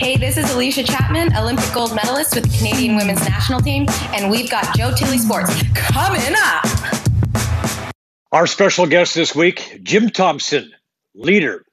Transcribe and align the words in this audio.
Hey, 0.00 0.16
this 0.16 0.38
is 0.38 0.50
Alicia 0.54 0.82
Chapman, 0.82 1.36
Olympic 1.36 1.74
gold 1.74 1.94
medalist 1.94 2.34
with 2.34 2.50
the 2.50 2.56
Canadian 2.56 2.96
women's 2.96 3.20
national 3.20 3.60
team, 3.60 3.84
and 4.14 4.30
we've 4.30 4.48
got 4.48 4.74
Joe 4.74 4.94
Tilley 4.96 5.18
Sports 5.18 5.52
coming 5.74 6.32
up. 6.38 6.64
Our 8.32 8.46
special 8.46 8.86
guest 8.86 9.14
this 9.14 9.34
week, 9.34 9.80
Jim 9.82 10.08
Thompson, 10.08 10.72
leader, 11.14 11.66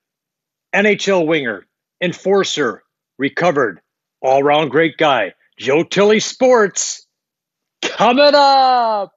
NHL 0.75 1.25
winger, 1.25 1.65
enforcer, 2.01 2.83
recovered, 3.17 3.79
all 4.21 4.43
round 4.43 4.71
great 4.71 4.97
guy. 4.97 5.33
Joe 5.57 5.83
Tilley 5.83 6.19
Sports 6.19 7.07
coming 7.81 8.33
up. 8.35 9.13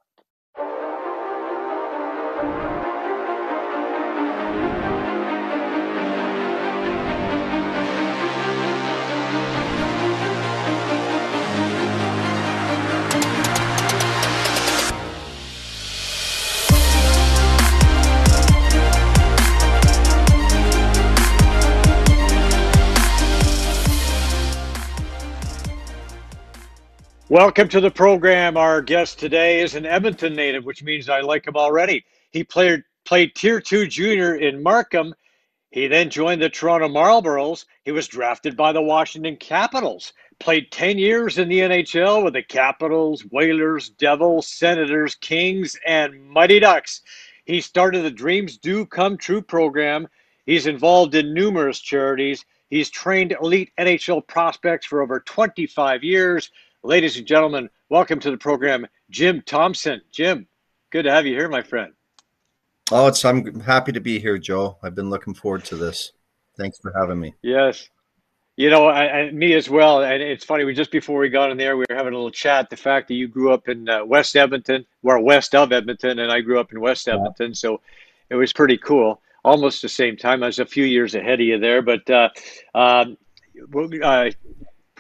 Welcome 27.31 27.69
to 27.69 27.81
the 27.81 27.93
program. 27.93 28.57
Our 28.57 28.83
guest 28.83 29.21
today 29.21 29.61
is 29.61 29.77
an 29.77 29.87
Edmonton 29.87 30.35
native, 30.35 30.65
which 30.65 30.83
means 30.83 31.09
I 31.09 31.21
like 31.21 31.47
him 31.47 31.55
already. 31.55 32.05
He 32.33 32.43
played 32.43 32.83
played 33.05 33.37
Tier 33.37 33.61
2 33.61 33.87
junior 33.87 34.35
in 34.35 34.61
Markham. 34.61 35.15
He 35.71 35.87
then 35.87 36.11
joined 36.11 36.43
the 36.43 36.49
Toronto 36.49 36.89
Marlboros. 36.89 37.67
He 37.85 37.93
was 37.93 38.09
drafted 38.09 38.57
by 38.57 38.73
the 38.73 38.83
Washington 38.83 39.37
Capitals. 39.37 40.13
Played 40.41 40.73
10 40.73 40.99
years 40.99 41.39
in 41.39 41.49
the 41.49 41.61
NHL 41.61 42.25
with 42.25 42.33
the 42.33 42.43
Capitals, 42.43 43.23
Whalers, 43.31 43.91
Devils, 43.91 44.49
Senators, 44.49 45.15
Kings, 45.15 45.77
and 45.87 46.21
Mighty 46.29 46.59
Ducks. 46.59 47.01
He 47.45 47.61
started 47.61 48.03
the 48.03 48.11
Dreams 48.11 48.59
Do 48.59 48.85
Come 48.85 49.17
True 49.17 49.41
program. 49.41 50.09
He's 50.47 50.67
involved 50.67 51.15
in 51.15 51.33
numerous 51.33 51.79
charities. 51.79 52.45
He's 52.71 52.91
trained 52.91 53.37
elite 53.41 53.71
NHL 53.79 54.27
prospects 54.27 54.87
for 54.87 55.01
over 55.01 55.21
25 55.21 56.03
years. 56.03 56.51
Ladies 56.83 57.19
and 57.19 57.27
gentlemen, 57.27 57.69
welcome 57.91 58.19
to 58.21 58.31
the 58.31 58.39
program, 58.39 58.87
Jim 59.11 59.43
Thompson. 59.45 60.01
Jim, 60.11 60.47
good 60.89 61.03
to 61.03 61.11
have 61.11 61.27
you 61.27 61.35
here, 61.35 61.47
my 61.47 61.61
friend. 61.61 61.93
Oh, 62.91 63.07
it's 63.07 63.23
I'm 63.23 63.61
happy 63.61 63.93
to 63.93 64.01
be 64.01 64.19
here, 64.19 64.39
Joe. 64.39 64.79
I've 64.83 64.95
been 64.95 65.11
looking 65.11 65.35
forward 65.35 65.63
to 65.67 65.77
this. 65.77 66.13
Thanks 66.57 66.79
for 66.79 66.91
having 66.99 67.21
me. 67.21 67.35
Yes. 67.43 67.91
You 68.57 68.71
know, 68.71 68.87
I, 68.87 69.13
I, 69.13 69.31
me 69.31 69.53
as 69.53 69.69
well. 69.69 70.03
And 70.03 70.23
it's 70.23 70.43
funny, 70.43 70.65
we 70.65 70.73
just 70.73 70.91
before 70.91 71.19
we 71.19 71.29
got 71.29 71.51
in 71.51 71.59
there, 71.59 71.77
we 71.77 71.85
were 71.87 71.97
having 71.97 72.15
a 72.15 72.17
little 72.17 72.31
chat. 72.31 72.71
The 72.71 72.79
fact 72.79 73.09
that 73.09 73.15
you 73.15 73.29
grew 73.29 73.53
up 73.53 73.69
in 73.69 73.87
uh, 73.87 74.03
West 74.07 74.35
Edmonton, 74.35 74.87
or 75.03 75.21
west 75.21 75.55
of 75.55 75.73
Edmonton, 75.73 76.21
and 76.21 76.33
I 76.33 76.41
grew 76.41 76.59
up 76.59 76.73
in 76.73 76.81
West 76.81 77.09
Edmonton. 77.09 77.55
So 77.55 77.83
it 78.31 78.37
was 78.37 78.55
pretty 78.55 78.79
cool. 78.79 79.21
Almost 79.45 79.83
the 79.83 79.89
same 79.91 80.17
time. 80.17 80.43
I 80.43 80.47
was 80.47 80.59
a 80.59 80.65
few 80.65 80.85
years 80.85 81.15
ahead 81.15 81.41
of 81.43 81.47
you 81.47 81.59
there. 81.59 81.83
But 81.83 82.09
uh, 82.09 82.31
um, 82.75 83.19
uh, 84.03 84.31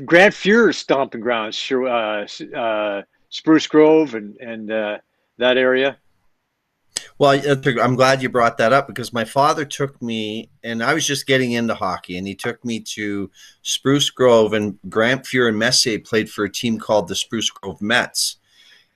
Grant 0.05 0.35
Fuhr's 0.35 0.79
stomping 0.79 1.21
grounds, 1.21 1.71
uh, 1.71 2.27
uh, 2.57 3.03
Spruce 3.29 3.67
Grove 3.67 4.15
and 4.15 4.37
and 4.37 4.71
uh, 4.71 4.99
that 5.39 5.57
area. 5.57 5.99
Well, 7.19 7.41
I'm 7.83 7.97
glad 7.97 8.23
you 8.23 8.29
brought 8.29 8.59
that 8.59 8.73
up 8.73 8.87
because 8.87 9.13
my 9.13 9.25
father 9.25 9.65
took 9.65 10.01
me, 10.01 10.49
and 10.65 10.83
I 10.83 10.95
was 10.95 11.07
just 11.07 11.27
getting 11.27 11.53
into 11.53 11.75
hockey, 11.75 12.17
and 12.17 12.27
he 12.27 12.35
took 12.35 12.65
me 12.65 12.81
to 12.81 13.31
Spruce 13.63 14.11
Grove, 14.11 14.55
and 14.55 14.79
Grant 14.89 15.25
Fuhr 15.25 15.49
and 15.49 15.59
Messier 15.59 15.99
played 15.99 16.31
for 16.31 16.45
a 16.45 16.53
team 16.53 16.79
called 16.79 17.09
the 17.09 17.15
Spruce 17.15 17.51
Grove 17.51 17.83
Mets. 17.83 18.37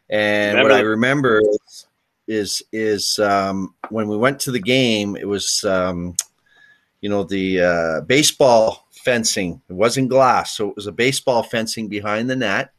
And 0.08 0.56
remember? 0.56 0.70
what 0.70 0.78
I 0.78 0.82
remember 0.82 1.40
is 1.40 1.86
is, 2.26 2.62
is 2.72 3.18
um, 3.18 3.74
when 3.90 4.08
we 4.08 4.16
went 4.16 4.40
to 4.40 4.50
the 4.50 4.60
game, 4.60 5.16
it 5.16 5.28
was 5.28 5.62
um, 5.64 6.14
you 7.00 7.10
know 7.10 7.24
the 7.24 7.60
uh, 7.60 8.00
baseball 8.02 8.83
fencing. 9.04 9.60
It 9.68 9.74
wasn't 9.74 10.08
glass, 10.08 10.56
so 10.56 10.70
it 10.70 10.76
was 10.76 10.86
a 10.86 10.92
baseball 10.92 11.42
fencing 11.42 11.88
behind 11.88 12.30
the 12.30 12.36
net. 12.36 12.70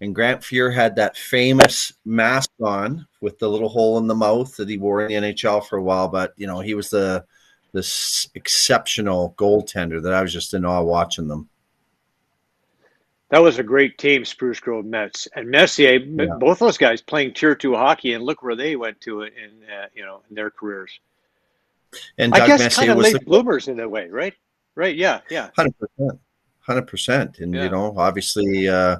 And 0.00 0.14
Grant 0.14 0.42
Fuhr 0.42 0.74
had 0.74 0.96
that 0.96 1.16
famous 1.16 1.92
mask 2.04 2.50
on 2.60 3.06
with 3.20 3.38
the 3.38 3.48
little 3.48 3.68
hole 3.68 3.98
in 3.98 4.06
the 4.06 4.14
mouth 4.14 4.56
that 4.56 4.68
he 4.68 4.76
wore 4.76 5.06
in 5.06 5.08
the 5.22 5.32
NHL 5.32 5.64
for 5.64 5.76
a 5.76 5.82
while. 5.82 6.08
But 6.08 6.34
you 6.36 6.46
know, 6.46 6.60
he 6.60 6.74
was 6.74 6.90
the 6.90 7.24
this 7.72 8.28
exceptional 8.34 9.34
goaltender 9.36 10.02
that 10.02 10.12
I 10.12 10.22
was 10.22 10.32
just 10.32 10.54
in 10.54 10.64
awe 10.64 10.82
watching 10.82 11.28
them. 11.28 11.48
That 13.30 13.42
was 13.42 13.58
a 13.58 13.64
great 13.64 13.98
team, 13.98 14.24
Spruce 14.24 14.60
Grove 14.60 14.84
Mets 14.84 15.26
and 15.34 15.48
Messier. 15.48 15.98
Yeah. 15.98 16.36
Both 16.38 16.60
those 16.60 16.78
guys 16.78 17.00
playing 17.00 17.34
Tier 17.34 17.54
Two 17.54 17.74
hockey, 17.74 18.12
and 18.12 18.24
look 18.24 18.42
where 18.42 18.54
they 18.54 18.76
went 18.76 19.00
to 19.02 19.22
in 19.22 19.64
uh, 19.72 19.86
you 19.94 20.04
know 20.04 20.22
in 20.28 20.34
their 20.34 20.50
careers. 20.50 21.00
And 22.18 22.34
I 22.34 22.46
guess 22.46 22.60
Messier 22.60 22.86
kind 22.86 22.98
of 22.98 23.02
late 23.02 23.12
the, 23.14 23.24
bloomers 23.24 23.68
in 23.68 23.80
a 23.80 23.88
way, 23.88 24.08
right? 24.08 24.34
Right. 24.74 24.96
Yeah. 24.96 25.20
Yeah. 25.30 25.50
Hundred 25.56 25.74
percent. 25.78 26.20
Hundred 26.60 26.86
percent. 26.86 27.38
And 27.38 27.54
yeah. 27.54 27.64
you 27.64 27.70
know, 27.70 27.94
obviously, 27.96 28.68
uh, 28.68 28.98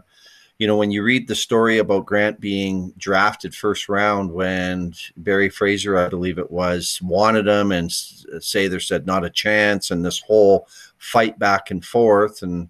you 0.59 0.69
know, 0.69 0.77
when 0.77 0.93
you 0.93 1.03
read 1.03 1.27
the 1.27 1.35
story 1.35 1.79
about 1.79 2.07
Grant 2.07 2.39
being 2.39 2.93
drafted 2.97 3.55
first 3.55 3.89
round 3.89 4.31
when 4.31 4.95
Barry 5.17 5.49
Fraser, 5.49 5.99
I 5.99 6.09
believe 6.09 6.39
it 6.39 6.51
was, 6.51 7.01
wanted 7.03 7.49
him 7.49 7.73
and 7.73 7.91
Sather 7.91 8.81
said 8.81 9.05
not 9.05 9.25
a 9.25 9.31
chance, 9.31 9.91
and 9.91 10.05
this 10.05 10.21
whole 10.21 10.69
fight 10.99 11.39
back 11.39 11.71
and 11.73 11.85
forth, 11.85 12.43
and 12.43 12.69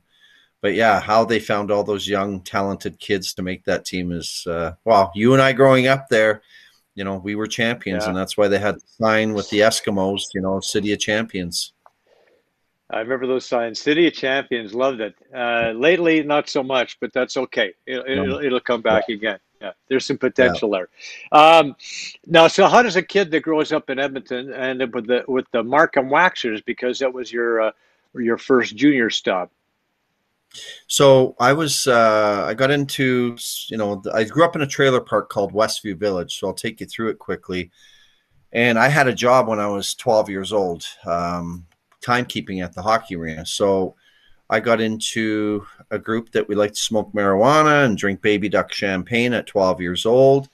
but 0.62 0.72
yeah, 0.72 0.98
how 0.98 1.26
they 1.26 1.38
found 1.38 1.71
all 1.71 1.84
those 1.84 2.09
young 2.09 2.41
talented 2.41 2.98
kids 2.98 3.34
to 3.34 3.42
make 3.42 3.65
that 3.65 3.84
team 3.84 4.12
is 4.12 4.47
uh, 4.47 4.72
well, 4.84 5.12
you 5.15 5.34
and 5.34 5.42
I 5.42 5.53
growing 5.53 5.86
up 5.86 6.09
there, 6.09 6.41
you 6.94 7.04
know, 7.04 7.19
we 7.19 7.34
were 7.34 7.47
champions, 7.47 8.04
yeah. 8.04 8.09
and 8.09 8.16
that's 8.16 8.38
why 8.38 8.48
they 8.48 8.59
had 8.59 8.76
to 8.76 8.86
sign 8.86 9.34
with 9.34 9.50
the 9.50 9.59
Eskimos, 9.59 10.22
you 10.32 10.41
know, 10.41 10.59
City 10.60 10.94
of 10.94 11.00
Champions. 11.00 11.73
I 12.91 13.00
remember 13.00 13.27
those 13.27 13.47
signs. 13.47 13.81
City 13.81 14.06
of 14.06 14.12
Champions, 14.12 14.75
loved 14.75 15.00
it. 15.00 15.15
Uh, 15.34 15.72
lately, 15.75 16.22
not 16.22 16.49
so 16.49 16.62
much, 16.62 16.99
but 17.00 17.12
that's 17.12 17.37
okay. 17.37 17.72
It, 17.87 18.05
will 18.06 18.41
it'll 18.41 18.61
come 18.61 18.83
back 18.83 19.05
yeah. 19.09 19.17
again. 19.17 19.39
Yeah, 19.61 19.72
there's 19.89 20.05
some 20.05 20.19
potential 20.19 20.71
yeah. 20.71 20.84
there. 21.31 21.41
Um, 21.41 21.77
now, 22.27 22.49
so 22.49 22.67
how 22.67 22.83
does 22.83 22.97
a 22.97 23.03
kid 23.03 23.31
that 23.31 23.41
grows 23.41 23.72
up 23.72 23.89
in 23.89 23.99
Edmonton 23.99 24.53
end 24.53 24.83
up 24.83 24.95
with 24.95 25.06
the 25.06 25.25
with 25.27 25.47
the 25.53 25.62
Markham 25.62 26.11
Waxers 26.11 26.62
because 26.65 26.99
that 26.99 27.12
was 27.12 27.33
your 27.33 27.62
uh, 27.62 27.71
your 28.15 28.37
first 28.37 28.77
junior 28.77 29.09
stop? 29.09 29.51
So 30.87 31.34
I 31.41 31.55
was 31.55 31.87
uh, 31.87 32.45
I 32.47 32.53
got 32.53 32.71
into 32.71 33.39
you 33.69 33.78
know 33.78 34.03
I 34.12 34.25
grew 34.25 34.45
up 34.45 34.55
in 34.56 34.62
a 34.62 34.66
trailer 34.66 35.01
park 35.01 35.31
called 35.31 35.55
Westview 35.55 35.97
Village. 35.97 36.39
So 36.39 36.49
I'll 36.49 36.55
take 36.55 36.81
you 36.81 36.87
through 36.87 37.09
it 37.09 37.19
quickly. 37.19 37.71
And 38.53 38.78
I 38.78 38.89
had 38.89 39.09
a 39.09 39.15
job 39.15 39.49
when 39.49 39.59
I 39.59 39.66
was 39.66 39.95
12 39.97 40.31
years 40.31 40.53
old. 40.53 40.87
Um, 41.05 41.66
timekeeping 42.04 42.62
at 42.62 42.75
the 42.75 42.82
hockey 42.82 43.16
arena. 43.16 43.47
So 43.47 43.94
I 44.50 44.60
got 44.60 44.81
into 44.81 45.66
a 45.91 45.98
group 45.98 46.31
that 46.32 46.48
we 46.48 46.54
like 46.54 46.72
to 46.72 46.78
smoke 46.78 47.12
marijuana 47.12 47.84
and 47.84 47.97
drink 47.97 48.20
baby 48.20 48.48
duck 48.48 48.72
champagne 48.72 49.32
at 49.32 49.47
12 49.47 49.81
years 49.81 50.04
old. 50.04 50.48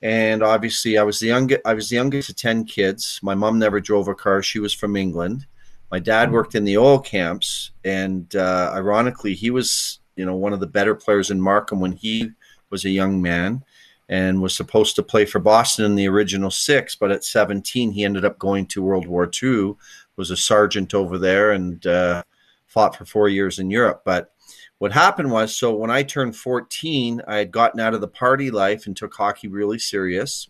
And 0.00 0.42
obviously, 0.42 0.96
I 0.96 1.02
was 1.02 1.18
the 1.18 1.26
youngest. 1.26 1.60
I 1.64 1.74
was 1.74 1.88
the 1.88 1.96
youngest 1.96 2.30
of 2.30 2.36
ten 2.36 2.64
kids. 2.64 3.18
My 3.20 3.34
mom 3.34 3.58
never 3.58 3.80
drove 3.80 4.06
a 4.06 4.14
car; 4.14 4.44
she 4.44 4.60
was 4.60 4.72
from 4.72 4.94
England. 4.94 5.44
My 5.90 5.98
dad 5.98 6.26
mm-hmm. 6.26 6.34
worked 6.34 6.54
in 6.54 6.64
the 6.64 6.78
oil 6.78 7.00
camps, 7.00 7.72
and 7.84 8.34
uh, 8.36 8.70
ironically, 8.74 9.34
he 9.34 9.50
was 9.50 9.98
you 10.14 10.24
know 10.24 10.36
one 10.36 10.52
of 10.52 10.60
the 10.60 10.68
better 10.68 10.94
players 10.94 11.32
in 11.32 11.40
Markham 11.40 11.80
when 11.80 11.90
he 11.90 12.30
was 12.70 12.84
a 12.84 12.90
young 12.90 13.20
man, 13.20 13.64
and 14.08 14.40
was 14.40 14.56
supposed 14.56 14.96
to 14.96 15.02
play 15.02 15.24
for 15.24 15.38
Boston 15.38 15.84
in 15.84 15.94
the 15.94 16.08
original 16.08 16.50
six. 16.50 16.94
But 16.94 17.10
at 17.10 17.24
17, 17.24 17.92
he 17.92 18.04
ended 18.04 18.24
up 18.24 18.38
going 18.38 18.66
to 18.68 18.82
World 18.82 19.06
War 19.06 19.30
II 19.42 19.74
was 20.18 20.30
a 20.30 20.36
sergeant 20.36 20.92
over 20.92 21.16
there 21.16 21.52
and 21.52 21.86
uh, 21.86 22.22
fought 22.66 22.96
for 22.96 23.06
four 23.06 23.28
years 23.28 23.58
in 23.58 23.70
Europe. 23.70 24.02
But 24.04 24.32
what 24.78 24.92
happened 24.92 25.30
was, 25.30 25.56
so 25.56 25.74
when 25.74 25.90
I 25.90 26.02
turned 26.02 26.36
14, 26.36 27.22
I 27.26 27.36
had 27.36 27.50
gotten 27.50 27.80
out 27.80 27.94
of 27.94 28.00
the 28.00 28.08
party 28.08 28.50
life 28.50 28.86
and 28.86 28.96
took 28.96 29.14
hockey 29.14 29.48
really 29.48 29.78
serious. 29.78 30.48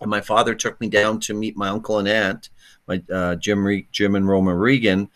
And 0.00 0.10
my 0.10 0.20
father 0.20 0.54
took 0.54 0.80
me 0.80 0.88
down 0.88 1.18
to 1.20 1.34
meet 1.34 1.56
my 1.56 1.68
uncle 1.68 1.98
and 1.98 2.08
aunt, 2.08 2.50
my 2.86 3.02
uh, 3.12 3.34
Jim, 3.36 3.66
Re- 3.66 3.88
Jim 3.90 4.14
and 4.14 4.28
Roma 4.28 4.54
Regan. 4.54 5.08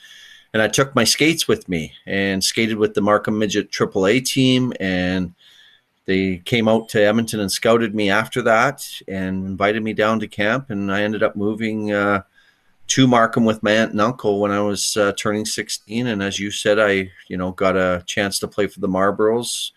And 0.52 0.62
I 0.62 0.68
took 0.68 0.94
my 0.94 1.04
skates 1.04 1.48
with 1.48 1.68
me 1.68 1.92
and 2.06 2.42
skated 2.42 2.76
with 2.76 2.94
the 2.94 3.00
Markham 3.00 3.38
Midget 3.38 3.70
AAA 3.70 4.24
team. 4.24 4.72
And 4.78 5.34
they 6.06 6.38
came 6.38 6.68
out 6.68 6.88
to 6.90 7.02
Edmonton 7.02 7.40
and 7.40 7.50
scouted 7.50 7.94
me 7.94 8.10
after 8.10 8.42
that 8.42 8.86
and 9.08 9.46
invited 9.46 9.82
me 9.82 9.92
down 9.92 10.20
to 10.20 10.28
camp. 10.28 10.70
And 10.70 10.92
I 10.92 11.02
ended 11.02 11.22
up 11.22 11.34
moving 11.34 11.92
uh, 11.92 12.22
to 12.88 13.06
Markham 13.06 13.44
with 13.44 13.62
my 13.62 13.72
aunt 13.72 13.92
and 13.92 14.00
uncle 14.00 14.40
when 14.40 14.50
I 14.50 14.60
was 14.60 14.96
uh, 14.96 15.12
turning 15.18 15.46
16. 15.46 16.06
And 16.06 16.22
as 16.22 16.38
you 16.38 16.50
said, 16.50 16.78
I, 16.78 17.10
you 17.28 17.36
know, 17.36 17.52
got 17.52 17.76
a 17.76 18.02
chance 18.06 18.38
to 18.40 18.48
play 18.48 18.66
for 18.66 18.80
the 18.80 18.88
Marlboros 18.88 19.70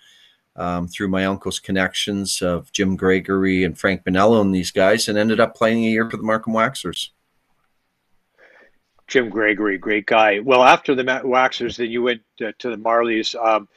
um, 0.58 0.88
through 0.88 1.08
my 1.08 1.26
uncle's 1.26 1.60
connections 1.60 2.42
of 2.42 2.72
Jim 2.72 2.96
Gregory 2.96 3.64
and 3.64 3.78
Frank 3.78 4.04
Bonello 4.04 4.42
and 4.42 4.54
these 4.54 4.72
guys, 4.72 5.08
and 5.08 5.18
ended 5.18 5.40
up 5.40 5.56
playing 5.56 5.86
a 5.86 5.90
year 5.90 6.10
for 6.10 6.18
the 6.18 6.24
Markham 6.24 6.54
Waxers. 6.54 7.10
Jim 9.08 9.30
Gregory, 9.30 9.78
great 9.78 10.06
guy. 10.06 10.40
Well, 10.40 10.64
after 10.64 10.94
the 10.94 11.04
Waxers, 11.04 11.78
then 11.78 11.90
you 11.90 12.02
went 12.02 12.22
uh, 12.42 12.52
to 12.60 12.70
the 12.70 12.76
Marlies, 12.76 13.36
um, 13.36 13.70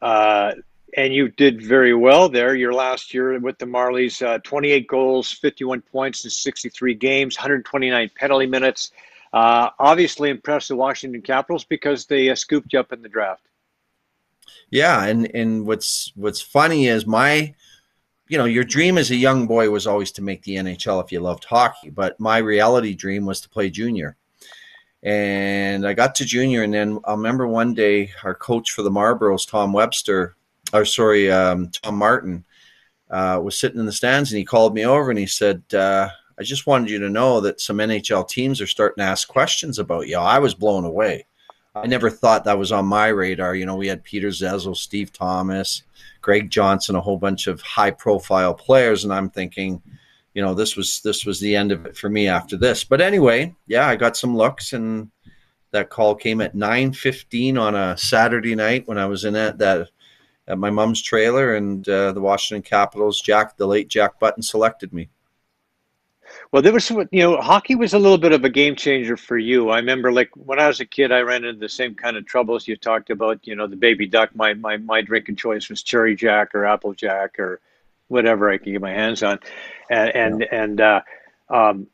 uh, 0.00 0.52
and 0.96 1.14
you 1.14 1.28
did 1.28 1.62
very 1.62 1.94
well 1.94 2.28
there. 2.28 2.54
Your 2.54 2.72
last 2.72 3.14
year 3.14 3.38
with 3.38 3.58
the 3.58 3.66
Marlies, 3.66 4.24
uh, 4.24 4.38
28 4.38 4.86
goals, 4.86 5.30
51 5.30 5.82
points 5.82 6.24
in 6.24 6.30
63 6.30 6.94
games, 6.94 7.36
129 7.36 8.10
penalty 8.14 8.46
minutes. 8.46 8.92
Uh, 9.32 9.70
obviously 9.78 10.30
impressed 10.30 10.68
the 10.68 10.76
Washington 10.76 11.22
Capitals 11.22 11.64
because 11.64 12.06
they 12.06 12.30
uh, 12.30 12.34
scooped 12.34 12.72
you 12.72 12.80
up 12.80 12.92
in 12.92 13.02
the 13.02 13.08
draft. 13.08 13.42
Yeah, 14.70 15.04
and 15.04 15.30
and 15.34 15.66
what's 15.66 16.12
what's 16.16 16.40
funny 16.40 16.86
is 16.86 17.06
my 17.06 17.54
you 18.30 18.38
know, 18.38 18.44
your 18.44 18.62
dream 18.62 18.96
as 18.96 19.10
a 19.10 19.16
young 19.16 19.48
boy 19.48 19.68
was 19.70 19.88
always 19.88 20.12
to 20.12 20.22
make 20.22 20.44
the 20.44 20.54
NHL 20.54 21.02
if 21.04 21.10
you 21.10 21.18
loved 21.18 21.44
hockey, 21.44 21.90
but 21.90 22.18
my 22.20 22.38
reality 22.38 22.94
dream 22.94 23.26
was 23.26 23.40
to 23.40 23.48
play 23.48 23.68
junior. 23.68 24.16
And 25.02 25.84
I 25.84 25.94
got 25.94 26.14
to 26.16 26.24
junior, 26.24 26.62
and 26.62 26.72
then 26.72 27.00
I 27.04 27.10
remember 27.10 27.48
one 27.48 27.74
day 27.74 28.12
our 28.22 28.36
coach 28.36 28.70
for 28.70 28.82
the 28.82 28.90
Marlboros, 28.90 29.48
Tom 29.48 29.72
Webster, 29.72 30.36
or 30.72 30.84
sorry, 30.84 31.30
um, 31.30 31.70
Tom 31.70 31.96
Martin, 31.96 32.44
uh, 33.10 33.40
was 33.42 33.58
sitting 33.58 33.80
in 33.80 33.86
the 33.86 33.92
stands, 33.92 34.30
and 34.30 34.38
he 34.38 34.44
called 34.44 34.74
me 34.74 34.86
over 34.86 35.10
and 35.10 35.18
he 35.18 35.26
said, 35.26 35.62
uh, 35.74 36.08
"I 36.38 36.42
just 36.42 36.66
wanted 36.66 36.90
you 36.90 36.98
to 37.00 37.10
know 37.10 37.40
that 37.40 37.60
some 37.60 37.78
NHL 37.80 38.28
teams 38.28 38.60
are 38.60 38.66
starting 38.66 39.02
to 39.02 39.08
ask 39.08 39.28
questions 39.28 39.78
about 39.78 40.08
you." 40.08 40.18
I 40.18 40.38
was 40.38 40.54
blown 40.54 40.84
away. 40.84 41.26
I 41.74 41.86
never 41.86 42.10
thought 42.10 42.44
that 42.44 42.58
was 42.58 42.72
on 42.72 42.86
my 42.86 43.08
radar. 43.08 43.54
You 43.54 43.66
know, 43.66 43.76
we 43.76 43.86
had 43.86 44.02
Peter 44.02 44.28
Zezel, 44.28 44.76
Steve 44.76 45.12
Thomas, 45.12 45.84
Greg 46.20 46.50
Johnson, 46.50 46.96
a 46.96 47.00
whole 47.00 47.16
bunch 47.16 47.46
of 47.46 47.60
high 47.60 47.92
profile 47.92 48.54
players, 48.54 49.04
and 49.04 49.12
I'm 49.12 49.30
thinking, 49.30 49.80
you 50.34 50.42
know, 50.42 50.54
this 50.54 50.76
was 50.76 51.00
this 51.00 51.24
was 51.24 51.40
the 51.40 51.56
end 51.56 51.72
of 51.72 51.86
it 51.86 51.96
for 51.96 52.08
me 52.08 52.28
after 52.28 52.56
this. 52.56 52.84
But 52.84 53.00
anyway, 53.00 53.54
yeah, 53.66 53.86
I 53.88 53.96
got 53.96 54.16
some 54.16 54.36
looks, 54.36 54.72
and 54.72 55.10
that 55.72 55.90
call 55.90 56.14
came 56.14 56.40
at 56.40 56.54
9:15 56.54 57.58
on 57.58 57.74
a 57.74 57.96
Saturday 57.96 58.54
night 58.54 58.86
when 58.86 58.98
I 58.98 59.06
was 59.06 59.24
in 59.24 59.34
that, 59.34 59.58
that 59.58 59.88
at 60.50 60.58
my 60.58 60.70
mom's 60.70 61.00
trailer, 61.00 61.54
and 61.54 61.88
uh, 61.88 62.12
the 62.12 62.20
Washington 62.20 62.62
Capitals, 62.62 63.20
Jack, 63.20 63.56
the 63.56 63.66
late 63.66 63.88
Jack 63.88 64.18
Button, 64.18 64.42
selected 64.42 64.92
me. 64.92 65.08
Well, 66.50 66.62
there 66.62 66.72
was 66.72 66.84
some, 66.84 67.08
you 67.12 67.20
know, 67.20 67.40
hockey 67.40 67.76
was 67.76 67.94
a 67.94 67.98
little 67.98 68.18
bit 68.18 68.32
of 68.32 68.44
a 68.44 68.50
game 68.50 68.74
changer 68.74 69.16
for 69.16 69.38
you. 69.38 69.70
I 69.70 69.76
remember, 69.76 70.12
like 70.12 70.30
when 70.34 70.58
I 70.58 70.66
was 70.66 70.80
a 70.80 70.84
kid, 70.84 71.12
I 71.12 71.20
ran 71.20 71.44
into 71.44 71.60
the 71.60 71.68
same 71.68 71.94
kind 71.94 72.16
of 72.16 72.26
troubles 72.26 72.66
you 72.66 72.76
talked 72.76 73.10
about. 73.10 73.46
You 73.46 73.54
know, 73.54 73.68
the 73.68 73.76
baby 73.76 74.06
duck. 74.06 74.34
My 74.34 74.54
my 74.54 74.76
my 74.76 75.02
drinking 75.02 75.36
choice 75.36 75.68
was 75.68 75.82
cherry 75.82 76.16
jack 76.16 76.54
or 76.54 76.66
apple 76.66 76.94
jack 76.94 77.38
or 77.38 77.60
whatever 78.08 78.50
I 78.50 78.58
could 78.58 78.72
get 78.72 78.80
my 78.80 78.92
hands 78.92 79.22
on, 79.22 79.38
and 79.88 80.10
and, 80.16 80.40
yeah. 80.40 80.62
and 80.62 80.80
uh, 80.80 81.00
um, 81.48 81.86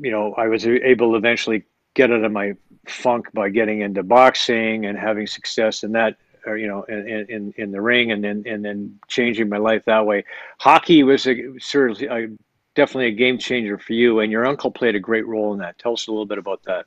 you 0.00 0.12
know, 0.12 0.34
I 0.34 0.46
was 0.46 0.66
able 0.66 1.12
to 1.12 1.16
eventually 1.16 1.64
get 1.94 2.12
out 2.12 2.24
of 2.24 2.30
my 2.32 2.54
funk 2.86 3.32
by 3.32 3.48
getting 3.48 3.80
into 3.80 4.02
boxing 4.02 4.86
and 4.86 4.96
having 4.96 5.26
success 5.26 5.82
in 5.82 5.92
that 5.92 6.16
or 6.46 6.56
you 6.56 6.68
know 6.68 6.82
in, 6.84 7.26
in 7.28 7.54
in 7.56 7.70
the 7.72 7.80
ring 7.80 8.12
and 8.12 8.22
then 8.22 8.42
and 8.46 8.64
then 8.64 8.98
changing 9.08 9.48
my 9.48 9.58
life 9.58 9.84
that 9.84 10.06
way 10.06 10.24
hockey 10.58 11.02
was 11.02 11.26
a, 11.26 11.58
certainly 11.58 12.06
a 12.06 12.28
definitely 12.76 13.08
a 13.08 13.12
game 13.12 13.38
changer 13.38 13.78
for 13.78 13.94
you, 13.94 14.20
and 14.20 14.30
your 14.30 14.46
uncle 14.46 14.70
played 14.70 14.94
a 14.94 15.00
great 15.00 15.26
role 15.26 15.52
in 15.52 15.58
that. 15.58 15.78
Tell 15.78 15.94
us 15.94 16.06
a 16.06 16.12
little 16.12 16.26
bit 16.26 16.38
about 16.38 16.62
that. 16.64 16.84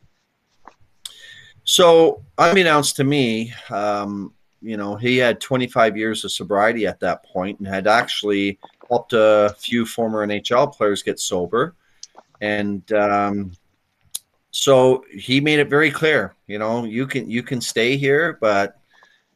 So, 1.65 2.23
unbeknownst 2.37 2.95
to 2.97 3.03
me, 3.03 3.53
um, 3.69 4.33
you 4.61 4.77
know, 4.77 4.95
he 4.95 5.17
had 5.17 5.41
25 5.41 5.97
years 5.97 6.23
of 6.23 6.31
sobriety 6.31 6.87
at 6.87 6.99
that 7.01 7.23
point 7.25 7.59
and 7.59 7.67
had 7.67 7.87
actually 7.87 8.59
helped 8.87 9.13
a 9.13 9.55
few 9.57 9.85
former 9.85 10.25
NHL 10.25 10.73
players 10.73 11.03
get 11.03 11.19
sober. 11.19 11.75
And 12.41 12.89
um, 12.93 13.51
so 14.51 15.03
he 15.11 15.41
made 15.41 15.59
it 15.59 15.69
very 15.69 15.91
clear, 15.91 16.35
you 16.47 16.57
know, 16.57 16.85
you 16.85 17.05
can 17.05 17.29
you 17.29 17.43
can 17.43 17.61
stay 17.61 17.97
here, 17.97 18.37
but 18.39 18.78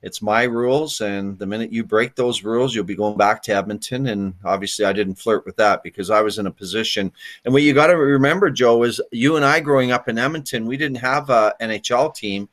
it's 0.03 0.21
my 0.21 0.43
rules, 0.43 0.99
and 0.99 1.39
the 1.39 1.45
minute 1.45 1.71
you 1.71 1.85
break 1.85 2.13
those 2.13 2.43
rules, 2.43 2.75
you'll 2.75 2.83
be 2.83 2.93
going 2.93 3.17
back 3.17 3.41
to 3.43 3.55
Edmonton. 3.55 4.07
And 4.07 4.33
obviously, 4.43 4.83
I 4.83 4.91
didn't 4.91 5.15
flirt 5.15 5.45
with 5.45 5.55
that 5.55 5.81
because 5.81 6.09
I 6.09 6.19
was 6.19 6.39
in 6.39 6.45
a 6.45 6.51
position. 6.51 7.09
And 7.45 7.53
what 7.53 7.63
you 7.63 7.73
got 7.73 7.87
to 7.87 7.95
remember, 7.95 8.49
Joe, 8.49 8.83
is 8.83 8.99
you 9.11 9.37
and 9.37 9.45
I 9.45 9.61
growing 9.61 9.93
up 9.93 10.09
in 10.09 10.17
Edmonton, 10.17 10.65
we 10.65 10.75
didn't 10.75 10.97
have 10.97 11.29
a 11.29 11.55
NHL 11.61 12.13
team. 12.13 12.49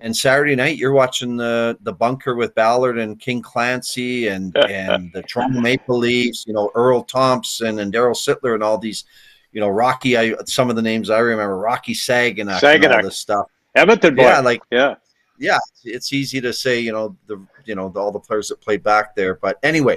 And 0.00 0.16
Saturday 0.16 0.56
night, 0.56 0.78
you're 0.78 0.92
watching 0.92 1.36
the 1.36 1.76
the 1.82 1.92
bunker 1.92 2.34
with 2.34 2.54
Ballard 2.54 2.98
and 2.98 3.20
King 3.20 3.42
Clancy 3.42 4.28
and 4.28 4.56
and 4.70 5.12
the 5.12 5.22
Toronto 5.22 5.60
Maple 5.60 5.98
Leafs. 5.98 6.46
You 6.46 6.54
know 6.54 6.70
Errol 6.74 7.04
Thompson 7.04 7.80
and 7.80 7.92
Darryl 7.92 8.16
Sittler 8.16 8.54
and 8.54 8.62
all 8.62 8.78
these. 8.78 9.04
You 9.52 9.60
know 9.60 9.68
Rocky. 9.68 10.16
I 10.16 10.34
some 10.46 10.70
of 10.70 10.76
the 10.76 10.82
names 10.82 11.10
I 11.10 11.18
remember. 11.18 11.58
Rocky 11.58 11.92
Saganiuk. 11.92 12.60
Saganiuk. 12.60 12.84
And 12.84 12.92
all 12.94 13.02
this 13.02 13.18
stuff. 13.18 13.46
Edmonton 13.74 14.14
boy. 14.14 14.22
Yeah, 14.22 14.40
like 14.40 14.62
yeah 14.70 14.94
yeah, 15.38 15.58
it's 15.84 16.12
easy 16.12 16.40
to 16.40 16.52
say, 16.52 16.80
you 16.80 16.92
know, 16.92 17.16
the 17.26 17.40
you 17.64 17.74
know 17.74 17.92
all 17.96 18.12
the 18.12 18.20
players 18.20 18.48
that 18.48 18.60
played 18.60 18.82
back 18.82 19.14
there. 19.14 19.34
But 19.34 19.58
anyway, 19.62 19.96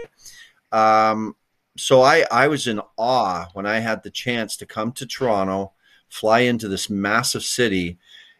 um, 0.71 1.35
so 1.77 2.01
I 2.01 2.25
I 2.31 2.47
was 2.47 2.67
in 2.67 2.81
awe 2.97 3.47
when 3.53 3.65
I 3.65 3.79
had 3.79 4.03
the 4.03 4.11
chance 4.11 4.55
to 4.57 4.65
come 4.65 4.91
to 4.93 5.05
Toronto, 5.05 5.73
fly 6.09 6.41
into 6.41 6.67
this 6.67 6.89
massive 6.89 7.43
city, 7.43 7.97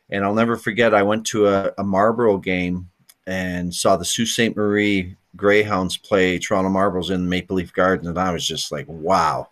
and 0.10 0.24
I'll 0.24 0.34
never 0.34 0.58
forget. 0.58 0.94
I 0.94 1.04
went 1.04 1.26
to 1.28 1.48
a, 1.48 1.72
a 1.78 1.84
Marlboro 1.84 2.38
game 2.38 2.90
and 3.28 3.74
saw 3.74 3.98
the 3.98 4.06
Sault 4.06 4.28
Ste. 4.28 4.56
Marie 4.56 5.16
Greyhounds 5.36 5.98
play 5.98 6.38
Toronto 6.38 6.70
Marlboros 6.70 7.12
in 7.12 7.30
Maple 7.30 7.56
Leaf 7.56 7.74
Garden, 7.74 8.08
and 8.08 8.20
I 8.20 8.32
was 8.32 8.46
just 8.46 8.72
like, 8.72 8.86
wow 8.88 9.48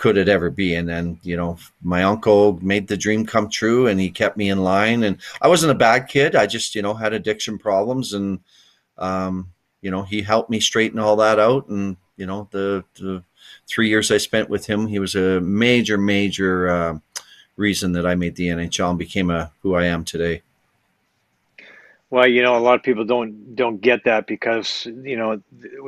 could 0.00 0.16
it 0.16 0.30
ever 0.30 0.48
be? 0.48 0.76
And 0.76 0.88
then, 0.88 1.20
you 1.22 1.36
know, 1.36 1.58
my 1.82 2.04
uncle 2.04 2.58
made 2.62 2.88
the 2.88 2.96
dream 2.96 3.26
come 3.26 3.50
true 3.50 3.86
and 3.86 4.00
he 4.00 4.10
kept 4.10 4.38
me 4.38 4.48
in 4.48 4.64
line. 4.64 5.02
And 5.02 5.18
I 5.42 5.48
wasn't 5.48 5.72
a 5.72 5.74
bad 5.74 6.08
kid. 6.08 6.34
I 6.34 6.46
just, 6.46 6.74
you 6.74 6.80
know, 6.80 6.94
had 6.94 7.12
addiction 7.12 7.58
problems. 7.58 8.14
And, 8.14 8.40
um, 8.96 9.52
you 9.82 9.90
know, 9.90 10.02
he 10.02 10.22
helped 10.22 10.48
me 10.48 10.58
straighten 10.58 10.98
all 10.98 11.16
that 11.16 11.38
out. 11.38 11.68
And, 11.68 11.98
you 12.16 12.24
know, 12.24 12.48
the, 12.50 12.82
the 12.94 13.22
three 13.68 13.90
years 13.90 14.10
I 14.10 14.16
spent 14.16 14.48
with 14.48 14.64
him, 14.64 14.86
he 14.86 14.98
was 14.98 15.16
a 15.16 15.38
major, 15.42 15.98
major 15.98 16.70
uh, 16.70 16.98
reason 17.56 17.92
that 17.92 18.06
I 18.06 18.14
made 18.14 18.36
the 18.36 18.48
NHL 18.48 18.88
and 18.88 18.98
became 18.98 19.28
a 19.28 19.52
who 19.60 19.74
I 19.74 19.84
am 19.84 20.04
today. 20.06 20.40
Well, 22.10 22.26
you 22.26 22.42
know, 22.42 22.56
a 22.56 22.58
lot 22.58 22.74
of 22.74 22.82
people 22.82 23.04
don't 23.04 23.54
don't 23.54 23.80
get 23.80 24.02
that 24.04 24.26
because 24.26 24.84
you 24.86 25.16
know 25.16 25.40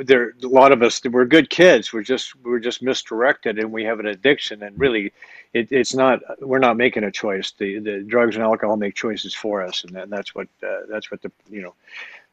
there 0.04 0.34
a 0.42 0.46
lot 0.46 0.70
of 0.70 0.80
us 0.80 1.02
we're 1.04 1.24
good 1.24 1.50
kids. 1.50 1.92
We're 1.92 2.04
just 2.04 2.36
we're 2.44 2.60
just 2.60 2.80
misdirected 2.80 3.58
and 3.58 3.72
we 3.72 3.82
have 3.82 3.98
an 3.98 4.06
addiction. 4.06 4.62
And 4.62 4.78
really, 4.78 5.12
it, 5.52 5.72
it's 5.72 5.94
not 5.94 6.20
we're 6.40 6.60
not 6.60 6.76
making 6.76 7.02
a 7.02 7.10
choice. 7.10 7.52
The 7.58 7.80
the 7.80 8.02
drugs 8.02 8.36
and 8.36 8.44
alcohol 8.44 8.76
make 8.76 8.94
choices 8.94 9.34
for 9.34 9.62
us, 9.62 9.82
and 9.82 9.96
that, 9.96 10.10
that's 10.10 10.32
what 10.32 10.46
uh, 10.62 10.82
that's 10.88 11.10
what 11.10 11.22
the 11.22 11.32
you 11.50 11.60
know 11.60 11.74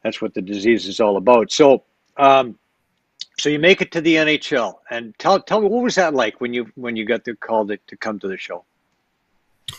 that's 0.03 0.21
what 0.21 0.35
the 0.35 0.41
disease 0.41 0.87
is 0.87 0.99
all 0.99 1.17
about. 1.17 1.51
So. 1.51 1.83
Um, 2.17 2.57
so 3.37 3.47
you 3.47 3.57
make 3.57 3.81
it 3.81 3.93
to 3.93 4.01
the 4.01 4.15
NHL, 4.15 4.79
and 4.91 5.17
tell 5.17 5.39
tell 5.39 5.61
me 5.61 5.69
what 5.69 5.81
was 5.81 5.95
that 5.95 6.13
like 6.13 6.41
when 6.41 6.53
you 6.53 6.69
when 6.75 6.97
you 6.97 7.05
got 7.05 7.23
the 7.23 7.35
call 7.35 7.65
to, 7.67 7.77
to 7.77 7.95
come 7.95 8.19
to 8.19 8.27
the 8.27 8.35
show. 8.35 8.65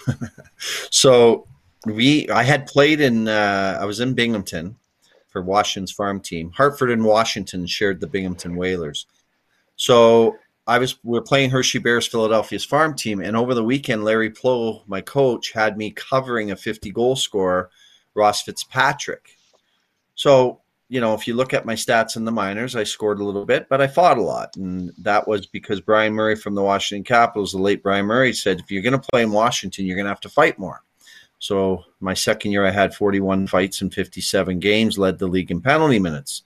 so 0.91 1.47
we 1.87 2.29
I 2.29 2.43
had 2.43 2.67
played 2.67 3.01
in 3.01 3.29
uh, 3.29 3.79
I 3.81 3.85
was 3.85 4.01
in 4.01 4.15
Binghamton 4.15 4.77
for 5.29 5.43
Washington's 5.43 5.93
farm 5.93 6.21
team. 6.21 6.51
Hartford 6.51 6.91
and 6.91 7.05
Washington 7.05 7.67
shared 7.67 8.01
the 8.01 8.07
Binghamton 8.07 8.57
Whalers. 8.57 9.07
So 9.77 10.37
I 10.67 10.79
was 10.79 10.99
we 11.03 11.19
are 11.19 11.23
playing 11.23 11.51
Hershey 11.51 11.79
Bears 11.79 12.07
Philadelphia's 12.07 12.65
farm 12.65 12.95
team, 12.95 13.21
and 13.21 13.37
over 13.37 13.55
the 13.55 13.65
weekend, 13.65 14.05
Larry 14.05 14.31
Pleau, 14.31 14.83
my 14.87 15.01
coach, 15.01 15.53
had 15.53 15.77
me 15.77 15.91
covering 15.91 16.51
a 16.51 16.57
50 16.57 16.91
goal 16.91 17.17
scorer, 17.17 17.71
Ross 18.15 18.43
Fitzpatrick. 18.43 19.37
So 20.15 20.61
you 20.91 21.01
know, 21.01 21.15
if 21.15 21.29
you 21.29 21.35
look 21.35 21.55
at 21.55 21.65
my 21.65 21.75
stats 21.75 22.17
in 22.17 22.25
the 22.25 22.33
minors, 22.33 22.75
I 22.75 22.83
scored 22.83 23.21
a 23.21 23.25
little 23.25 23.47
bit, 23.47 23.69
but 23.69 23.81
I 23.81 23.87
fought 23.87 24.19
a 24.19 24.23
lot, 24.23 24.57
and 24.57 24.93
that 24.99 25.27
was 25.27 25.47
because 25.47 25.81
Brian 25.81 26.13
Murray 26.13 26.35
from 26.35 26.57
the 26.57 26.63
Washington 26.63 27.05
Capitals, 27.05 27.53
the 27.53 27.59
late 27.59 27.81
Brian 27.81 28.07
Murray, 28.07 28.33
said 28.33 28.59
if 28.59 28.73
you're 28.73 28.83
going 28.83 29.01
to 29.01 29.09
play 29.13 29.23
in 29.23 29.31
Washington, 29.31 29.87
you're 29.87 29.97
going 29.97 30.07
to 30.07 30.11
have 30.11 30.21
to 30.21 30.29
fight 30.29 30.59
more. 30.59 30.83
So 31.41 31.85
my 32.01 32.15
second 32.15 32.53
year, 32.53 32.67
I 32.67 32.71
had 32.71 32.95
41 32.95 33.49
fights 33.49 33.81
and 33.81 33.93
57 33.93 34.61
games, 34.61 34.99
led 34.99 35.19
the 35.19 35.27
league 35.27 35.51
in 35.51 35.61
penalty 35.61 35.99
minutes. 35.99 36.43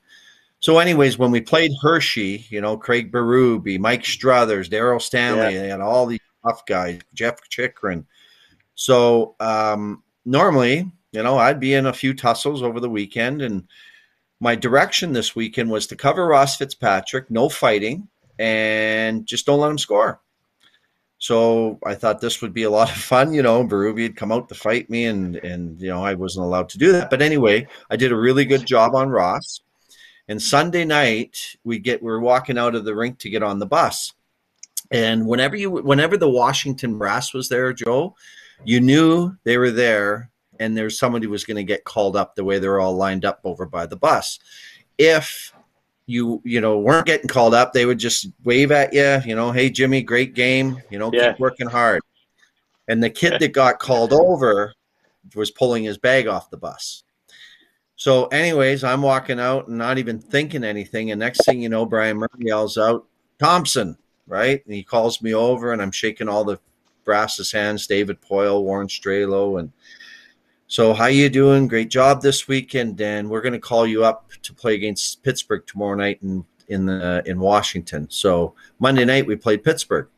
So, 0.60 0.78
anyways, 0.78 1.18
when 1.18 1.30
we 1.30 1.42
played 1.42 1.72
Hershey, 1.82 2.46
you 2.48 2.62
know, 2.62 2.78
Craig 2.78 3.12
Berube, 3.12 3.78
Mike 3.78 4.04
Stothers, 4.04 4.70
Daryl 4.70 5.02
Stanley, 5.02 5.54
yeah. 5.54 5.62
they 5.62 5.68
had 5.68 5.80
all 5.80 6.06
these 6.06 6.20
tough 6.42 6.64
guys, 6.64 7.00
Jeff 7.12 7.36
Chychrun. 7.50 8.06
So 8.74 9.36
um, 9.40 10.02
normally, 10.24 10.90
you 11.12 11.22
know, 11.22 11.38
I'd 11.38 11.60
be 11.60 11.74
in 11.74 11.86
a 11.86 11.92
few 11.92 12.14
tussles 12.14 12.62
over 12.62 12.80
the 12.80 12.88
weekend, 12.88 13.42
and 13.42 13.68
my 14.40 14.54
direction 14.54 15.12
this 15.12 15.36
weekend 15.36 15.70
was 15.70 15.86
to 15.88 15.96
cover 15.96 16.26
Ross 16.26 16.56
Fitzpatrick, 16.56 17.30
no 17.30 17.48
fighting, 17.48 18.08
and 18.38 19.26
just 19.26 19.46
don't 19.46 19.60
let 19.60 19.70
him 19.70 19.78
score. 19.78 20.20
So 21.24 21.78
I 21.86 21.94
thought 21.94 22.20
this 22.20 22.42
would 22.42 22.52
be 22.52 22.64
a 22.64 22.70
lot 22.70 22.90
of 22.90 22.96
fun. 23.12 23.32
You 23.32 23.42
know, 23.42 23.64
Berube 23.64 24.02
had 24.02 24.14
come 24.14 24.30
out 24.30 24.46
to 24.50 24.54
fight 24.54 24.90
me, 24.90 25.06
and 25.06 25.36
and 25.36 25.80
you 25.80 25.88
know 25.88 26.04
I 26.04 26.12
wasn't 26.12 26.44
allowed 26.44 26.68
to 26.70 26.78
do 26.78 26.92
that. 26.92 27.08
But 27.08 27.22
anyway, 27.22 27.66
I 27.88 27.96
did 27.96 28.12
a 28.12 28.16
really 28.16 28.44
good 28.44 28.66
job 28.66 28.94
on 28.94 29.08
Ross. 29.08 29.62
And 30.28 30.40
Sunday 30.40 30.84
night 30.84 31.56
we 31.64 31.78
get 31.78 32.02
we're 32.02 32.20
walking 32.20 32.58
out 32.58 32.74
of 32.74 32.84
the 32.84 32.94
rink 32.94 33.18
to 33.20 33.30
get 33.30 33.42
on 33.42 33.58
the 33.58 33.64
bus, 33.64 34.12
and 34.90 35.26
whenever 35.26 35.56
you 35.56 35.70
whenever 35.70 36.18
the 36.18 36.28
Washington 36.28 36.98
Brass 36.98 37.32
was 37.32 37.48
there, 37.48 37.72
Joe, 37.72 38.14
you 38.66 38.82
knew 38.82 39.34
they 39.44 39.56
were 39.56 39.70
there 39.70 40.30
and 40.60 40.76
there's 40.76 40.98
somebody 40.98 41.26
was 41.26 41.44
going 41.44 41.56
to 41.56 41.64
get 41.64 41.84
called 41.84 42.16
up 42.16 42.34
the 42.34 42.44
way 42.44 42.58
they're 42.58 42.80
all 42.80 42.94
lined 42.94 43.24
up 43.24 43.40
over 43.44 43.66
by 43.66 43.86
the 43.86 43.96
bus. 43.96 44.38
If 44.98 45.52
you 46.06 46.42
you 46.44 46.60
know 46.60 46.78
weren't 46.78 47.06
getting 47.06 47.28
called 47.28 47.54
up, 47.54 47.72
they 47.72 47.86
would 47.86 47.98
just 47.98 48.28
wave 48.44 48.70
at 48.72 48.92
you, 48.92 49.20
you 49.24 49.34
know, 49.34 49.52
hey 49.52 49.70
Jimmy, 49.70 50.02
great 50.02 50.34
game, 50.34 50.80
you 50.90 50.98
know, 50.98 51.10
yeah. 51.12 51.32
keep 51.32 51.40
working 51.40 51.68
hard. 51.68 52.02
And 52.88 53.02
the 53.02 53.10
kid 53.10 53.40
that 53.40 53.52
got 53.52 53.78
called 53.78 54.12
over 54.12 54.74
was 55.34 55.50
pulling 55.50 55.84
his 55.84 55.98
bag 55.98 56.26
off 56.26 56.50
the 56.50 56.56
bus. 56.56 57.04
So, 57.96 58.26
anyways, 58.26 58.84
I'm 58.84 59.02
walking 59.02 59.40
out 59.40 59.68
and 59.68 59.78
not 59.78 59.98
even 59.98 60.18
thinking 60.18 60.64
anything. 60.64 61.10
And 61.10 61.20
next 61.20 61.44
thing 61.46 61.62
you 61.62 61.68
know, 61.68 61.86
Brian 61.86 62.18
Murray 62.18 62.28
yells 62.38 62.76
out, 62.76 63.06
Thompson, 63.38 63.96
right? 64.26 64.64
And 64.66 64.74
he 64.74 64.82
calls 64.82 65.22
me 65.22 65.32
over 65.32 65.72
and 65.72 65.80
I'm 65.80 65.92
shaking 65.92 66.28
all 66.28 66.44
the 66.44 66.58
brass's 67.04 67.52
hands, 67.52 67.86
David 67.86 68.20
Poile 68.20 68.62
Warren 68.62 68.88
Strelow, 68.88 69.60
and 69.60 69.72
so, 70.66 70.94
how 70.94 71.06
you 71.06 71.28
doing? 71.28 71.68
Great 71.68 71.90
job 71.90 72.22
this 72.22 72.48
weekend, 72.48 73.00
and 73.00 73.28
we're 73.28 73.42
going 73.42 73.52
to 73.52 73.58
call 73.58 73.86
you 73.86 74.04
up 74.04 74.30
to 74.42 74.54
play 74.54 74.74
against 74.74 75.22
Pittsburgh 75.22 75.66
tomorrow 75.66 75.94
night 75.94 76.18
in 76.22 76.44
in 76.68 76.86
the, 76.86 77.22
in 77.26 77.38
Washington. 77.38 78.08
So 78.10 78.54
Monday 78.78 79.04
night 79.04 79.26
we 79.26 79.36
played 79.36 79.64
Pittsburgh. 79.64 80.08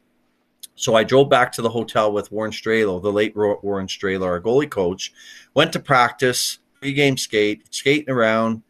So 0.75 0.95
I 0.95 1.05
drove 1.05 1.31
back 1.31 1.53
to 1.53 1.62
the 1.62 1.71
hotel 1.71 2.12
with 2.12 2.31
Warren 2.31 2.53
Strelow, 2.53 3.03
the 3.03 3.12
late 3.12 3.35
Warren 3.35 3.87
Strelow, 3.87 4.26
our 4.26 4.41
goalie 4.41 4.71
coach. 4.71 5.12
Went 5.55 5.73
to 5.73 5.81
practice, 5.81 6.59
pre-game 6.81 7.17
skate, 7.17 7.75
skating 7.75 8.11
around. 8.11 8.62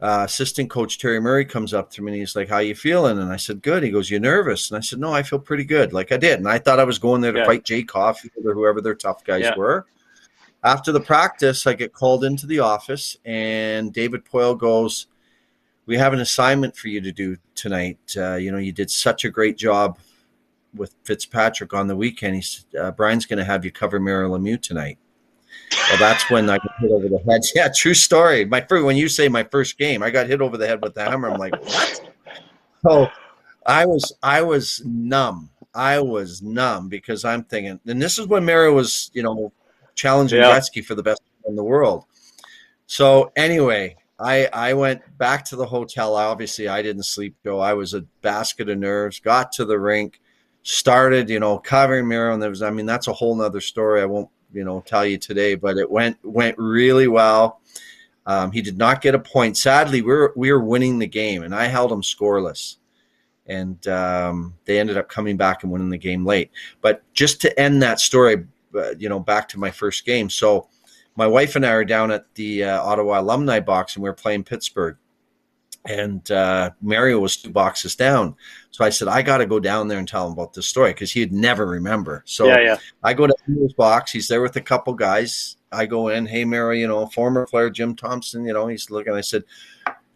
Uh, 0.00 0.22
assistant 0.26 0.70
coach 0.70 0.98
Terry 0.98 1.20
Murray 1.20 1.44
comes 1.44 1.74
up 1.74 1.90
to 1.90 2.02
me 2.02 2.12
and 2.12 2.20
he's 2.20 2.36
like, 2.36 2.48
"How 2.48 2.58
you 2.58 2.76
feeling?" 2.76 3.18
And 3.18 3.32
I 3.32 3.36
said, 3.36 3.62
"Good." 3.62 3.82
He 3.82 3.90
goes, 3.90 4.10
"You 4.10 4.20
nervous?" 4.20 4.70
And 4.70 4.78
I 4.78 4.80
said, 4.80 5.00
"No, 5.00 5.12
I 5.12 5.24
feel 5.24 5.40
pretty 5.40 5.64
good." 5.64 5.92
Like 5.92 6.12
I 6.12 6.16
did, 6.16 6.38
and 6.38 6.48
I 6.48 6.58
thought 6.58 6.78
I 6.78 6.84
was 6.84 7.00
going 7.00 7.20
there 7.20 7.32
to 7.32 7.40
yeah. 7.40 7.46
fight 7.46 7.64
Jay 7.64 7.82
Caufield 7.82 8.44
or 8.44 8.54
whoever 8.54 8.80
their 8.80 8.94
tough 8.94 9.24
guys 9.24 9.42
yeah. 9.42 9.56
were 9.56 9.86
after 10.64 10.92
the 10.92 11.00
practice, 11.00 11.66
I 11.66 11.74
get 11.74 11.92
called 11.92 12.24
into 12.24 12.46
the 12.46 12.60
office, 12.60 13.16
and 13.24 13.92
David 13.92 14.24
Poile 14.24 14.58
goes, 14.58 15.06
"We 15.86 15.96
have 15.96 16.12
an 16.12 16.20
assignment 16.20 16.76
for 16.76 16.88
you 16.88 17.00
to 17.00 17.12
do 17.12 17.36
tonight. 17.54 17.98
Uh, 18.16 18.34
you 18.34 18.50
know, 18.50 18.58
you 18.58 18.72
did 18.72 18.90
such 18.90 19.24
a 19.24 19.30
great 19.30 19.56
job 19.56 19.98
with 20.74 20.94
Fitzpatrick 21.04 21.72
on 21.72 21.86
the 21.86 21.96
weekend. 21.96 22.36
He's 22.36 22.66
uh, 22.78 22.90
Brian's 22.90 23.26
going 23.26 23.38
to 23.38 23.44
have 23.44 23.64
you 23.64 23.70
cover 23.70 24.00
Mario 24.00 24.36
Lemieux 24.36 24.60
tonight." 24.60 24.98
Well, 25.88 25.98
that's 25.98 26.30
when 26.30 26.50
I 26.50 26.58
got 26.58 26.70
hit 26.80 26.90
over 26.90 27.08
the 27.08 27.18
head. 27.28 27.40
Yeah, 27.54 27.68
true 27.74 27.94
story. 27.94 28.44
My 28.44 28.60
first, 28.60 28.84
when 28.84 28.96
you 28.96 29.08
say 29.08 29.28
my 29.28 29.44
first 29.44 29.78
game, 29.78 30.02
I 30.02 30.10
got 30.10 30.26
hit 30.26 30.40
over 30.40 30.56
the 30.56 30.66
head 30.66 30.82
with 30.82 30.94
the 30.94 31.04
hammer. 31.04 31.30
I'm 31.30 31.38
like, 31.38 31.52
what? 31.52 32.00
So 32.86 33.08
I 33.66 33.86
was, 33.86 34.12
I 34.22 34.42
was 34.42 34.82
numb. 34.84 35.50
I 35.74 36.00
was 36.00 36.42
numb 36.42 36.88
because 36.88 37.24
I'm 37.24 37.44
thinking, 37.44 37.80
and 37.86 38.00
this 38.00 38.18
is 38.18 38.26
when 38.26 38.44
Mario 38.44 38.74
was, 38.74 39.10
you 39.14 39.22
know, 39.22 39.52
challenging 39.98 40.38
yeah. 40.38 40.50
Gretzky 40.50 40.82
for 40.82 40.94
the 40.94 41.02
best 41.02 41.20
in 41.46 41.56
the 41.56 41.64
world. 41.64 42.04
So 42.86 43.32
anyway, 43.36 43.96
I 44.18 44.46
I 44.52 44.72
went 44.72 45.02
back 45.18 45.44
to 45.46 45.56
the 45.56 45.66
hotel. 45.66 46.14
Obviously, 46.14 46.68
I 46.68 46.80
didn't 46.80 47.02
sleep, 47.02 47.36
Joe. 47.44 47.58
I 47.58 47.74
was 47.74 47.92
a 47.94 48.02
basket 48.22 48.68
of 48.68 48.78
nerves. 48.78 49.20
Got 49.20 49.52
to 49.52 49.64
the 49.64 49.78
rink, 49.78 50.20
started, 50.62 51.28
you 51.28 51.40
know, 51.40 51.58
covering 51.58 52.08
Mario, 52.08 52.32
and 52.32 52.42
there 52.42 52.50
was. 52.50 52.62
I 52.62 52.70
mean, 52.70 52.86
that's 52.86 53.08
a 53.08 53.12
whole 53.12 53.34
nother 53.34 53.60
story. 53.60 54.00
I 54.00 54.06
won't, 54.06 54.30
you 54.52 54.64
know, 54.64 54.80
tell 54.80 55.04
you 55.04 55.18
today, 55.18 55.54
but 55.54 55.76
it 55.76 55.90
went 55.90 56.16
went 56.22 56.56
really 56.58 57.08
well. 57.08 57.60
Um, 58.26 58.52
he 58.52 58.62
did 58.62 58.78
not 58.78 59.00
get 59.00 59.14
a 59.14 59.18
point. 59.18 59.56
Sadly, 59.56 60.02
we 60.02 60.12
were 60.12 60.32
we 60.36 60.52
were 60.52 60.64
winning 60.64 60.98
the 60.98 61.06
game, 61.06 61.42
and 61.42 61.54
I 61.54 61.64
held 61.64 61.92
him 61.92 62.02
scoreless. 62.02 62.76
And 63.46 63.88
um, 63.88 64.52
they 64.66 64.78
ended 64.78 64.98
up 64.98 65.08
coming 65.08 65.38
back 65.38 65.62
and 65.62 65.72
winning 65.72 65.88
the 65.88 65.96
game 65.96 66.26
late. 66.26 66.50
But 66.82 67.02
just 67.14 67.40
to 67.40 67.58
end 67.58 67.82
that 67.82 67.98
story, 67.98 68.44
you 68.98 69.08
know, 69.08 69.20
back 69.20 69.48
to 69.50 69.58
my 69.58 69.70
first 69.70 70.04
game. 70.04 70.30
So 70.30 70.68
my 71.16 71.26
wife 71.26 71.56
and 71.56 71.66
I 71.66 71.72
are 71.72 71.84
down 71.84 72.12
at 72.12 72.32
the 72.36 72.62
uh, 72.62 72.82
Ottawa 72.82 73.20
Alumni 73.20 73.58
Box, 73.58 73.96
and 73.96 74.02
we 74.04 74.08
are 74.08 74.14
playing 74.14 74.44
Pittsburgh. 74.44 74.96
And 75.84 76.30
uh, 76.30 76.70
Mario 76.80 77.18
was 77.18 77.36
two 77.36 77.50
boxes 77.50 77.96
down, 77.96 78.36
so 78.70 78.84
I 78.84 78.90
said 78.90 79.08
I 79.08 79.22
got 79.22 79.38
to 79.38 79.46
go 79.46 79.58
down 79.58 79.88
there 79.88 79.98
and 79.98 80.06
tell 80.06 80.26
him 80.26 80.32
about 80.32 80.52
this 80.52 80.66
story 80.66 80.90
because 80.92 81.10
he'd 81.10 81.32
never 81.32 81.66
remember. 81.66 82.22
So 82.26 82.46
yeah, 82.46 82.60
yeah. 82.60 82.76
I 83.02 83.14
go 83.14 83.26
to 83.26 83.34
his 83.46 83.72
box. 83.72 84.12
He's 84.12 84.28
there 84.28 84.42
with 84.42 84.56
a 84.56 84.60
couple 84.60 84.92
guys. 84.94 85.56
I 85.72 85.86
go 85.86 86.08
in. 86.08 86.26
Hey, 86.26 86.44
Mario, 86.44 86.80
you 86.80 86.88
know, 86.88 87.06
former 87.06 87.46
player 87.46 87.70
Jim 87.70 87.96
Thompson. 87.96 88.44
You 88.44 88.52
know, 88.52 88.66
he's 88.66 88.90
looking. 88.90 89.14
I 89.14 89.22
said, 89.22 89.44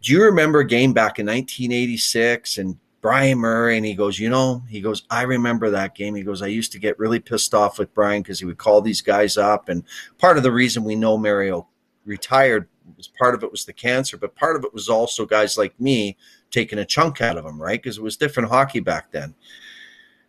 "Do 0.01 0.11
you 0.13 0.23
remember 0.23 0.59
a 0.59 0.67
game 0.67 0.93
back 0.93 1.17
in 1.17 1.25
1986?" 1.25 2.59
And 2.59 2.77
Brian 3.03 3.37
Murray, 3.37 3.75
and 3.75 3.85
he 3.85 3.93
goes, 3.95 4.17
you 4.17 4.29
know, 4.29 4.63
he 4.69 4.79
goes, 4.79 5.03
I 5.09 5.23
remember 5.23 5.69
that 5.69 5.93
game. 5.93 6.15
He 6.15 6.23
goes, 6.23 6.41
I 6.41 6.47
used 6.47 6.71
to 6.71 6.79
get 6.79 6.97
really 6.97 7.19
pissed 7.19 7.53
off 7.53 7.77
with 7.77 7.93
Brian 7.93 8.23
because 8.23 8.39
he 8.39 8.45
would 8.45 8.57
call 8.57 8.81
these 8.81 9.01
guys 9.01 9.37
up, 9.37 9.67
and 9.67 9.83
part 10.17 10.37
of 10.37 10.43
the 10.43 10.51
reason 10.53 10.85
we 10.85 10.95
know 10.95 11.17
Mario 11.17 11.67
retired 12.05 12.69
was 12.95 13.09
part 13.19 13.35
of 13.35 13.43
it 13.43 13.51
was 13.51 13.65
the 13.65 13.73
cancer, 13.73 14.17
but 14.17 14.35
part 14.35 14.55
of 14.55 14.63
it 14.63 14.73
was 14.73 14.87
also 14.87 15.25
guys 15.25 15.57
like 15.57 15.79
me 15.81 16.17
taking 16.49 16.79
a 16.79 16.85
chunk 16.85 17.19
out 17.19 17.37
of 17.37 17.45
him, 17.45 17.61
right? 17.61 17.83
Because 17.83 17.97
it 17.97 18.03
was 18.03 18.15
different 18.15 18.49
hockey 18.49 18.79
back 18.79 19.11
then. 19.11 19.35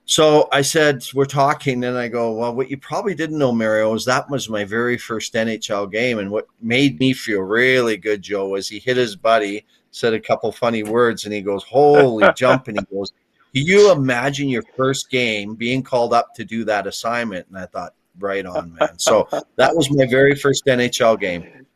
So 0.04 0.48
I 0.50 0.62
said, 0.62 1.04
we're 1.14 1.26
talking, 1.26 1.84
and 1.84 1.96
I 1.96 2.08
go, 2.08 2.32
well, 2.32 2.56
what 2.56 2.70
you 2.70 2.76
probably 2.76 3.14
didn't 3.14 3.38
know, 3.38 3.52
Mario, 3.52 3.94
is 3.94 4.04
that 4.04 4.28
was 4.28 4.50
my 4.50 4.64
very 4.64 4.98
first 4.98 5.32
NHL 5.34 5.92
game, 5.92 6.18
and 6.18 6.28
what 6.28 6.48
made 6.60 6.98
me 6.98 7.12
feel 7.12 7.40
really 7.40 7.96
good, 7.96 8.20
Joe, 8.20 8.48
was 8.48 8.68
he 8.68 8.80
hit 8.80 8.96
his 8.96 9.14
buddy 9.14 9.64
said 9.94 10.12
a 10.12 10.20
couple 10.20 10.50
funny 10.50 10.82
words, 10.82 11.24
and 11.24 11.32
he 11.32 11.40
goes, 11.40 11.62
"Holy 11.64 12.26
jump!" 12.36 12.68
And 12.68 12.78
he 12.78 12.84
goes, 12.94 13.12
"Can 13.54 13.64
you 13.64 13.92
imagine 13.92 14.48
your 14.48 14.64
first 14.76 15.10
game 15.10 15.54
being 15.54 15.82
called 15.82 16.12
up 16.12 16.34
to 16.34 16.44
do 16.44 16.64
that 16.64 16.86
assignment?" 16.86 17.46
And 17.48 17.56
I 17.56 17.66
thought, 17.66 17.94
right 18.18 18.44
on, 18.44 18.74
man. 18.74 18.98
So 18.98 19.28
that 19.56 19.74
was 19.74 19.90
my 19.90 20.06
very 20.06 20.34
first 20.34 20.66
NHL 20.66 21.18
game. 21.20 21.66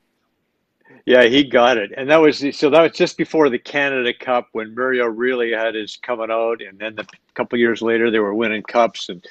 Yeah, 1.06 1.24
he 1.24 1.42
got 1.42 1.78
it, 1.78 1.92
and 1.96 2.10
that 2.10 2.18
was 2.18 2.44
so. 2.52 2.68
That 2.68 2.82
was 2.82 2.92
just 2.92 3.16
before 3.16 3.48
the 3.48 3.58
Canada 3.58 4.12
Cup 4.12 4.48
when 4.52 4.74
Mario 4.74 5.06
really 5.06 5.52
had 5.52 5.74
his 5.74 5.96
coming 5.96 6.30
out, 6.30 6.60
and 6.60 6.78
then 6.78 6.92
a 6.92 6.96
the 6.96 7.06
couple 7.34 7.58
years 7.58 7.80
later 7.80 8.10
they 8.10 8.18
were 8.18 8.34
winning 8.34 8.62
cups, 8.62 9.08
and 9.08 9.24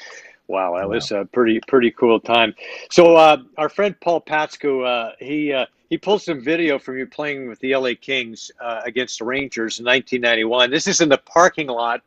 wow, 0.47 0.75
that 0.75 0.87
wow. 0.87 0.95
was 0.95 1.11
a 1.11 1.25
pretty 1.25 1.59
pretty 1.67 1.91
cool 1.91 2.19
time. 2.19 2.55
So 2.89 3.15
uh, 3.15 3.37
our 3.57 3.69
friend 3.69 3.95
Paul 4.01 4.21
Patsko, 4.21 4.87
uh, 4.87 5.11
he 5.19 5.53
uh, 5.53 5.67
he 5.89 5.97
pulled 5.97 6.21
some 6.21 6.41
video 6.41 6.77
from 6.77 6.97
you 6.97 7.05
playing 7.05 7.47
with 7.47 7.59
the 7.59 7.75
LA 7.75 7.91
Kings 7.99 8.51
uh, 8.59 8.81
against 8.85 9.19
the 9.19 9.25
Rangers 9.25 9.79
in 9.79 9.85
1991. 9.85 10.69
This 10.69 10.87
is 10.87 10.99
in 10.99 11.09
the 11.09 11.17
parking 11.19 11.67
lot 11.67 12.01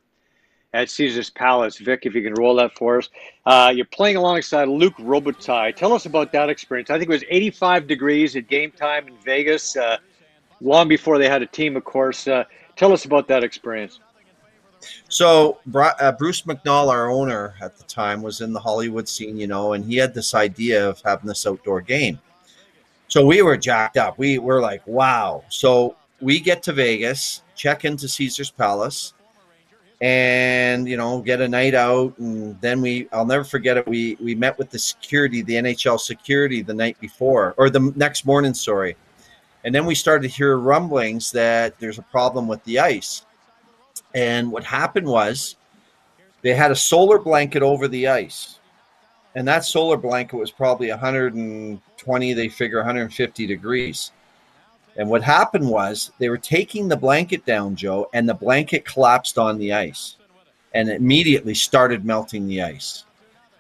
at 0.73 0.91
Caesar's 0.91 1.31
Palace. 1.31 1.79
Vic, 1.79 2.01
if 2.05 2.15
you 2.15 2.23
can 2.23 2.35
roll 2.35 2.55
that 2.57 2.77
for 2.77 2.99
us. 2.99 3.09
Uh, 3.47 3.73
you're 3.75 3.87
playing 3.87 4.17
alongside 4.17 4.69
Luc 4.69 4.95
Robitaille. 4.97 5.75
Tell 5.75 5.93
us 5.93 6.07
about 6.07 6.31
that 6.33 6.49
experience. 6.51 6.91
I 6.91 6.99
think 6.99 7.09
it 7.09 7.13
was 7.13 7.25
85 7.29 7.87
degrees 7.87 8.37
at 8.37 8.49
game 8.49 8.71
time 8.71 9.09
in 9.09 9.17
Vegas, 9.19 9.77
uh, 9.77 9.97
long 10.61 10.87
before 10.87 11.19
they 11.19 11.29
had 11.29 11.43
a 11.43 11.47
team, 11.47 11.77
of 11.77 11.85
course. 11.85 12.29
Uh, 12.29 12.45
tell 12.77 12.93
us 12.93 13.07
about 13.07 13.29
that 13.29 13.43
experience. 13.43 13.99
So 15.09 15.59
uh, 15.75 16.13
Bruce 16.13 16.43
McNall, 16.43 16.89
our 16.89 17.11
owner 17.11 17.55
at 17.61 17.77
the 17.77 17.85
time, 17.85 18.23
was 18.23 18.41
in 18.41 18.53
the 18.53 18.61
Hollywood 18.61 19.09
scene, 19.09 19.37
you 19.37 19.47
know, 19.47 19.73
and 19.73 19.85
he 19.85 19.97
had 19.97 20.15
this 20.15 20.35
idea 20.35 20.89
of 20.89 21.01
having 21.05 21.27
this 21.27 21.47
outdoor 21.47 21.81
game. 21.81 22.19
So 23.11 23.27
we 23.27 23.43
were 23.43 23.57
jacked 23.57 23.97
up. 23.97 24.17
We 24.19 24.39
were 24.39 24.61
like, 24.61 24.87
wow. 24.87 25.43
So 25.49 25.97
we 26.21 26.39
get 26.39 26.63
to 26.63 26.73
Vegas, 26.73 27.43
check 27.57 27.85
into 27.85 28.09
Caesar's 28.09 28.53
Palace, 28.53 29.15
and 30.01 30.89
you 30.89 30.97
know, 30.97 31.21
get 31.21 31.41
a 31.41 31.49
night 31.49 31.75
out. 31.75 32.17
And 32.19 32.59
then 32.61 32.81
we 32.81 33.09
I'll 33.13 33.27
never 33.27 33.43
forget 33.43 33.77
it. 33.77 33.89
We 33.89 34.17
we 34.21 34.37
met 34.37 34.57
with 34.59 34.71
the 34.71 34.79
security, 34.79 35.43
the 35.43 35.55
NHL 35.55 35.99
security 35.99 36.63
the 36.63 36.73
night 36.73 37.01
before, 37.01 37.53
or 37.59 37.69
the 37.69 37.93
next 37.97 38.25
morning, 38.25 38.55
sorry. 38.55 38.97
And 39.65 39.75
then 39.75 39.87
we 39.87 39.97
started 39.97 40.29
to 40.29 40.35
hear 40.35 40.57
rumblings 40.57 41.33
that 41.33 41.81
there's 41.81 41.99
a 41.99 42.03
problem 42.03 42.47
with 42.47 42.63
the 42.63 42.79
ice. 42.79 43.27
And 44.15 44.53
what 44.53 44.63
happened 44.63 45.09
was 45.09 45.57
they 46.43 46.55
had 46.55 46.71
a 46.71 46.77
solar 46.77 47.19
blanket 47.19 47.63
over 47.63 47.89
the 47.89 48.07
ice 48.07 48.60
and 49.35 49.47
that 49.47 49.65
solar 49.65 49.97
blanket 49.97 50.37
was 50.37 50.51
probably 50.51 50.91
120 50.91 52.33
they 52.33 52.49
figure 52.49 52.79
150 52.79 53.47
degrees. 53.47 54.13
And 54.97 55.09
what 55.09 55.23
happened 55.23 55.69
was 55.69 56.11
they 56.19 56.29
were 56.29 56.39
taking 56.39 56.89
the 56.89 56.97
blanket 56.97 57.47
down 57.47 57.77
joe 57.77 58.09
and 58.13 58.29
the 58.29 58.35
blanket 58.35 58.85
collapsed 58.85 59.39
on 59.39 59.59
the 59.59 59.73
ice. 59.73 60.17
And 60.73 60.89
immediately 60.89 61.55
started 61.55 62.05
melting 62.05 62.47
the 62.47 62.63
ice. 62.63 63.05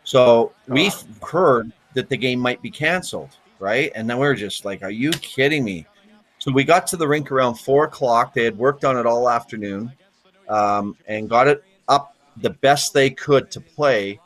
So 0.04 0.52
we 0.68 0.92
heard 1.20 1.72
that 1.94 2.08
the 2.08 2.16
game 2.16 2.38
might 2.38 2.62
be 2.62 2.70
canceled 2.70 3.36
right? 3.60 3.92
And 3.94 4.10
then 4.10 4.18
we 4.18 4.26
are 4.26 4.34
just 4.34 4.64
like 4.64 4.82
are 4.82 4.90
you 4.90 5.12
kidding 5.12 5.62
me? 5.62 5.86
So 6.38 6.50
we 6.50 6.64
got 6.64 6.86
to 6.88 6.96
the 6.96 7.06
rink 7.06 7.30
around 7.30 7.56
four 7.56 7.84
o'clock. 7.84 8.34
They 8.34 8.44
had 8.44 8.58
worked 8.58 8.84
on 8.84 8.96
it 8.96 9.06
all 9.06 9.28
afternoon 9.28 9.92
um, 10.48 10.96
and 11.06 11.28
got 11.28 11.46
it 11.46 11.62
up 11.86 12.16
the 12.38 12.50
best 12.50 12.94
they 12.94 13.10
could 13.10 13.50
to 13.52 13.60
play 13.60 14.18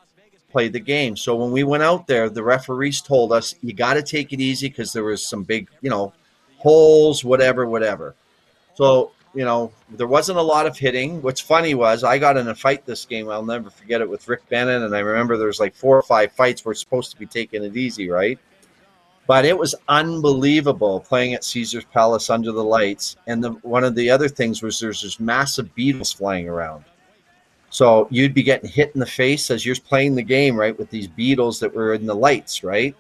play 0.55 0.69
the 0.69 0.79
game. 0.79 1.17
So 1.17 1.35
when 1.35 1.51
we 1.51 1.65
went 1.65 1.83
out 1.83 2.07
there, 2.07 2.31
the 2.31 2.45
referees 2.45 3.01
told 3.01 3.33
us 3.33 3.57
you 3.61 3.73
got 3.73 3.95
to 3.95 4.03
take 4.03 4.33
it 4.33 4.41
easy 4.41 4.69
because 4.69 4.93
there 4.93 5.03
was 5.03 5.29
some 5.29 5.43
big, 5.43 5.69
you 5.81 5.91
know, 5.91 6.13
holes, 6.59 7.25
whatever, 7.25 7.67
whatever. 7.67 8.15
So 8.75 9.11
you 9.35 9.45
know, 9.45 9.73
there 9.91 10.07
wasn't 10.07 10.39
a 10.39 10.43
lot 10.43 10.67
of 10.67 10.79
hitting. 10.79 11.21
What's 11.21 11.41
funny 11.41 11.75
was 11.75 12.05
I 12.05 12.19
got 12.19 12.37
in 12.37 12.47
a 12.47 12.55
fight 12.55 12.87
this 12.87 13.05
game. 13.05 13.29
I'll 13.29 13.45
never 13.45 13.69
forget 13.69 14.01
it 14.01 14.09
with 14.09 14.29
Rick 14.29 14.49
Bennett, 14.49 14.83
and 14.83 14.95
I 14.95 15.01
remember 15.01 15.37
there 15.37 15.49
was 15.49 15.59
like 15.59 15.75
four 15.75 15.97
or 15.97 16.03
five 16.03 16.33
fights. 16.33 16.65
We're 16.65 16.75
supposed 16.75 17.11
to 17.11 17.19
be 17.19 17.27
taking 17.27 17.65
it 17.65 17.77
easy, 17.77 18.09
right? 18.09 18.39
But 19.27 19.45
it 19.45 19.59
was 19.59 19.75
unbelievable 19.89 21.01
playing 21.01 21.35
at 21.35 21.45
Caesar's 21.45 21.87
Palace 21.87 22.31
under 22.31 22.53
the 22.53 22.63
lights. 22.63 23.17
And 23.27 23.43
the, 23.43 23.51
one 23.63 23.83
of 23.83 23.95
the 23.95 24.11
other 24.11 24.29
things 24.29 24.63
was 24.63 24.79
there's 24.79 25.03
this 25.03 25.19
massive 25.19 25.75
beetles 25.75 26.13
flying 26.13 26.49
around. 26.49 26.85
So 27.75 28.07
you'd 28.09 28.35
be 28.35 28.45
getting 28.45 28.71
hit 28.71 28.93
in 28.95 29.01
the 29.01 29.07
face 29.07 29.51
as 29.51 29.67
you're 29.67 29.75
playing 29.75 30.15
the 30.15 30.23
game, 30.23 30.57
right, 30.57 30.79
with 30.79 30.91
these 30.91 31.09
beetles 31.09 31.59
that 31.59 31.75
were 31.75 31.95
in 31.95 32.07
the 32.07 32.15
lights, 32.15 32.63
right? 32.63 32.95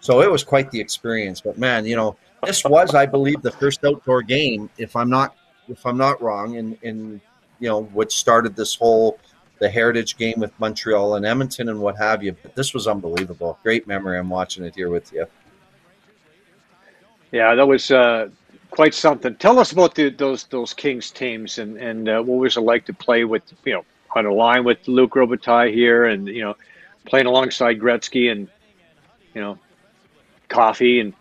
So 0.00 0.22
it 0.22 0.28
was 0.28 0.42
quite 0.42 0.72
the 0.72 0.80
experience. 0.80 1.40
But 1.40 1.56
man, 1.56 1.86
you 1.86 1.94
know, 1.94 2.16
this 2.42 2.64
was, 2.64 2.96
I 2.96 3.06
believe, 3.06 3.42
the 3.42 3.52
first 3.52 3.84
outdoor 3.84 4.22
game, 4.22 4.70
if 4.76 4.96
I'm 4.96 5.08
not 5.08 5.36
if 5.68 5.86
I'm 5.86 5.96
not 5.96 6.20
wrong, 6.20 6.56
in 6.56 6.76
in 6.82 7.20
you 7.60 7.68
know 7.68 7.84
what 7.92 8.10
started 8.10 8.56
this 8.56 8.74
whole 8.74 9.20
the 9.60 9.70
heritage 9.70 10.16
game 10.16 10.40
with 10.40 10.50
Montreal 10.58 11.14
and 11.14 11.24
Edmonton 11.24 11.68
and 11.68 11.78
what 11.78 11.96
have 11.96 12.20
you. 12.20 12.34
But 12.42 12.56
this 12.56 12.74
was 12.74 12.88
unbelievable. 12.88 13.56
Great 13.62 13.86
memory. 13.86 14.18
I'm 14.18 14.30
watching 14.30 14.64
it 14.64 14.74
here 14.74 14.90
with 14.90 15.12
you. 15.12 15.26
Yeah, 17.30 17.54
that 17.54 17.68
was 17.68 17.92
uh, 17.92 18.30
quite 18.72 18.94
something. 18.94 19.36
Tell 19.36 19.60
us 19.60 19.70
about 19.70 19.94
the, 19.94 20.10
those 20.10 20.42
those 20.46 20.74
Kings 20.74 21.12
teams 21.12 21.58
and 21.58 21.76
and 21.76 22.08
uh, 22.08 22.20
what 22.20 22.38
was 22.38 22.56
it 22.56 22.62
like 22.62 22.84
to 22.86 22.92
play 22.92 23.22
with 23.22 23.44
you 23.64 23.74
know 23.74 23.84
on 24.16 24.26
a 24.26 24.32
line 24.32 24.64
with 24.64 24.86
Luc 24.88 25.12
Robitaille 25.12 25.72
here 25.72 26.06
and 26.06 26.26
you 26.28 26.42
know 26.42 26.56
playing 27.06 27.26
alongside 27.26 27.78
Gretzky 27.78 28.30
and 28.30 28.48
you 29.34 29.40
know 29.40 29.58
Coffey 30.48 31.00
and 31.00 31.12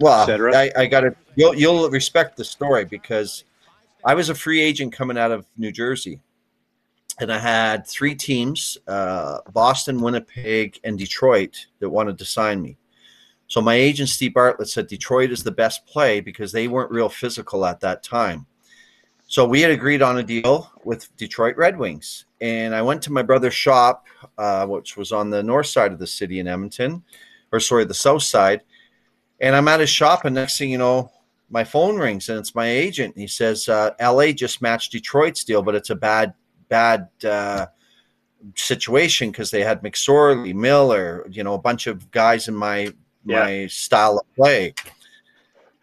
well, 0.00 0.30
I, 0.54 0.70
I 0.76 0.86
got 0.86 1.00
to 1.00 1.14
you'll 1.34 1.54
you'll 1.54 1.90
respect 1.90 2.36
the 2.36 2.44
story 2.44 2.84
because 2.84 3.44
I 4.04 4.14
was 4.14 4.28
a 4.28 4.34
free 4.34 4.60
agent 4.60 4.92
coming 4.92 5.18
out 5.18 5.32
of 5.32 5.46
New 5.56 5.72
Jersey, 5.72 6.20
and 7.20 7.32
I 7.32 7.38
had 7.38 7.86
three 7.86 8.14
teams: 8.14 8.78
uh, 8.86 9.38
Boston, 9.52 10.00
Winnipeg, 10.00 10.78
and 10.84 10.98
Detroit 10.98 11.66
that 11.80 11.90
wanted 11.90 12.18
to 12.18 12.24
sign 12.24 12.62
me. 12.62 12.76
So 13.48 13.60
my 13.60 13.74
agent 13.74 14.10
Steve 14.10 14.34
Bartlett 14.34 14.68
said 14.68 14.86
Detroit 14.86 15.32
is 15.32 15.42
the 15.42 15.50
best 15.50 15.86
play 15.86 16.20
because 16.20 16.52
they 16.52 16.68
weren't 16.68 16.90
real 16.90 17.08
physical 17.08 17.64
at 17.64 17.80
that 17.80 18.02
time. 18.02 18.46
So 19.28 19.46
we 19.46 19.60
had 19.60 19.70
agreed 19.70 20.02
on 20.02 20.18
a 20.18 20.22
deal 20.22 20.72
with 20.84 21.14
Detroit 21.16 21.56
Red 21.56 21.78
Wings, 21.78 22.24
and 22.40 22.74
I 22.74 22.82
went 22.82 23.02
to 23.02 23.12
my 23.12 23.22
brother's 23.22 23.54
shop, 23.54 24.06
uh, 24.36 24.66
which 24.66 24.96
was 24.96 25.12
on 25.12 25.30
the 25.30 25.42
north 25.42 25.66
side 25.66 25.92
of 25.92 25.98
the 25.98 26.06
city 26.06 26.40
in 26.40 26.48
Edmonton, 26.48 27.04
or 27.52 27.60
sorry, 27.60 27.84
the 27.84 27.94
south 27.94 28.22
side 28.22 28.62
and 29.40 29.54
I'm 29.54 29.68
at 29.68 29.80
his 29.80 29.90
shop, 29.90 30.24
and 30.24 30.34
next 30.34 30.58
thing 30.58 30.70
you 30.70 30.78
know, 30.78 31.10
my 31.50 31.64
phone 31.64 31.96
rings, 31.96 32.28
and 32.28 32.38
it's 32.38 32.54
my 32.54 32.66
agent. 32.66 33.16
He 33.16 33.26
says, 33.26 33.68
uh, 33.68 33.90
"LA 34.00 34.32
just 34.32 34.60
matched 34.60 34.92
Detroit's 34.92 35.44
deal, 35.44 35.62
but 35.62 35.74
it's 35.74 35.90
a 35.90 35.94
bad, 35.94 36.34
bad 36.68 37.08
uh, 37.24 37.66
situation 38.54 39.30
because 39.30 39.50
they 39.50 39.62
had 39.62 39.82
McSorley, 39.82 40.54
Miller, 40.54 41.26
you 41.30 41.44
know, 41.44 41.54
a 41.54 41.58
bunch 41.58 41.86
of 41.86 42.10
guys 42.10 42.48
in 42.48 42.54
my 42.54 42.92
yeah. 43.24 43.40
my 43.40 43.66
style 43.68 44.18
of 44.18 44.34
play." 44.34 44.74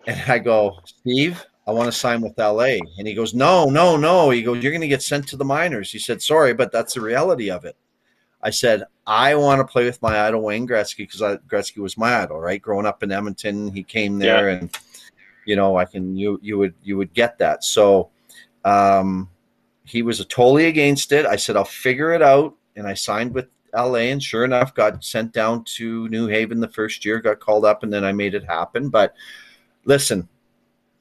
And 0.08 0.22
I 0.32 0.38
go, 0.38 0.78
Steve, 0.86 1.44
I 1.67 1.72
want 1.72 1.88
to 1.88 1.98
sign 1.98 2.22
with 2.22 2.38
LA. 2.38 2.77
And 2.98 3.07
he 3.07 3.13
goes, 3.13 3.34
No, 3.34 3.65
no, 3.65 3.98
no. 3.98 4.29
He 4.29 4.43
goes, 4.43 4.62
You're 4.62 4.72
going 4.72 4.81
to 4.81 4.88
get 4.88 5.01
sent 5.01 5.27
to 5.29 5.38
the 5.38 5.45
minors. 5.45 5.91
He 5.91 6.00
said, 6.00 6.22
Sorry, 6.22 6.53
but 6.53 6.72
that's 6.72 6.93
the 6.93 7.01
reality 7.01 7.50
of 7.50 7.65
it. 7.65 7.75
I 8.41 8.51
said, 8.51 8.84
I 9.07 9.34
want 9.36 9.60
to 9.60 9.65
play 9.65 9.86
with 9.86 10.01
my 10.03 10.27
idol 10.27 10.43
Wayne 10.43 10.67
Gretzky 10.67 11.00
because 11.00 11.22
Gretzky 11.48 11.77
was 11.77 11.98
my 11.98 12.22
idol, 12.22 12.39
right? 12.39 12.62
Growing 12.62 12.86
up 12.86 13.01
in 13.01 13.12
Edmonton, 13.12 13.72
he 13.72 13.81
came 13.81 14.19
there, 14.19 14.50
yeah. 14.50 14.57
and 14.57 14.77
you 15.45 15.55
know, 15.55 15.77
I 15.77 15.86
can 15.86 16.15
you 16.15 16.39
you 16.43 16.57
would 16.60 16.75
you 16.84 16.98
would 16.98 17.13
get 17.13 17.39
that. 17.39 17.63
So 17.63 18.10
um, 18.63 19.29
he 19.84 20.03
was 20.03 20.24
totally 20.27 20.67
against 20.67 21.12
it. 21.12 21.25
I 21.25 21.38
said, 21.38 21.55
I'll 21.55 21.65
figure 21.65 22.12
it 22.13 22.22
out, 22.22 22.55
and 22.75 22.86
I 22.86 22.93
signed 22.93 23.34
with 23.34 23.48
LA, 23.74 24.10
and 24.12 24.22
sure 24.22 24.45
enough, 24.45 24.75
got 24.75 25.03
sent 25.03 25.34
down 25.34 25.63
to 25.75 26.07
New 26.10 26.27
Haven 26.27 26.60
the 26.60 26.67
first 26.67 27.03
year, 27.03 27.19
got 27.19 27.39
called 27.39 27.65
up, 27.65 27.81
and 27.81 27.91
then 27.91 28.03
I 28.03 28.12
made 28.12 28.36
it 28.36 28.45
happen. 28.45 28.89
But 28.89 29.15
listen, 29.86 30.29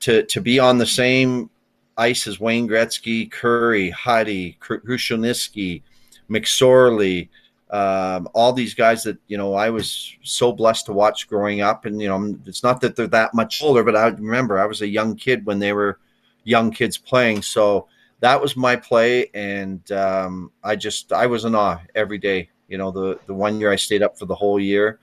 to 0.01 0.25
to 0.25 0.41
be 0.41 0.59
on 0.59 0.79
the 0.79 0.87
same 0.87 1.51
ice 1.97 2.27
as 2.27 2.41
Wayne 2.41 2.69
Gretzky, 2.69 3.31
Kurri, 3.31 3.93
Huddy, 3.93 4.57
Krushelnyski, 4.61 5.83
McSorley, 6.29 7.29
um, 7.71 8.29
all 8.35 8.53
these 8.53 8.75
guys 8.75 9.03
that 9.03 9.19
you 9.27 9.37
know 9.37 9.55
I 9.55 9.71
was 9.71 10.17
so 10.23 10.53
blessed 10.53 10.87
to 10.87 10.93
watch 10.93 11.29
growing 11.29 11.61
up, 11.61 11.87
and 11.87 12.01
you 12.01 12.09
know 12.09 12.37
it's 12.47 12.63
not 12.63 12.81
that 12.83 12.95
they're 12.95 13.07
that 13.09 13.35
much 13.35 13.63
older, 13.63 13.83
but 13.83 13.97
I 13.97 14.09
remember 14.09 14.59
I 14.59 14.67
was 14.67 14.83
a 14.83 14.87
young 14.87 15.17
kid 15.17 15.45
when 15.45 15.59
they 15.59 15.73
were 15.73 15.99
young 16.45 16.71
kids 16.71 16.97
playing. 16.97 17.43
So 17.43 17.89
that 18.21 18.41
was 18.41 18.57
my 18.57 18.77
play, 18.77 19.29
and 19.35 19.91
um, 19.93 20.53
I 20.63 20.77
just 20.77 21.13
I 21.13 21.27
was 21.27 21.45
in 21.45 21.55
awe 21.55 21.81
every 21.95 22.19
day. 22.19 22.51
You 22.69 22.79
know 22.79 22.91
the 22.91 23.19
the 23.27 23.35
one 23.35 23.59
year 23.59 23.73
I 23.73 23.77
stayed 23.77 24.03
up 24.03 24.19
for 24.19 24.27
the 24.27 24.35
whole 24.35 24.61
year, 24.61 25.01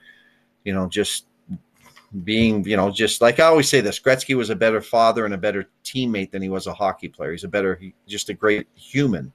you 0.64 0.72
know 0.72 0.88
just 0.88 1.26
being 2.24 2.62
you 2.64 2.76
know 2.76 2.90
just 2.90 3.20
like 3.20 3.40
I 3.40 3.44
always 3.44 3.68
say 3.68 3.80
this 3.80 4.00
Gretzky 4.00 4.36
was 4.36 4.50
a 4.50 4.56
better 4.56 4.82
father 4.82 5.24
and 5.24 5.34
a 5.34 5.38
better 5.38 5.68
teammate 5.84 6.30
than 6.30 6.42
he 6.42 6.48
was 6.48 6.66
a 6.66 6.74
hockey 6.74 7.08
player. 7.08 7.32
He's 7.32 7.44
a 7.44 7.48
better 7.48 7.80
just 8.06 8.28
a 8.28 8.34
great 8.34 8.66
human. 8.74 9.32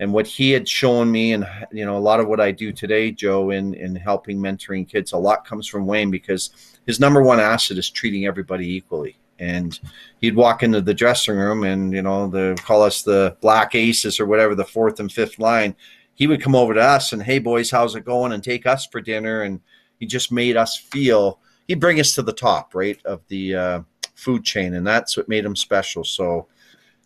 And 0.00 0.12
what 0.12 0.26
he 0.28 0.52
had 0.52 0.68
shown 0.68 1.10
me 1.10 1.32
and 1.32 1.46
you 1.72 1.84
know 1.84 1.96
a 1.96 1.98
lot 1.98 2.20
of 2.20 2.28
what 2.28 2.40
i 2.40 2.52
do 2.52 2.72
today 2.72 3.10
joe 3.10 3.50
in 3.50 3.74
in 3.74 3.96
helping 3.96 4.38
mentoring 4.38 4.88
kids 4.88 5.10
a 5.10 5.18
lot 5.18 5.44
comes 5.44 5.66
from 5.66 5.86
wayne 5.86 6.10
because 6.10 6.78
his 6.88 6.98
number 6.98 7.22
one 7.22 7.38
asset 7.38 7.76
is 7.76 7.90
treating 7.90 8.24
everybody 8.24 8.66
equally. 8.74 9.18
And 9.38 9.78
he'd 10.22 10.34
walk 10.34 10.62
into 10.62 10.80
the 10.80 10.94
dressing 10.94 11.36
room 11.36 11.62
and 11.62 11.92
you 11.92 12.02
know 12.02 12.26
the 12.26 12.58
call 12.64 12.82
us 12.82 13.02
the 13.02 13.36
black 13.42 13.74
aces 13.74 14.18
or 14.18 14.26
whatever 14.26 14.54
the 14.54 14.64
fourth 14.64 14.98
and 14.98 15.12
fifth 15.12 15.38
line. 15.38 15.76
He 16.14 16.26
would 16.26 16.42
come 16.42 16.54
over 16.54 16.72
to 16.72 16.80
us 16.80 17.12
and 17.12 17.22
hey 17.22 17.38
boys 17.38 17.70
how's 17.70 17.94
it 17.94 18.06
going? 18.06 18.32
and 18.32 18.42
take 18.42 18.66
us 18.66 18.86
for 18.86 19.02
dinner. 19.02 19.42
And 19.42 19.60
he 20.00 20.06
just 20.06 20.32
made 20.32 20.56
us 20.56 20.76
feel 20.76 21.40
he'd 21.68 21.80
bring 21.80 22.00
us 22.00 22.14
to 22.14 22.22
the 22.22 22.32
top 22.32 22.74
right 22.74 23.00
of 23.04 23.20
the 23.28 23.54
uh, 23.54 23.80
food 24.14 24.44
chain 24.44 24.74
and 24.74 24.86
that's 24.86 25.16
what 25.16 25.28
made 25.28 25.44
him 25.44 25.54
special. 25.54 26.02
So 26.02 26.48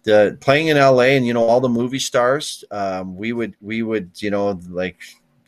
the 0.05 0.37
playing 0.41 0.69
in 0.69 0.77
LA 0.77 1.15
and 1.17 1.27
you 1.27 1.35
know 1.35 1.45
all 1.45 1.61
the 1.61 1.69
movie 1.69 1.99
stars, 1.99 2.65
um, 2.71 3.17
we 3.17 3.33
would 3.33 3.55
we 3.61 3.83
would 3.83 4.11
you 4.21 4.31
know 4.31 4.59
like 4.71 4.99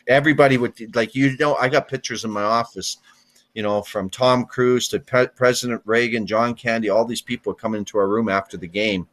everybody 0.07 0.59
would 0.59 0.95
like 0.95 1.15
you 1.15 1.37
know 1.39 1.57
I 1.57 1.69
got 1.69 1.89
pictures 1.89 2.25
in 2.25 2.31
my 2.31 2.43
office, 2.43 2.99
you 3.55 3.63
know 3.63 3.83
from 3.83 4.11
Tom 4.11 4.45
Cruise 4.45 4.89
to 4.89 5.01
Pe- 5.01 5.29
President 5.29 5.83
Reagan, 5.85 6.27
John 6.27 6.55
Candy, 6.55 6.89
all 6.89 7.05
these 7.05 7.23
people 7.23 7.55
come 7.55 7.75
into 7.75 7.99
our 7.99 8.09
room 8.09 8.29
after 8.29 8.57
the 8.57 8.69
game, 8.69 9.09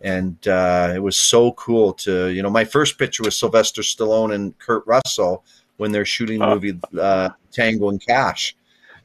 and 0.00 0.46
uh, 0.48 0.92
it 0.94 1.00
was 1.00 1.16
so 1.16 1.52
cool 1.52 1.92
to 1.94 2.28
you 2.28 2.42
know 2.42 2.50
my 2.50 2.64
first 2.64 2.98
picture 2.98 3.22
was 3.22 3.38
Sylvester 3.38 3.82
Stallone 3.82 4.34
and 4.34 4.58
Kurt 4.58 4.86
Russell 4.86 5.44
when 5.76 5.92
they're 5.92 6.04
shooting 6.04 6.40
the 6.40 6.46
movie 6.46 6.78
uh, 6.98 7.30
Tango 7.52 7.90
and 7.90 8.04
Cash, 8.04 8.56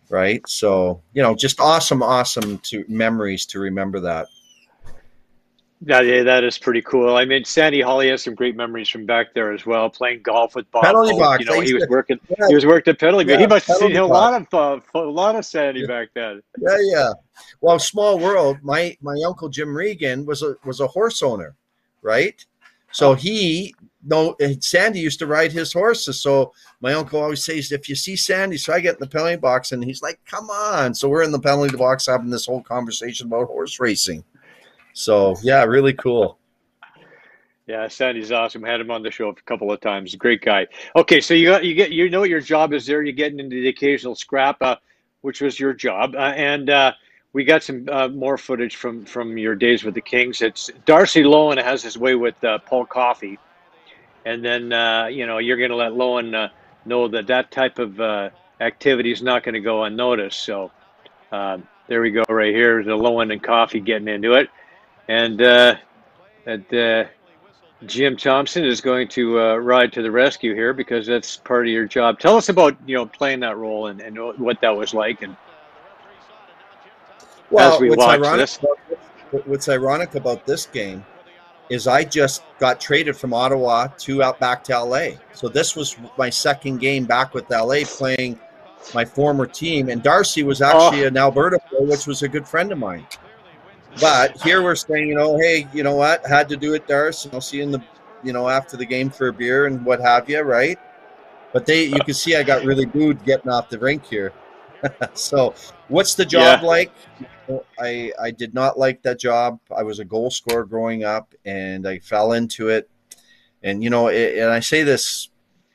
right? 0.09 0.47
So 0.47 1.01
you 1.13 1.21
know 1.21 1.35
just 1.35 1.59
awesome, 1.59 2.03
awesome 2.03 2.57
to 2.59 2.85
memories 2.87 3.45
to 3.47 3.59
remember 3.59 3.99
that. 4.01 4.27
Yeah, 5.85 5.99
yeah, 5.99 6.23
that 6.23 6.45
is 6.45 6.57
pretty 6.57 6.81
cool. 6.81 7.17
I 7.17 7.25
mean, 7.25 7.43
Sandy 7.43 7.81
Hawley 7.81 8.07
has 8.09 8.23
some 8.23 8.35
great 8.35 8.55
memories 8.55 8.87
from 8.87 9.05
back 9.05 9.33
there 9.33 9.51
as 9.51 9.65
well, 9.65 9.89
playing 9.89 10.21
golf 10.21 10.55
with 10.55 10.69
Bob. 10.71 10.83
Penalty 10.83 11.17
box. 11.19 11.43
You 11.43 11.51
know, 11.51 11.59
he 11.59 11.73
was 11.73 11.85
working. 11.89 12.19
Yeah. 12.29 12.47
He 12.47 12.55
was 12.55 12.65
working 12.65 12.93
at 12.93 12.99
penalty. 12.99 13.29
Yeah, 13.29 13.39
he 13.39 13.47
must 13.47 13.67
have 13.67 13.77
seen 13.77 13.97
a 13.97 14.05
lot 14.05 14.33
of 14.33 14.53
uh, 14.53 14.79
a 14.95 14.99
lot 14.99 15.35
of 15.35 15.45
Sandy 15.45 15.81
yeah. 15.81 15.87
back 15.87 16.09
then. 16.13 16.41
Yeah, 16.57 16.77
yeah. 16.79 17.09
Well, 17.59 17.79
small 17.79 18.17
world. 18.17 18.59
My 18.61 18.95
my 19.01 19.15
uncle 19.25 19.49
Jim 19.49 19.75
Regan 19.75 20.25
was 20.25 20.41
a 20.41 20.55
was 20.63 20.79
a 20.79 20.87
horse 20.87 21.21
owner, 21.21 21.55
right? 22.01 22.43
So 22.91 23.13
he 23.13 23.75
no 24.05 24.35
Sandy 24.59 24.99
used 24.99 25.19
to 25.19 25.27
ride 25.27 25.51
his 25.51 25.71
horses. 25.73 26.21
So 26.21 26.53
my 26.81 26.93
uncle 26.93 27.21
always 27.21 27.43
says, 27.43 27.71
if 27.71 27.87
you 27.87 27.95
see 27.95 28.15
Sandy, 28.15 28.57
so 28.57 28.73
I 28.73 28.79
get 28.79 28.95
in 28.95 28.99
the 28.99 29.07
penalty 29.07 29.37
box, 29.37 29.71
and 29.71 29.83
he's 29.83 30.01
like, 30.01 30.19
"Come 30.25 30.49
on!" 30.49 30.93
So 30.93 31.09
we're 31.09 31.23
in 31.23 31.31
the 31.31 31.39
penalty 31.39 31.75
box 31.77 32.07
having 32.07 32.29
this 32.29 32.45
whole 32.45 32.61
conversation 32.61 33.27
about 33.27 33.47
horse 33.47 33.79
racing. 33.79 34.23
So 34.93 35.35
yeah, 35.41 35.63
really 35.63 35.93
cool. 35.93 36.37
Yeah, 37.65 37.87
Sandy's 37.87 38.31
awesome. 38.31 38.61
Had 38.61 38.81
him 38.81 38.91
on 38.91 39.03
the 39.03 39.11
show 39.11 39.29
a 39.29 39.35
couple 39.35 39.71
of 39.71 39.79
times. 39.79 40.13
Great 40.15 40.41
guy. 40.41 40.67
Okay, 40.97 41.21
so 41.21 41.33
you 41.33 41.47
got 41.47 41.63
you 41.63 41.73
get 41.73 41.91
you 41.91 42.09
know 42.09 42.19
what 42.19 42.29
your 42.29 42.41
job 42.41 42.73
is 42.73 42.85
there. 42.85 43.01
You're 43.01 43.13
getting 43.13 43.39
into 43.39 43.55
the 43.55 43.69
occasional 43.69 44.15
scrap, 44.15 44.61
uh, 44.61 44.75
which 45.21 45.39
was 45.39 45.59
your 45.59 45.73
job, 45.73 46.13
uh, 46.15 46.33
and 46.35 46.69
uh, 46.69 46.91
we 47.31 47.45
got 47.45 47.63
some 47.63 47.87
uh, 47.89 48.09
more 48.09 48.37
footage 48.37 48.75
from 48.75 49.05
from 49.05 49.37
your 49.37 49.55
days 49.55 49.85
with 49.85 49.95
the 49.95 50.01
Kings. 50.01 50.41
It's 50.41 50.71
Darcy 50.85 51.23
Loewen 51.23 51.61
has 51.61 51.81
his 51.81 51.97
way 51.97 52.15
with 52.15 52.41
uh, 52.43 52.59
Paul 52.59 52.85
Coffey, 52.85 53.39
and 54.25 54.43
then 54.43 54.73
uh, 54.73 55.07
you 55.07 55.25
know 55.25 55.38
you're 55.38 55.57
going 55.57 55.69
to 55.69 55.75
let 55.75 55.91
Loewen 55.91 56.49
know 56.86 57.07
that 57.07 57.27
that 57.27 57.51
type 57.51 57.79
of 57.79 57.99
activity 58.59 59.12
is 59.12 59.21
not 59.21 59.43
going 59.43 59.53
to 59.53 59.62
go 59.62 59.83
unnoticed. 59.83 60.39
So 60.39 60.71
there 61.31 62.01
we 62.01 62.12
go, 62.12 62.23
right 62.29 62.53
here, 62.53 62.83
the 62.83 62.91
Loewen 62.91 63.31
and 63.31 63.43
Coffey 63.43 63.79
getting 63.79 64.07
into 64.07 64.33
it 64.33 64.49
and 65.07 65.41
uh, 65.41 65.75
that 66.45 66.73
uh, 66.73 67.86
Jim 67.86 68.15
Thompson 68.17 68.63
is 68.63 68.81
going 68.81 69.07
to 69.09 69.39
uh, 69.39 69.55
ride 69.57 69.91
to 69.93 70.01
the 70.01 70.12
rescue 70.12 70.53
here 70.53 70.73
because 70.73 71.05
that's 71.05 71.38
part 71.38 71.67
of 71.67 71.71
your 71.71 71.86
job. 71.86 72.19
Tell 72.19 72.38
us 72.38 72.49
about 72.49 72.77
you 72.86 72.95
know 72.95 73.05
playing 73.05 73.41
that 73.41 73.57
role 73.57 73.88
and, 73.88 74.01
and 74.01 74.17
what 74.39 74.62
that 74.62 74.75
was 74.75 74.93
like, 74.93 75.21
and 75.21 75.36
well, 77.49 77.75
as 77.75 77.81
we 77.81 77.89
watch 77.91 78.21
this. 78.38 78.59
what's 79.45 79.67
ironic 79.67 80.15
about 80.15 80.45
this 80.45 80.65
game 80.67 81.05
is 81.69 81.88
I 81.88 82.04
just 82.04 82.43
got 82.60 82.80
traded 82.80 83.15
from 83.15 83.34
Ottawa 83.34 83.88
to 83.88 84.23
out 84.23 84.39
back 84.39 84.63
to 84.65 84.84
LA. 84.84 85.12
So 85.34 85.47
this 85.47 85.76
was 85.76 85.95
my 86.17 86.30
second 86.30 86.80
game 86.80 87.06
back 87.06 87.34
with 87.34 87.49
LA 87.49 87.80
playing 87.86 88.39
my 88.93 89.06
former 89.06 89.45
team, 89.45 89.89
and 89.89 90.04
Darcy 90.04 90.43
was 90.43 90.62
oh. 90.62 90.65
actually 90.65 91.06
oh. 91.06 91.08
an 91.08 91.17
Alberta 91.17 91.60
player, 91.60 91.88
which 91.88 92.06
was 92.06 92.21
a 92.21 92.28
good 92.28 92.47
friend 92.47 92.71
of 92.71 92.78
mine. 92.78 93.08
But 94.02 94.41
here 94.41 94.63
we're 94.63 94.76
saying, 94.76 95.08
you 95.08 95.15
know, 95.15 95.38
hey, 95.38 95.67
you 95.73 95.84
know 95.84 95.95
what? 95.95 96.26
Had 96.26 96.49
to 96.49 96.58
do 96.58 96.73
it, 96.73 96.88
Darcy. 96.88 97.30
I'll 97.32 97.41
see 97.41 97.58
you 97.58 97.63
in 97.63 97.71
the, 97.71 97.82
you 98.23 98.34
know, 98.34 98.49
after 98.49 98.76
the 98.76 98.86
game 98.86 99.10
for 99.10 99.28
a 99.28 99.34
beer 99.34 99.67
and 99.67 99.86
what 99.86 100.02
have 100.02 100.30
you, 100.30 100.41
right? 100.41 100.80
But 101.54 101.67
they, 101.67 101.86
you 101.86 101.99
can 101.99 102.15
see, 102.15 102.36
I 102.36 102.41
got 102.41 102.65
really 102.65 102.86
booed 102.88 103.23
getting 103.23 103.52
off 103.52 103.69
the 103.69 103.78
rink 103.78 104.06
here. 104.06 104.34
so, 105.13 105.54
what's 105.88 106.15
the 106.15 106.26
job 106.26 106.62
yeah. 106.62 106.67
like? 106.67 106.91
I 107.80 108.12
I 108.22 108.32
did 108.32 108.54
not 108.54 108.78
like 108.80 109.02
that 109.04 109.19
job. 109.19 109.60
I 109.76 109.84
was 109.84 110.00
a 110.00 110.06
goal 110.06 110.32
scorer 110.32 110.65
growing 110.65 111.04
up, 111.04 111.34
and 111.46 111.88
I 111.88 112.00
fell 112.00 112.34
into 112.34 112.69
it. 112.69 112.89
And 113.63 113.84
you 113.84 113.89
know, 113.89 114.08
it, 114.08 114.38
and 114.38 114.50
I 114.50 114.60
say 114.60 114.84
this, 114.84 115.30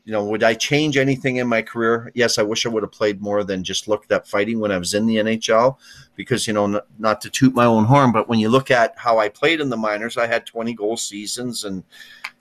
you 0.05 0.13
know, 0.13 0.25
would 0.25 0.43
I 0.43 0.55
change 0.55 0.97
anything 0.97 1.37
in 1.37 1.47
my 1.47 1.63
career? 1.63 2.11
Yes, 2.15 2.39
I 2.39 2.43
wish 2.43 2.65
I 2.65 2.71
would 2.71 2.83
have 2.83 2.93
played 2.93 3.21
more 3.21 3.45
than 3.45 3.65
just 3.65 3.89
looked 3.89 4.13
at 4.13 4.27
fighting 4.27 4.61
when 4.61 4.73
I 4.73 4.79
was 4.79 4.95
in 4.95 5.07
the 5.07 5.17
NHL, 5.17 5.77
because 6.17 6.47
you 6.47 6.53
know, 6.53 6.67
not, 6.67 6.87
not 6.99 7.21
to 7.23 7.31
toot 7.31 7.55
my 7.55 7.67
own 7.67 7.85
horn, 7.85 8.13
but 8.13 8.29
when 8.29 8.39
you 8.39 8.49
look 8.49 8.71
at 8.71 8.95
how 8.97 9.19
I 9.19 9.29
played 9.29 9.61
in 9.61 9.69
the 9.69 9.77
minors, 9.77 10.17
I 10.17 10.27
had 10.27 10.47
20 10.47 10.75
goal 10.75 10.97
seasons, 10.97 11.65
and 11.65 11.85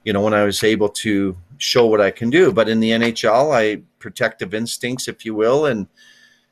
you 0.03 0.13
know, 0.13 0.21
when 0.21 0.33
I 0.33 0.45
was 0.45 0.63
able 0.63 0.89
to 0.89 1.35
show 1.57 1.87
what 1.87 1.99
I 1.99 2.11
can 2.11 2.29
do. 2.29 2.53
But 2.53 2.69
in 2.69 2.79
the 2.79 2.91
NHL, 2.91 3.53
I 3.53 3.81
protective 3.99 4.53
instincts, 4.53 5.09
if 5.09 5.25
you 5.25 5.35
will, 5.35 5.65
and 5.65 5.87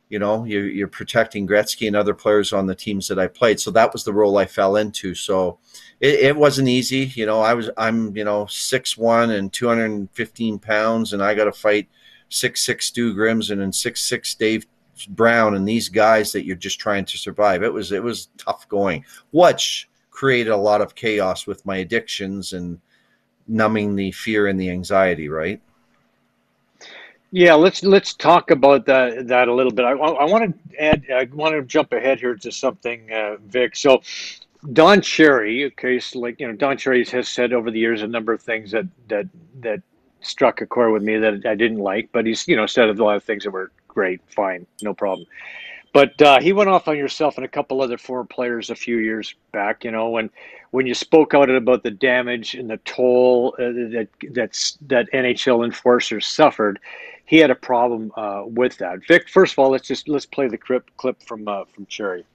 you 0.09 0.19
know 0.19 0.45
you're, 0.45 0.67
you're 0.67 0.87
protecting 0.87 1.47
Gretzky 1.47 1.87
and 1.87 1.95
other 1.95 2.13
players 2.13 2.53
on 2.53 2.67
the 2.67 2.75
teams 2.75 3.07
that 3.07 3.19
I 3.19 3.27
played. 3.27 3.59
So 3.59 3.71
that 3.71 3.91
was 3.91 4.03
the 4.03 4.13
role 4.13 4.37
I 4.37 4.45
fell 4.45 4.75
into. 4.75 5.15
So 5.15 5.57
it, 5.99 6.15
it 6.15 6.35
wasn't 6.35 6.67
easy. 6.67 7.11
You 7.15 7.25
know, 7.25 7.41
I 7.41 7.53
was 7.53 7.69
I'm 7.77 8.15
you 8.15 8.23
know 8.23 8.45
six 8.47 8.97
one 8.97 9.31
and 9.31 9.51
215 9.51 10.59
pounds, 10.59 11.13
and 11.13 11.23
I 11.23 11.33
got 11.33 11.45
to 11.45 11.51
fight 11.51 11.87
six 12.29 12.65
six 12.65 12.87
Stu 12.87 13.15
Grimson 13.15 13.61
and 13.61 13.73
six 13.73 14.01
six 14.01 14.35
Dave 14.35 14.65
Brown 15.09 15.55
and 15.55 15.67
these 15.67 15.89
guys 15.89 16.31
that 16.31 16.45
you're 16.45 16.55
just 16.55 16.79
trying 16.79 17.05
to 17.05 17.17
survive. 17.17 17.63
It 17.63 17.73
was 17.73 17.91
it 17.91 18.03
was 18.03 18.29
tough 18.37 18.67
going, 18.69 19.05
which 19.31 19.89
created 20.11 20.51
a 20.51 20.57
lot 20.57 20.81
of 20.81 20.95
chaos 20.95 21.45
with 21.45 21.65
my 21.65 21.77
addictions 21.77 22.53
and 22.53 22.79
numbing 23.47 23.95
the 23.95 24.11
fear 24.11 24.47
and 24.47 24.59
the 24.59 24.69
anxiety. 24.69 25.29
Right. 25.29 25.61
Yeah, 27.35 27.55
let's 27.55 27.83
let's 27.83 28.13
talk 28.13 28.49
about 28.49 28.85
that 28.85 29.27
that 29.27 29.49
a 29.49 29.53
little 29.53 29.73
bit. 29.73 29.83
I, 29.83 29.91
I 29.91 30.23
want 30.23 30.55
to 30.71 30.81
add. 30.81 31.03
I 31.13 31.25
want 31.33 31.53
to 31.53 31.63
jump 31.63 31.91
ahead 31.91 32.17
here 32.17 32.35
to 32.35 32.49
something, 32.49 33.11
uh, 33.11 33.35
Vic. 33.45 33.75
So, 33.75 34.01
Don 34.71 35.01
Cherry, 35.01 35.65
okay, 35.65 35.99
so 35.99 36.19
like 36.19 36.39
you 36.39 36.47
know, 36.47 36.53
Don 36.53 36.77
Cherry 36.77 37.03
has 37.03 37.27
said 37.27 37.51
over 37.51 37.71
the 37.71 37.77
years 37.77 38.03
a 38.03 38.07
number 38.07 38.31
of 38.31 38.41
things 38.41 38.71
that 38.71 38.85
that 39.09 39.27
that 39.59 39.81
struck 40.21 40.61
a 40.61 40.65
chord 40.65 40.93
with 40.93 41.03
me 41.03 41.17
that 41.17 41.45
I 41.45 41.55
didn't 41.55 41.79
like, 41.79 42.07
but 42.13 42.25
he's 42.25 42.47
you 42.47 42.55
know 42.55 42.67
said 42.67 42.87
a 42.87 42.93
lot 42.93 43.17
of 43.17 43.23
things 43.25 43.43
that 43.43 43.51
were 43.51 43.69
great, 43.89 44.21
fine, 44.29 44.65
no 44.81 44.93
problem. 44.93 45.27
But 45.91 46.21
uh, 46.21 46.39
he 46.39 46.53
went 46.53 46.69
off 46.69 46.87
on 46.87 46.97
yourself 46.97 47.35
and 47.35 47.43
a 47.43 47.49
couple 47.49 47.81
other 47.81 47.97
former 47.97 48.25
players 48.25 48.69
a 48.69 48.75
few 48.75 48.99
years 48.99 49.35
back. 49.51 49.83
You 49.83 49.91
know, 49.91 50.09
when 50.09 50.29
when 50.71 50.87
you 50.87 50.93
spoke 50.93 51.33
out 51.33 51.49
about 51.49 51.83
the 51.83 51.91
damage 51.91 52.55
and 52.55 52.69
the 52.69 52.77
toll 52.85 53.55
uh, 53.59 53.91
that 53.91 54.07
that's 54.31 54.77
that 54.87 55.11
NHL 55.11 55.65
enforcers 55.65 56.25
suffered 56.27 56.79
he 57.25 57.37
had 57.37 57.51
a 57.51 57.55
problem 57.55 58.11
uh, 58.15 58.43
with 58.45 58.77
that. 58.77 58.99
Vic, 59.07 59.29
first 59.29 59.53
of 59.53 59.59
all, 59.59 59.71
let's 59.71 59.87
just 59.87 60.07
let's 60.07 60.25
play 60.25 60.47
the 60.47 60.57
clip 60.57 60.89
clip 60.97 61.21
from 61.23 61.47
uh, 61.47 61.65
from 61.73 61.85
Cherry 61.87 62.25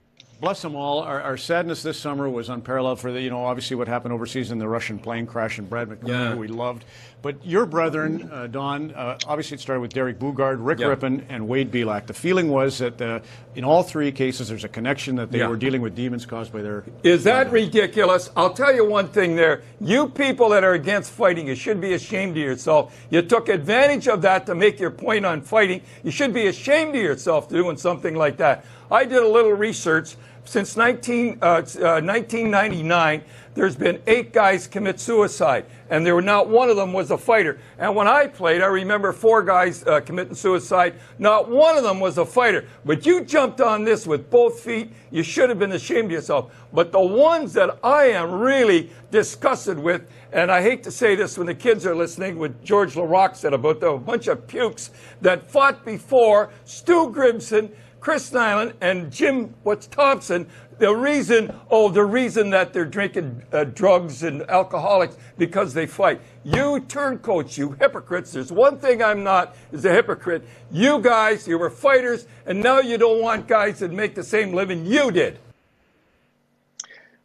bless 0.40 0.62
them 0.62 0.74
all. 0.74 1.00
Our, 1.00 1.20
our, 1.20 1.36
sadness 1.36 1.82
this 1.82 1.98
summer 1.98 2.28
was 2.28 2.48
unparalleled 2.48 2.98
for 2.98 3.12
the, 3.12 3.20
you 3.20 3.30
know, 3.30 3.44
obviously 3.44 3.76
what 3.76 3.88
happened 3.88 4.12
overseas 4.12 4.50
in 4.50 4.58
the 4.58 4.68
Russian 4.68 4.98
plane 4.98 5.26
crash 5.26 5.58
and 5.58 5.68
Brad 5.68 5.88
McCrimmon, 5.88 6.08
yeah. 6.08 6.34
we 6.34 6.48
loved. 6.48 6.84
But 7.22 7.44
your 7.44 7.66
brethren, 7.66 8.30
uh, 8.32 8.46
Don, 8.46 8.92
uh, 8.92 9.18
obviously 9.26 9.56
it 9.56 9.60
started 9.60 9.80
with 9.80 9.92
Derek 9.92 10.18
Boogaard, 10.18 10.56
Rick 10.60 10.78
yeah. 10.78 10.86
Rypien, 10.86 11.24
and 11.28 11.46
Wade 11.46 11.70
Belak. 11.70 12.06
The 12.06 12.14
feeling 12.14 12.48
was 12.48 12.78
that 12.78 13.00
uh, 13.00 13.20
in 13.54 13.64
all 13.64 13.82
three 13.82 14.10
cases 14.10 14.48
there's 14.48 14.64
a 14.64 14.68
connection 14.68 15.16
that 15.16 15.30
they 15.30 15.38
yeah. 15.38 15.48
were 15.48 15.56
dealing 15.56 15.82
with 15.82 15.94
demons 15.94 16.24
caused 16.24 16.52
by 16.52 16.62
their. 16.62 16.84
Is 17.02 17.24
that 17.24 17.52
ridiculous? 17.52 18.30
I'll 18.36 18.54
tell 18.54 18.74
you 18.74 18.88
one 18.88 19.08
thing 19.08 19.36
there. 19.36 19.62
You 19.80 20.08
people 20.08 20.48
that 20.50 20.64
are 20.64 20.72
against 20.72 21.12
fighting, 21.12 21.46
you 21.46 21.54
should 21.54 21.80
be 21.80 21.92
ashamed 21.92 22.32
of 22.32 22.42
yourself. 22.42 23.06
You 23.10 23.20
took 23.22 23.48
advantage 23.48 24.08
of 24.08 24.22
that 24.22 24.46
to 24.46 24.54
make 24.54 24.80
your 24.80 24.90
point 24.90 25.26
on 25.26 25.42
fighting. 25.42 25.82
You 26.02 26.10
should 26.10 26.32
be 26.32 26.46
ashamed 26.46 26.94
of 26.94 27.02
yourself 27.02 27.48
doing 27.50 27.76
something 27.76 28.14
like 28.14 28.38
that. 28.38 28.64
I 28.90 29.04
did 29.04 29.22
a 29.22 29.28
little 29.28 29.52
research. 29.52 30.16
Since 30.44 30.76
19, 30.76 31.38
uh, 31.40 31.44
uh, 31.44 32.00
1999, 32.00 33.22
there's 33.54 33.76
been 33.76 34.00
eight 34.06 34.32
guys 34.32 34.66
commit 34.66 35.00
suicide, 35.00 35.66
and 35.90 36.06
there 36.06 36.14
were 36.14 36.22
not 36.22 36.48
one 36.48 36.70
of 36.70 36.76
them 36.76 36.92
was 36.92 37.10
a 37.10 37.18
fighter. 37.18 37.58
And 37.78 37.94
when 37.94 38.06
I 38.06 38.26
played, 38.26 38.62
I 38.62 38.66
remember 38.66 39.12
four 39.12 39.42
guys 39.42 39.84
uh, 39.86 40.00
committing 40.00 40.34
suicide. 40.34 40.94
Not 41.18 41.50
one 41.50 41.76
of 41.76 41.82
them 41.82 42.00
was 42.00 42.16
a 42.18 42.24
fighter. 42.24 42.66
But 42.84 43.04
you 43.04 43.24
jumped 43.24 43.60
on 43.60 43.84
this 43.84 44.06
with 44.06 44.30
both 44.30 44.60
feet. 44.60 44.92
You 45.10 45.22
should 45.22 45.50
have 45.50 45.58
been 45.58 45.72
ashamed 45.72 46.06
of 46.06 46.12
yourself. 46.12 46.52
But 46.72 46.92
the 46.92 47.00
ones 47.00 47.52
that 47.54 47.78
I 47.82 48.04
am 48.04 48.32
really 48.32 48.90
disgusted 49.10 49.78
with, 49.78 50.08
and 50.32 50.50
I 50.50 50.62
hate 50.62 50.84
to 50.84 50.90
say 50.90 51.16
this 51.16 51.36
when 51.36 51.48
the 51.48 51.54
kids 51.54 51.84
are 51.86 51.94
listening, 51.94 52.38
what 52.38 52.62
George 52.64 52.94
Laraque 52.94 53.36
said 53.36 53.52
about 53.52 53.80
the 53.80 53.92
bunch 53.94 54.28
of 54.28 54.46
pukes 54.46 54.90
that 55.20 55.50
fought 55.50 55.84
before 55.84 56.50
Stu 56.64 57.10
Grimson 57.10 57.70
Chris 58.00 58.30
Nilan 58.30 58.72
and 58.80 59.12
Jim 59.12 59.54
what's 59.62 59.86
Thompson, 59.86 60.48
the 60.78 60.94
reason, 60.94 61.54
oh, 61.70 61.90
the 61.90 62.04
reason 62.04 62.48
that 62.50 62.72
they're 62.72 62.86
drinking 62.86 63.42
uh, 63.52 63.64
drugs 63.64 64.22
and 64.22 64.42
alcoholics 64.48 65.16
because 65.36 65.74
they 65.74 65.86
fight. 65.86 66.20
You 66.42 66.80
turncoats, 66.80 67.58
you 67.58 67.72
hypocrites. 67.72 68.32
There's 68.32 68.50
one 68.50 68.78
thing 68.78 69.02
I'm 69.02 69.22
not 69.22 69.54
is 69.72 69.84
a 69.84 69.92
hypocrite. 69.92 70.42
You 70.72 71.00
guys, 71.00 71.46
you 71.46 71.58
were 71.58 71.68
fighters, 71.68 72.26
and 72.46 72.62
now 72.62 72.80
you 72.80 72.96
don't 72.96 73.20
want 73.20 73.46
guys 73.46 73.80
that 73.80 73.92
make 73.92 74.14
the 74.14 74.24
same 74.24 74.54
living 74.54 74.86
you 74.86 75.10
did. 75.10 75.38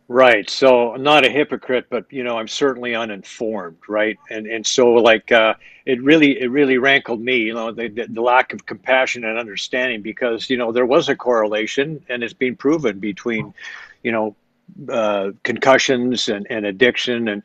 Right. 0.08 0.50
So 0.50 0.94
I'm 0.94 1.04
not 1.04 1.26
a 1.26 1.30
hypocrite, 1.30 1.88
but 1.90 2.06
you 2.12 2.24
know, 2.24 2.38
I'm 2.38 2.48
certainly 2.48 2.94
uninformed, 2.94 3.78
right? 3.88 4.20
And 4.30 4.46
and 4.46 4.68
so 4.68 4.94
like 4.94 5.32
uh, 5.32 5.56
it 5.86 6.02
really 6.04 6.40
it 6.42 6.48
really 6.48 6.78
rankled 6.78 7.22
me, 7.22 7.38
you 7.38 7.54
know, 7.54 7.72
the, 7.72 7.88
the 7.88 8.22
lack 8.22 8.54
of 8.54 8.66
compassion 8.66 9.24
and 9.24 9.38
understanding 9.38 10.02
because 10.02 10.50
you 10.50 10.58
know 10.58 10.72
there 10.72 10.86
was 10.86 11.10
a 11.10 11.16
correlation 11.16 12.04
and 12.10 12.24
it's 12.24 12.34
been 12.34 12.56
proven 12.56 13.00
between, 13.00 13.54
you 14.04 14.12
know, 14.12 14.36
uh, 14.90 15.32
concussions 15.44 16.28
and, 16.28 16.48
and 16.50 16.66
addiction 16.66 17.28
and 17.28 17.44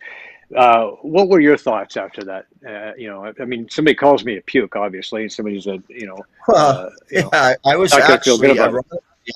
uh, 0.57 0.87
what 1.03 1.29
were 1.29 1.41
your 1.41 1.57
thoughts 1.57 1.97
after 1.97 2.25
that? 2.25 2.47
Uh, 2.67 2.93
you 2.97 3.09
know, 3.09 3.25
I, 3.25 3.33
I, 3.41 3.45
mean, 3.45 3.69
somebody 3.71 3.95
calls 3.95 4.25
me 4.25 4.37
a 4.37 4.41
puke, 4.41 4.75
obviously. 4.75 5.29
Somebody's 5.29 5.69
a, 5.69 5.79
you 5.89 6.07
know, 6.07 6.19
uh, 6.53 6.91
you 7.11 7.19
yeah, 7.19 7.23
know, 7.23 7.55
I 7.65 7.77
was 7.77 7.93
actually, 7.93 8.59
I 8.59 8.69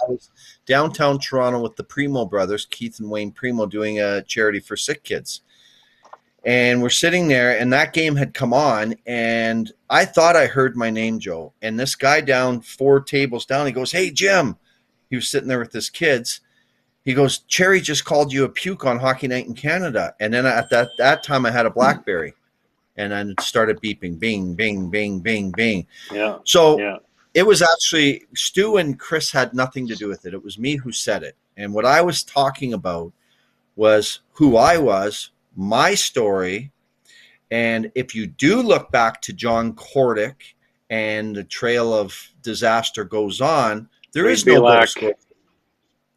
was 0.08 0.30
downtown 0.66 1.20
Toronto 1.20 1.60
with 1.60 1.76
the 1.76 1.84
Primeau 1.84 2.24
brothers, 2.24 2.66
Keith 2.68 2.98
and 2.98 3.10
Wayne 3.10 3.30
Primeau, 3.30 3.66
doing 3.66 4.00
a 4.00 4.22
charity 4.22 4.58
for 4.58 4.76
sick 4.76 5.04
kids. 5.04 5.42
And 6.46 6.82
we're 6.82 6.90
sitting 6.90 7.28
there, 7.28 7.58
and 7.58 7.72
that 7.72 7.94
game 7.94 8.16
had 8.16 8.34
come 8.34 8.52
on, 8.52 8.96
and 9.06 9.72
I 9.88 10.04
thought 10.04 10.36
I 10.36 10.46
heard 10.46 10.76
my 10.76 10.90
name, 10.90 11.18
Joe. 11.18 11.54
And 11.62 11.80
this 11.80 11.94
guy 11.94 12.20
down 12.20 12.60
four 12.60 13.00
tables 13.00 13.46
down, 13.46 13.66
he 13.66 13.72
goes, 13.72 13.92
Hey, 13.92 14.10
Jim. 14.10 14.56
He 15.10 15.16
was 15.16 15.28
sitting 15.28 15.48
there 15.48 15.60
with 15.60 15.72
his 15.72 15.90
kids. 15.90 16.40
He 17.04 17.14
goes, 17.14 17.38
Cherry 17.40 17.80
just 17.80 18.04
called 18.04 18.32
you 18.32 18.44
a 18.44 18.48
puke 18.48 18.84
on 18.84 18.98
Hockey 18.98 19.28
Night 19.28 19.46
in 19.46 19.54
Canada. 19.54 20.14
And 20.18 20.32
then 20.32 20.44
at 20.46 20.70
that, 20.70 20.88
that 20.98 21.22
time, 21.22 21.46
I 21.46 21.50
had 21.50 21.66
a 21.66 21.70
Blackberry 21.70 22.34
and 22.96 23.12
then 23.12 23.30
it 23.30 23.40
started 23.40 23.80
beeping, 23.80 24.18
bing, 24.18 24.54
bing, 24.54 24.88
bing, 24.88 25.20
bing, 25.20 25.52
bing. 25.52 25.86
Yeah. 26.10 26.38
So 26.44 26.78
yeah 26.78 26.96
it 27.34 27.44
was 27.44 27.60
actually 27.60 28.24
Stu 28.34 28.76
and 28.76 28.98
Chris 28.98 29.30
had 29.32 29.52
nothing 29.52 29.88
to 29.88 29.96
do 29.96 30.08
with 30.08 30.24
it. 30.24 30.34
It 30.34 30.44
was 30.44 30.58
me 30.58 30.76
who 30.76 30.92
said 30.92 31.24
it. 31.24 31.36
And 31.56 31.74
what 31.74 31.84
I 31.84 32.00
was 32.00 32.22
talking 32.22 32.72
about 32.72 33.12
was 33.76 34.20
who 34.32 34.56
I 34.56 34.78
was, 34.78 35.30
my 35.56 35.94
story. 35.94 36.72
And 37.50 37.90
if 37.94 38.14
you 38.14 38.26
do 38.26 38.62
look 38.62 38.90
back 38.90 39.20
to 39.22 39.32
John 39.32 39.74
Kordic 39.74 40.54
and 40.90 41.34
the 41.34 41.44
trail 41.44 41.94
of 41.94 42.16
disaster 42.42 43.04
goes 43.04 43.40
on, 43.40 43.88
there 44.12 44.28
is 44.28 44.44
no. 44.46 44.62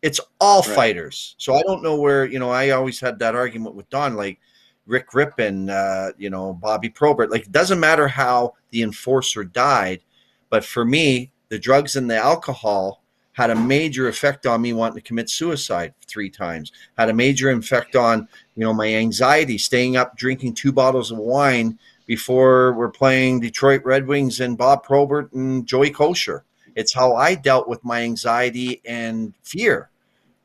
It's 0.02 0.20
all 0.40 0.62
right. 0.62 0.76
fighters. 0.76 1.36
So 1.38 1.56
I 1.56 1.64
don't 1.64 1.84
know 1.84 1.96
where, 1.96 2.26
you 2.26 2.40
know, 2.40 2.52
I 2.52 2.70
always 2.70 3.00
had 3.00 3.20
that 3.20 3.36
argument 3.36 3.76
with 3.76 3.90
Don, 3.90 4.16
like 4.16 4.40
Rick 4.86 5.10
Rypien, 5.10 5.70
uh, 5.70 6.14
you 6.18 6.30
know, 6.30 6.54
Bobby 6.54 6.90
Probert. 6.90 7.32
Like, 7.32 7.48
it 7.48 7.52
doesn't 7.52 7.80
matter 7.80 8.08
how 8.08 8.54
the 8.70 8.84
enforcer 8.84 9.44
died 9.44 10.02
but 10.50 10.64
for 10.64 10.86
me, 10.86 11.32
the 11.50 11.60
drugs 11.60 11.96
and 11.96 12.10
the 12.10 12.18
alcohol 12.18 13.04
had 13.38 13.52
a 13.52 13.56
major 13.56 14.08
effect 14.08 14.48
on 14.48 14.64
me 14.64 14.74
wanting 14.74 14.96
to 14.96 15.08
commit 15.08 15.30
suicide 15.30 15.94
three 16.08 16.28
times. 16.28 16.72
Had 16.98 17.10
a 17.10 17.14
major 17.14 17.52
effect 17.52 17.96
on, 17.96 18.28
you 18.56 18.64
know, 18.64 18.74
my 18.74 18.96
anxiety, 18.96 19.60
staying 19.60 19.96
up 19.96 20.18
drinking 20.18 20.56
two 20.56 20.72
bottles 20.72 21.12
of 21.12 21.20
wine 21.20 21.78
before 22.08 22.74
we're 22.74 22.90
playing 22.90 23.40
Detroit 23.40 23.84
Red 23.86 24.08
Wings 24.08 24.40
and 24.40 24.58
Bob 24.58 24.84
Probert 24.84 25.32
and 25.34 25.68
Joey 25.68 25.92
Kocur. 25.92 26.42
It's 26.76 26.96
how 26.96 27.14
I 27.14 27.36
dealt 27.36 27.70
with 27.70 27.86
my 27.86 28.02
anxiety 28.02 28.82
and 28.86 29.36
fear. 29.44 29.92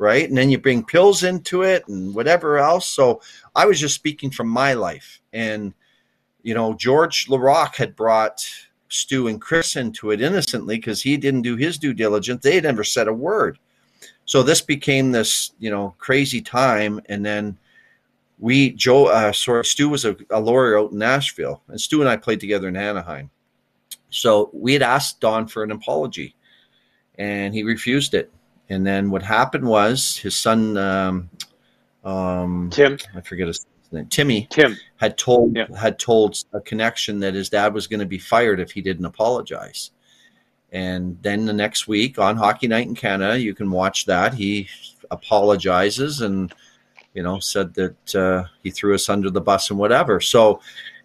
right? 0.02 0.28
And 0.28 0.36
then 0.36 0.50
you 0.50 0.58
bring 0.58 0.84
pills 0.84 1.22
into 1.22 1.62
it 1.62 1.86
and 1.86 2.12
whatever 2.12 2.58
else. 2.58 2.86
So 2.86 3.22
I 3.54 3.66
was 3.66 3.78
just 3.78 3.94
speaking 3.94 4.32
from 4.32 4.48
my 4.48 4.74
life. 4.74 5.20
And, 5.32 5.74
you 6.42 6.54
know, 6.54 6.74
George 6.74 7.28
Laraque 7.28 7.76
had 7.76 7.94
brought 7.94 8.44
Stu 8.92 9.28
and 9.28 9.40
Chris 9.40 9.76
into 9.76 10.10
it 10.10 10.20
innocently 10.20 10.76
because 10.76 11.02
he 11.02 11.16
didn't 11.16 11.42
do 11.42 11.56
his 11.56 11.78
due 11.78 11.94
diligence. 11.94 12.42
They 12.42 12.54
had 12.56 12.64
never 12.64 12.84
said 12.84 13.08
a 13.08 13.12
word. 13.12 13.58
So 14.24 14.42
this 14.42 14.60
became 14.60 15.12
this, 15.12 15.52
you 15.58 15.70
know, 15.70 15.94
crazy 15.98 16.40
time. 16.40 17.00
And 17.06 17.24
then 17.24 17.58
we, 18.38 18.70
Joe, 18.72 19.06
uh, 19.06 19.32
sorry, 19.32 19.64
Stu 19.64 19.88
was 19.88 20.04
a, 20.04 20.16
a 20.30 20.40
lawyer 20.40 20.78
out 20.78 20.92
in 20.92 20.98
Nashville, 20.98 21.62
and 21.68 21.80
Stu 21.80 22.00
and 22.00 22.08
I 22.08 22.16
played 22.16 22.40
together 22.40 22.68
in 22.68 22.76
Anaheim. 22.76 23.30
So 24.10 24.50
we 24.52 24.72
had 24.74 24.82
asked 24.82 25.20
Don 25.20 25.46
for 25.46 25.62
an 25.62 25.70
apology, 25.70 26.34
and 27.16 27.54
he 27.54 27.62
refused 27.62 28.14
it. 28.14 28.30
And 28.68 28.86
then 28.86 29.10
what 29.10 29.22
happened 29.22 29.66
was 29.66 30.16
his 30.16 30.36
son, 30.36 30.76
um, 30.76 31.30
um, 32.04 32.70
Tim, 32.70 32.98
I 33.14 33.20
forget 33.20 33.46
his 33.46 33.64
Timmy, 34.10 34.46
Tim 34.50 34.76
had 34.96 35.18
told 35.18 35.56
Yeah. 35.56 35.66
had 35.76 35.98
told 35.98 36.42
a 36.52 36.60
connection 36.60 37.20
that 37.20 37.34
his 37.34 37.48
dad 37.48 37.74
was 37.74 37.86
going 37.86 38.00
to 38.00 38.06
be 38.06 38.18
fired 38.18 38.60
if 38.60 38.72
he 38.72 38.80
didn't 38.80 39.04
apologize. 39.04 39.90
And 40.72 41.18
then 41.22 41.44
the 41.44 41.52
next 41.52 41.86
week 41.86 42.18
on 42.18 42.36
Hockey 42.36 42.66
Night 42.66 42.86
in 42.86 42.94
Canada, 42.94 43.38
you 43.38 43.54
can 43.54 43.70
watch 43.70 44.06
that. 44.06 44.32
He 44.32 44.68
apologizes 45.10 46.22
and 46.22 46.52
you 47.14 47.22
know 47.22 47.38
said 47.38 47.74
that 47.74 48.14
uh, 48.14 48.44
he 48.62 48.70
threw 48.70 48.94
us 48.94 49.08
under 49.08 49.28
the 49.30 49.40
bus 49.40 49.70
and 49.70 49.78
whatever. 49.78 50.20
So 50.20 50.60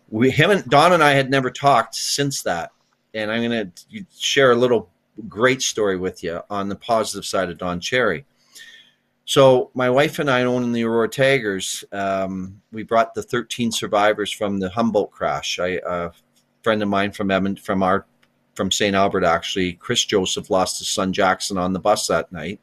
we 0.10 0.32
him 0.32 0.52
and 0.52 0.64
Don 0.70 0.94
and 0.94 1.04
I 1.04 1.12
had 1.12 1.30
never 1.30 1.52
talked 1.52 1.96
since 1.96 2.42
that. 2.44 2.72
And 3.14 3.32
I'm 3.32 3.44
going 3.44 3.72
to 3.92 4.06
share 4.18 4.52
a 4.52 4.56
little 4.56 4.90
great 5.28 5.62
story 5.62 5.98
with 5.98 6.24
you 6.24 6.42
on 6.50 6.70
the 6.70 6.76
positive 6.76 7.26
side 7.26 7.50
of 7.50 7.58
Don 7.58 7.80
Cherry. 7.80 8.26
So 9.28 9.72
my 9.74 9.90
wife 9.90 10.20
and 10.20 10.32
I 10.32 10.44
own 10.44 10.72
the 10.72 10.86
Aurora 10.86 11.10
Tigers. 11.10 11.84
Um, 11.92 12.62
we 12.72 12.84
brought 12.84 13.14
the 13.14 13.22
13 13.22 13.74
survivors 13.74 14.32
from 14.32 14.58
the 14.58 14.70
Humboldt 14.70 15.12
crash. 15.12 15.60
I, 15.60 15.82
a 15.86 16.12
friend 16.64 16.82
of 16.82 16.88
mine 16.88 17.12
from 17.12 17.30
Edmond, 17.30 17.60
from 17.60 17.84
our, 17.84 18.06
from 18.56 18.72
St. 18.72 18.96
Albert, 18.96 19.26
actually, 19.26 19.74
Chris 19.74 20.06
Joseph 20.06 20.50
lost 20.50 20.80
his 20.80 20.88
son 20.88 21.12
Jackson 21.12 21.58
on 21.58 21.74
the 21.74 21.80
bus 21.80 22.08
that 22.08 22.32
night. 22.32 22.62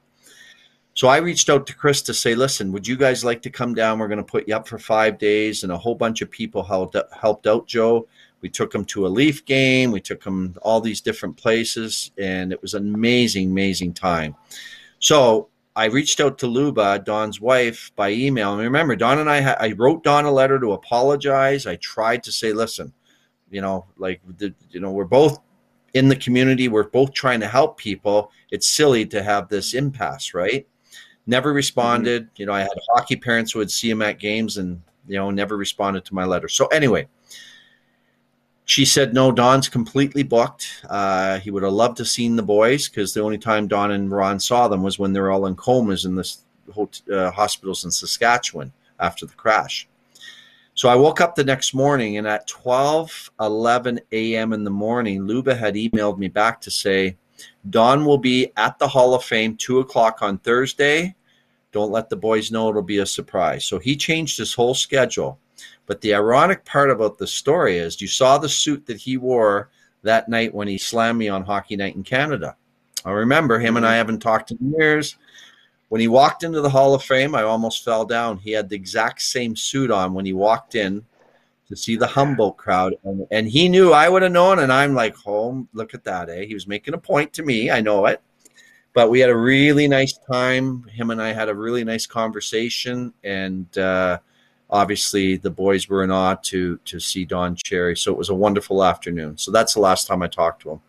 So 0.95 1.07
I 1.07 1.19
reached 1.19 1.51
out 1.51 1.67
to 1.67 1.77
Chris 1.77 2.01
to 2.01 2.15
say, 2.15 2.35
listen, 2.35 2.73
would 2.73 2.89
you 2.89 2.97
guys 2.97 3.27
like 3.27 3.43
to 3.43 3.51
come 3.51 3.75
down? 3.75 3.99
We're 3.99 4.09
going 4.09 4.17
to 4.17 4.25
put 4.25 4.49
you 4.49 4.57
up 4.57 4.67
for 4.67 4.79
five 4.79 5.19
days. 5.19 5.65
And 5.65 5.73
a 5.73 5.77
whole 5.77 5.95
bunch 5.95 6.23
of 6.23 6.31
people 6.31 6.63
helped, 6.63 6.97
helped 7.13 7.47
out 7.47 7.67
Joe. 7.67 8.09
We 8.41 8.49
took 8.49 8.75
him 8.75 8.87
to 8.87 9.07
a 9.07 9.09
Leaf 9.09 9.45
game. 9.45 9.93
We 9.93 10.01
took 10.01 10.25
him 10.25 10.57
all 10.63 10.81
these 10.81 11.03
different 11.03 11.37
places. 11.37 12.11
And 12.17 12.53
it 12.53 12.63
was 12.63 12.73
an 12.73 12.95
amazing, 12.95 13.51
amazing 13.51 13.93
time. 13.93 14.35
So 14.99 15.51
I 15.77 15.87
reached 15.87 16.21
out 16.21 16.39
to 16.39 16.47
Luba, 16.47 17.03
Don's 17.05 17.41
wife, 17.41 17.91
by 17.97 18.11
email. 18.11 18.53
And 18.53 18.63
remember, 18.63 18.95
Don 18.95 19.19
and 19.19 19.29
I, 19.29 19.41
ha- 19.41 19.57
I 19.59 19.73
wrote 19.73 20.05
Don 20.05 20.25
a 20.25 20.31
letter 20.31 20.61
to 20.61 20.73
apologize. 20.73 21.67
I 21.67 21.77
tried 21.77 22.23
to 22.23 22.33
say, 22.33 22.53
listen, 22.53 22.93
you 23.51 23.61
know, 23.61 23.87
like, 23.99 24.21
the, 24.39 24.55
you 24.71 24.79
know, 24.81 24.93
we're 24.93 25.05
both 25.05 25.41
in 25.95 26.09
the 26.09 26.17
community. 26.17 26.69
We're 26.69 26.85
both 26.85 27.13
trying 27.13 27.41
to 27.41 27.49
help 27.49 27.77
people. 27.77 28.31
It's 28.51 28.69
silly 28.69 29.05
to 29.07 29.23
have 29.23 29.49
this 29.49 29.75
impasse, 29.75 30.33
right? 30.33 30.67
Never 31.27 31.51
mm-hmm. 31.51 31.57
responded. 31.57 32.29
You 32.37 32.47
know, 32.47 32.53
I 32.53 32.61
had 32.61 32.71
hockey 32.95 33.17
parents 33.17 33.53
who 33.53 33.59
would 33.59 33.71
see 33.71 33.91
him 33.91 34.03
at 34.03 34.21
games 34.21 34.59
and, 34.59 34.81
you 35.09 35.17
know, 35.17 35.31
never 35.31 35.57
responded 35.57 36.05
to 36.05 36.15
my 36.15 36.25
letter. 36.25 36.49
So 36.49 36.67
anyway, 36.67 37.09
she 38.65 38.85
said 38.85 39.13
no 39.13 39.31
don's 39.31 39.69
completely 39.69 40.23
booked. 40.23 40.85
Uh, 40.89 41.39
he 41.39 41.51
would 41.51 41.63
have 41.63 41.73
loved 41.73 41.99
to 41.99 42.05
seen 42.05 42.37
the 42.37 42.43
boys 42.43 42.89
because 42.89 43.13
the 43.13 43.21
only 43.21 43.39
time 43.39 43.69
don 43.69 43.91
and 43.91 44.11
ron 44.11 44.41
saw 44.41 44.69
them 44.69 44.83
was 44.83 44.99
when 44.99 45.13
they 45.13 45.21
were 45.21 45.31
all 45.31 45.47
in 45.47 45.55
comas 45.55 46.05
in 46.05 46.15
the 46.15 46.39
uh, 47.13 47.31
hospitals 47.31 47.85
in 47.85 47.91
saskatchewan 47.91 48.73
after 49.01 49.27
the 49.27 49.35
crash. 49.35 49.87
So 50.75 50.89
i 50.89 50.95
woke 50.95 51.21
up 51.21 51.35
the 51.35 51.45
next 51.45 51.75
morning 51.75 52.17
and 52.17 52.27
at 52.27 52.47
12 52.47 53.31
11 53.39 54.01
a.m 54.13 54.53
in 54.53 54.65
the 54.65 54.71
morning 54.71 55.23
luba 55.23 55.55
had 55.55 55.75
emailed 55.75 56.19
me 56.19 56.29
back 56.29 56.61
to 56.63 56.71
say 56.71 57.17
don 57.69 58.05
will 58.05 58.19
be 58.19 58.51
at 58.57 58.79
the 58.79 58.89
hall 58.89 59.15
of 59.15 59.25
fame 59.25 59.57
2 59.57 59.81
o'clock 59.81 60.23
on 60.23 60.39
thursday. 60.39 61.15
Don't 61.71 61.91
let 61.91 62.09
the 62.09 62.17
boys 62.17 62.51
know 62.53 62.71
it'll 62.71 62.83
be 62.83 62.99
a 62.99 63.07
surprise. 63.07 63.65
So 63.65 63.81
he 63.81 63.97
changed 63.97 64.39
his 64.39 64.55
whole 64.55 64.75
schedule 64.75 65.41
but 65.87 66.01
the 66.01 66.15
ironic 66.15 66.65
part 66.65 66.91
about 66.91 67.19
the 67.19 67.27
story 67.27 67.79
is 67.79 68.01
you 68.01 68.09
saw 68.09 68.39
the 68.39 68.49
suit 68.49 68.87
that 68.87 68.97
he 68.97 69.17
wore 69.17 69.71
that 70.03 70.29
night 70.29 70.55
when 70.55 70.69
he 70.69 70.79
slammed 70.79 71.19
me 71.19 71.29
on 71.29 71.45
Hockey 71.45 71.77
Night 71.77 71.97
in 71.97 72.03
Canada. 72.03 72.57
I 73.05 73.11
remember 73.11 73.59
him 73.59 73.77
and 73.77 73.87
I 73.87 73.97
haven't 73.97 74.21
talked 74.21 74.51
in 74.51 74.75
years. 74.79 75.17
When 75.89 76.01
he 76.01 76.09
walked 76.09 76.43
into 76.43 76.61
the 76.61 76.71
Hall 76.71 76.95
of 76.95 77.03
Fame, 77.03 77.35
I 77.35 77.43
almost 77.43 77.85
fell 77.85 78.05
down. 78.05 78.39
He 78.39 78.53
had 78.53 78.69
the 78.69 78.77
exact 78.77 79.23
same 79.23 79.55
suit 79.55 79.91
on 79.91 80.15
when 80.15 80.25
he 80.25 80.33
walked 80.33 80.75
in 80.75 81.05
to 81.69 81.77
see 81.77 81.97
the 81.97 82.07
Humboldt 82.07 82.57
crowd. 82.57 82.95
And, 83.05 83.27
and 83.31 83.49
he 83.49 83.69
knew 83.69 83.93
I 83.93 84.09
would 84.09 84.23
have 84.23 84.33
known. 84.33 84.59
And 84.59 84.73
I'm 84.73 84.95
like, 84.95 85.15
home, 85.15 85.69
oh, 85.69 85.77
look 85.77 85.95
at 85.95 86.05
that, 86.05 86.31
eh? 86.31 86.47
He 86.47 86.55
was 86.55 86.67
making 86.67 86.95
a 86.95 86.99
point 86.99 87.33
to 87.35 87.43
me. 87.43 87.71
I 87.71 87.81
know 87.81 88.07
it. 88.07 88.21
But 88.95 89.11
we 89.11 89.21
had 89.21 89.31
a 89.31 89.37
really 89.37 89.89
nice 89.89 90.19
time. 90.31 90.85
Him 90.85 91.11
and 91.11 91.21
I 91.21 91.33
had 91.33 91.49
a 91.49 91.55
really 91.55 91.85
nice 91.85 92.07
conversation. 92.07 93.13
And, 93.23 93.77
uh, 93.77 94.19
obviously 94.75 95.37
the 95.37 95.51
boys 95.51 95.89
were 95.89 96.03
in 96.03 96.11
awe 96.11 96.35
to 96.35 96.79
to 96.85 96.99
see 96.99 97.25
Don 97.25 97.57
Cherry. 97.57 97.97
So 97.97 98.13
it 98.13 98.19
was 98.19 98.29
a 98.29 98.35
wonderful 98.35 98.83
afternoon. 98.83 99.39
So 99.39 99.53
that's 99.53 99.73
the 99.73 99.81
last 99.81 100.07
time 100.07 100.21
I 100.21 100.27
talked 100.27 100.63
to 100.63 100.73
him. 100.73 100.81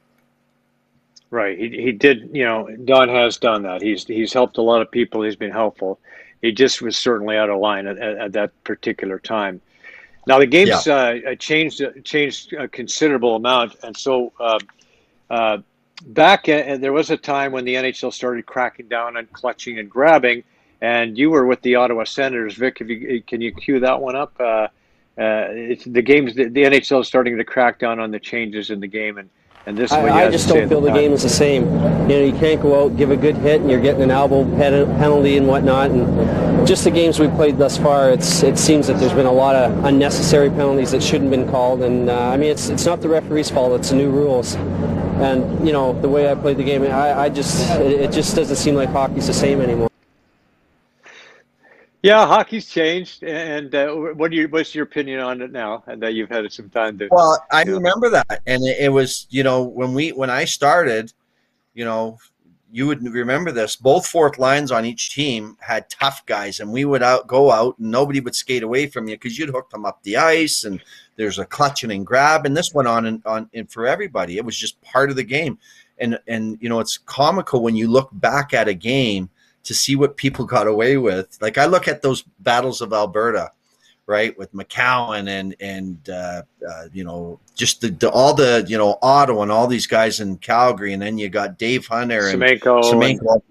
Right. 1.29 1.57
He 1.57 1.69
he 1.69 1.91
did. 1.91 2.29
You 2.33 2.45
know, 2.45 2.75
Don 2.83 3.07
has 3.09 3.37
done 3.37 3.61
that. 3.63 3.81
He's 3.81 4.05
he's 4.05 4.33
helped 4.33 4.57
a 4.57 4.61
lot 4.61 4.81
of 4.81 4.89
people. 4.89 5.21
He's 5.21 5.35
been 5.35 5.51
helpful. 5.51 5.99
He 6.41 6.51
just 6.51 6.81
was 6.81 6.97
certainly 6.97 7.37
out 7.37 7.49
of 7.49 7.59
line 7.59 7.87
at, 7.87 7.97
at, 7.97 8.17
at 8.17 8.31
that 8.33 8.63
particular 8.63 9.19
time. 9.19 9.61
Now 10.27 10.39
the 10.39 10.47
game's 10.47 10.87
yeah. 10.87 10.95
uh, 11.27 11.35
changed 11.35 11.83
changed 12.03 12.53
a 12.53 12.67
considerable 12.67 13.35
amount, 13.35 13.75
and 13.83 13.95
so 13.95 14.33
uh, 14.39 14.59
uh, 15.29 15.57
back 16.07 16.49
at, 16.49 16.81
there 16.81 16.93
was 16.93 17.11
a 17.11 17.17
time 17.17 17.51
when 17.51 17.65
the 17.65 17.75
NHL 17.75 18.11
started 18.11 18.47
cracking 18.47 18.87
down 18.87 19.17
on 19.17 19.27
clutching 19.27 19.77
and 19.77 19.89
grabbing 19.89 20.43
and 20.81 21.17
you 21.17 21.29
were 21.29 21.45
with 21.45 21.61
the 21.61 21.75
Ottawa 21.75 22.03
Senators, 22.03 22.55
Vic. 22.55 22.77
If 22.81 22.89
you 22.89 23.21
can 23.21 23.41
you 23.41 23.51
cue 23.51 23.79
that 23.79 24.01
one 24.01 24.15
up? 24.15 24.33
Uh, 24.39 24.67
uh, 25.17 25.47
it's 25.51 25.85
the 25.85 26.01
games. 26.01 26.35
The, 26.35 26.49
the, 26.49 26.63
NHL 26.63 27.01
is 27.01 27.07
starting 27.07 27.37
to 27.37 27.43
crack 27.45 27.79
down 27.79 27.99
on 27.99 28.11
the 28.11 28.19
changes 28.19 28.69
in 28.69 28.81
the 28.81 28.87
game, 28.87 29.17
and 29.17 29.29
and 29.65 29.77
this. 29.77 29.91
I, 29.91 30.25
I 30.25 30.29
just 30.29 30.49
don't 30.49 30.67
feel 30.67 30.81
the 30.81 30.91
game 30.91 31.13
is 31.13 31.23
the 31.23 31.29
same. 31.29 31.63
You 32.09 32.17
know, 32.19 32.25
you 32.25 32.33
can't 32.33 32.61
go 32.61 32.83
out 32.83 32.97
give 32.97 33.11
a 33.11 33.17
good 33.17 33.37
hit, 33.37 33.61
and 33.61 33.71
you're 33.71 33.81
getting 33.81 34.01
an 34.01 34.11
elbow 34.11 34.43
penalty 34.57 35.37
and 35.37 35.47
whatnot. 35.47 35.91
And 35.91 36.67
just 36.67 36.83
the 36.83 36.91
games 36.91 37.17
we've 37.17 37.33
played 37.33 37.57
thus 37.57 37.77
far, 37.77 38.09
it's 38.09 38.43
it 38.43 38.57
seems 38.57 38.87
that 38.87 38.99
there's 38.99 39.13
been 39.13 39.25
a 39.25 39.31
lot 39.31 39.55
of 39.55 39.85
unnecessary 39.85 40.49
penalties 40.49 40.91
that 40.91 41.01
shouldn't 41.01 41.31
have 41.31 41.39
been 41.39 41.49
called. 41.49 41.81
And 41.81 42.09
uh, 42.09 42.29
I 42.29 42.37
mean, 42.37 42.51
it's 42.51 42.67
it's 42.67 42.85
not 42.85 43.01
the 43.01 43.07
referee's 43.07 43.49
fault. 43.49 43.79
It's 43.79 43.91
the 43.91 43.95
new 43.95 44.11
rules. 44.11 44.55
And 44.55 45.65
you 45.65 45.71
know, 45.71 45.99
the 46.01 46.09
way 46.09 46.29
I 46.29 46.35
played 46.35 46.57
the 46.57 46.63
game, 46.65 46.83
I, 46.83 47.21
I 47.21 47.29
just 47.29 47.69
it, 47.79 48.01
it 48.01 48.11
just 48.11 48.35
doesn't 48.35 48.57
seem 48.57 48.75
like 48.75 48.89
hockey's 48.89 49.27
the 49.27 49.33
same 49.33 49.61
anymore. 49.61 49.89
Yeah, 52.05 52.27
hockey's 52.27 52.69
changed, 52.69 53.23
and 53.23 53.73
uh, 53.73 53.91
what 53.91 54.29
do 54.29 54.37
you? 54.37 54.47
What's 54.47 54.75
your 54.75 54.83
opinion 54.83 55.21
on 55.21 55.41
it 55.41 55.51
now? 55.51 55.83
And 55.87 55.99
that 56.03 56.13
you've 56.13 56.29
had 56.29 56.53
some 56.53 56.69
time 56.69 56.99
to. 56.99 57.07
Well, 57.09 57.43
I 57.51 57.63
remember 57.63 58.11
that, 58.11 58.43
and 58.45 58.63
it, 58.63 58.77
it, 58.79 58.89
was 58.89 59.25
you 59.31 59.41
know 59.41 59.63
when 59.63 59.95
we 59.95 60.11
when 60.11 60.29
I 60.29 60.45
started, 60.45 61.11
you 61.73 61.83
know, 61.83 62.19
you 62.71 62.85
would 62.85 63.01
remember 63.01 63.51
this. 63.51 63.75
Both 63.75 64.05
fourth 64.05 64.37
lines 64.37 64.71
on 64.71 64.85
each 64.85 65.15
team 65.15 65.57
had 65.61 65.89
tough 65.89 66.23
guys, 66.27 66.59
and 66.59 66.71
we 66.71 66.85
would 66.85 67.01
out 67.01 67.25
go 67.25 67.49
out, 67.49 67.79
and 67.79 67.89
nobody 67.89 68.19
would 68.19 68.35
skate 68.35 68.61
away 68.61 68.85
from 68.85 69.07
you 69.07 69.15
because 69.15 69.39
you'd 69.39 69.49
hook 69.49 69.71
them 69.71 69.83
up 69.83 70.03
the 70.03 70.17
ice, 70.17 70.63
and 70.63 70.83
there's 71.15 71.39
a 71.39 71.45
clutching 71.45 71.89
and 71.89 72.05
grab, 72.05 72.45
and 72.45 72.55
this 72.55 72.71
went 72.71 72.87
on 72.87 73.07
and 73.07 73.23
on 73.25 73.49
and 73.55 73.71
for 73.71 73.87
everybody. 73.87 74.37
It 74.37 74.45
was 74.45 74.55
just 74.55 74.79
part 74.83 75.09
of 75.09 75.15
the 75.15 75.23
game, 75.23 75.57
and 75.97 76.19
and 76.27 76.59
you 76.61 76.69
know 76.69 76.81
it's 76.81 76.99
comical 76.99 77.63
when 77.63 77.75
you 77.75 77.87
look 77.87 78.09
back 78.13 78.53
at 78.53 78.67
a 78.67 78.75
game 78.75 79.31
to 79.65 79.73
see 79.73 79.95
what 79.95 80.17
people 80.17 80.45
got 80.55 80.67
away 80.67 80.97
with. 80.97 81.37
Like 81.41 81.57
I 81.57 81.65
look 81.65 81.87
at 81.87 82.01
those 82.01 82.23
battles 82.39 82.81
of 82.81 82.93
Alberta, 82.93 83.51
right, 84.07 84.37
with 84.37 84.53
McCowan 84.53 85.27
and 85.27 85.55
and 85.59 86.09
uh, 86.09 86.43
uh, 86.67 86.85
you 86.93 87.03
know 87.03 87.39
just 87.55 87.81
the, 87.81 87.89
the, 87.89 88.09
all 88.09 88.33
the 88.33 88.65
you 88.67 88.77
know 88.77 88.97
Ottawa 89.01 89.43
and 89.43 89.51
all 89.51 89.67
these 89.67 89.87
guys 89.87 90.19
in 90.19 90.37
Calgary, 90.37 90.93
and 90.93 91.01
then 91.01 91.17
you 91.17 91.29
got 91.29 91.57
Dave 91.57 91.85
Hunter 91.85 92.29
and 92.29 92.41
Semenko, 92.41 93.41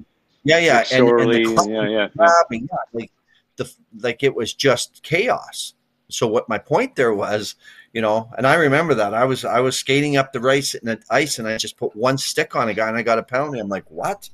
yeah, 0.45 0.59
yeah, 0.59 0.85
and, 0.93 1.09
and 1.09 1.33
the 1.33 1.67
yeah, 1.69 1.89
yeah, 1.89 2.09
grabbing, 2.15 2.69
yeah, 2.71 2.79
like 2.93 3.11
the 3.57 3.73
like 4.01 4.23
it 4.23 4.35
was 4.35 4.53
just 4.53 5.03
chaos. 5.03 5.75
So 6.11 6.27
what 6.27 6.51
my 6.51 6.59
point 6.59 6.97
there 6.97 7.15
was, 7.15 7.55
you 7.95 8.03
know, 8.03 8.31
and 8.37 8.47
I 8.47 8.55
remember 8.57 8.95
that 8.95 9.15
I 9.15 9.25
was 9.25 9.47
I 9.47 9.61
was 9.61 9.79
skating 9.79 10.19
up 10.19 10.33
the 10.33 10.47
ice 10.47 10.75
and 10.75 10.87
the 10.87 11.03
ice, 11.11 11.39
and 11.39 11.49
I 11.49 11.57
just 11.57 11.79
put 11.79 11.97
one 11.97 12.19
stick 12.19 12.55
on 12.55 12.69
a 12.69 12.75
guy, 12.75 12.89
and 12.89 12.97
I 12.97 13.03
got 13.03 13.19
a 13.19 13.23
penalty. 13.23 13.59
I'm 13.59 13.71
like, 13.71 13.91
what? 13.91 14.29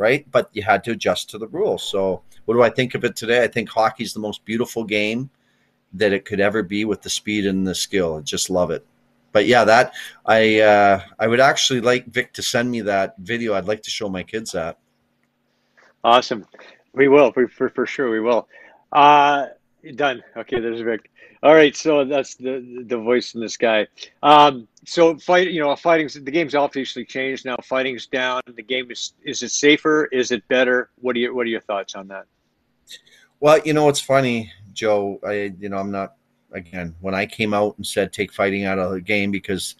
Right? 0.00 0.26
But 0.32 0.48
you 0.52 0.62
had 0.62 0.82
to 0.84 0.92
adjust 0.92 1.30
to 1.30 1.38
the 1.38 1.46
rules. 1.48 1.82
So, 1.82 2.22
what 2.46 2.54
do 2.54 2.62
I 2.62 2.70
think 2.70 2.94
of 2.94 3.04
it 3.04 3.14
today? 3.14 3.44
I 3.44 3.46
think 3.46 3.68
hockey's 3.68 4.14
the 4.14 4.20
most 4.20 4.44
beautiful 4.44 4.82
game 4.82 5.30
that 5.92 6.12
it 6.12 6.24
could 6.24 6.40
ever 6.40 6.62
be 6.62 6.84
with 6.84 7.02
the 7.02 7.10
speed 7.10 7.46
and 7.46 7.66
the 7.66 7.74
skill. 7.74 8.16
I 8.16 8.20
just 8.22 8.48
love 8.48 8.70
it. 8.70 8.84
But 9.32 9.46
yeah, 9.46 9.64
that 9.64 9.92
I 10.26 10.60
uh, 10.60 11.02
I 11.18 11.28
would 11.28 11.38
actually 11.38 11.82
like 11.82 12.06
Vic 12.06 12.32
to 12.32 12.42
send 12.42 12.70
me 12.70 12.80
that 12.80 13.14
video. 13.18 13.54
I'd 13.54 13.66
like 13.66 13.82
to 13.82 13.90
show 13.90 14.08
my 14.08 14.22
kids 14.22 14.52
that. 14.52 14.78
Awesome. 16.02 16.46
We 16.94 17.08
will 17.08 17.30
for 17.30 17.46
for, 17.46 17.68
for 17.68 17.86
sure. 17.86 18.10
We 18.10 18.20
will. 18.20 18.48
Uh, 18.90 19.46
done. 19.94 20.22
Okay, 20.36 20.58
there's 20.58 20.80
Vic. 20.80 21.09
All 21.42 21.54
right, 21.54 21.74
so 21.74 22.04
that's 22.04 22.34
the 22.34 22.84
the 22.86 22.98
voice 22.98 23.34
in 23.34 23.40
the 23.40 23.48
sky. 23.48 23.86
Um, 24.22 24.68
so 24.84 25.16
fight, 25.16 25.50
you 25.50 25.60
know, 25.60 25.74
fighting. 25.74 26.08
The 26.12 26.30
game's 26.30 26.54
obviously 26.54 27.04
changed 27.06 27.46
now. 27.46 27.56
Fighting's 27.64 28.06
down. 28.06 28.42
The 28.46 28.62
game 28.62 28.90
is 28.90 29.14
is 29.22 29.42
it 29.42 29.50
safer? 29.50 30.06
Is 30.12 30.32
it 30.32 30.46
better? 30.48 30.90
What 30.96 31.14
do 31.14 31.20
you 31.20 31.34
what 31.34 31.46
are 31.46 31.50
your 31.50 31.62
thoughts 31.62 31.94
on 31.94 32.08
that? 32.08 32.26
Well, 33.40 33.58
you 33.64 33.72
know, 33.72 33.88
it's 33.88 34.00
funny, 34.00 34.52
Joe. 34.74 35.18
I 35.26 35.54
you 35.58 35.70
know 35.70 35.78
I'm 35.78 35.90
not 35.90 36.16
again 36.52 36.94
when 37.00 37.14
I 37.14 37.24
came 37.24 37.54
out 37.54 37.74
and 37.78 37.86
said 37.86 38.12
take 38.12 38.34
fighting 38.34 38.66
out 38.66 38.78
of 38.78 38.90
the 38.90 39.00
game 39.00 39.30
because 39.30 39.76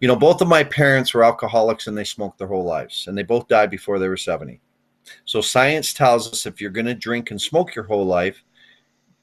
you 0.00 0.08
know 0.08 0.16
both 0.16 0.42
of 0.42 0.48
my 0.48 0.64
parents 0.64 1.14
were 1.14 1.24
alcoholics 1.24 1.86
and 1.86 1.96
they 1.96 2.04
smoked 2.04 2.36
their 2.36 2.48
whole 2.48 2.64
lives 2.64 3.06
and 3.06 3.16
they 3.16 3.22
both 3.22 3.48
died 3.48 3.70
before 3.70 3.98
they 3.98 4.08
were 4.08 4.18
70. 4.18 4.60
So 5.24 5.40
science 5.40 5.94
tells 5.94 6.30
us 6.30 6.44
if 6.44 6.60
you're 6.60 6.70
going 6.70 6.86
to 6.86 6.94
drink 6.94 7.30
and 7.30 7.40
smoke 7.40 7.74
your 7.74 7.86
whole 7.86 8.04
life 8.04 8.44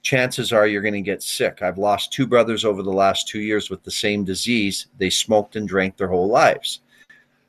chances 0.07 0.53
are 0.53 0.65
you're 0.67 0.81
going 0.81 0.93
to 0.93 1.01
get 1.01 1.21
sick. 1.21 1.61
I've 1.61 1.77
lost 1.77 2.13
two 2.13 2.25
brothers 2.25 2.63
over 2.63 2.81
the 2.81 2.89
last 2.89 3.27
two 3.27 3.41
years 3.41 3.69
with 3.69 3.83
the 3.83 3.91
same 3.91 4.23
disease. 4.23 4.87
They 4.97 5.09
smoked 5.09 5.57
and 5.57 5.67
drank 5.67 5.97
their 5.97 6.07
whole 6.07 6.29
lives. 6.29 6.79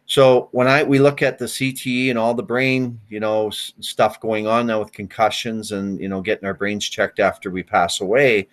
So 0.07 0.49
when 0.51 0.67
I 0.67 0.83
we 0.83 0.99
look 0.99 1.23
at 1.23 1.39
the 1.39 1.45
CTE 1.45 2.11
and 2.11 2.19
all 2.19 2.35
the 2.35 2.43
brain, 2.43 2.99
you 3.09 3.21
know, 3.21 3.51
stuff 3.51 4.19
going 4.21 4.49
on 4.49 4.67
now 4.67 4.81
with 4.81 4.91
concussions 4.91 5.71
and 5.71 6.01
you 6.01 6.09
know 6.09 6.21
getting 6.21 6.47
our 6.47 6.55
brains 6.55 6.89
checked 6.89 7.21
after 7.21 7.51
we 7.51 7.63
pass 7.63 8.01
away, 8.01 8.49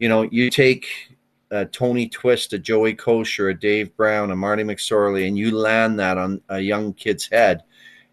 you 0.00 0.08
know, 0.08 0.22
you 0.22 0.50
take 0.50 0.88
a 1.52 1.66
Tony 1.66 2.08
Twist, 2.08 2.52
a 2.52 2.58
Joey 2.58 2.96
Kocur, 2.96 3.52
a 3.52 3.54
Dave 3.54 3.94
Brown, 3.96 4.32
a 4.32 4.36
Marty 4.36 4.64
McSorley, 4.64 5.28
and 5.28 5.38
you 5.38 5.56
land 5.56 6.00
that 6.00 6.18
on 6.18 6.40
a 6.48 6.58
young 6.58 6.92
kid's 6.94 7.28
head, 7.28 7.62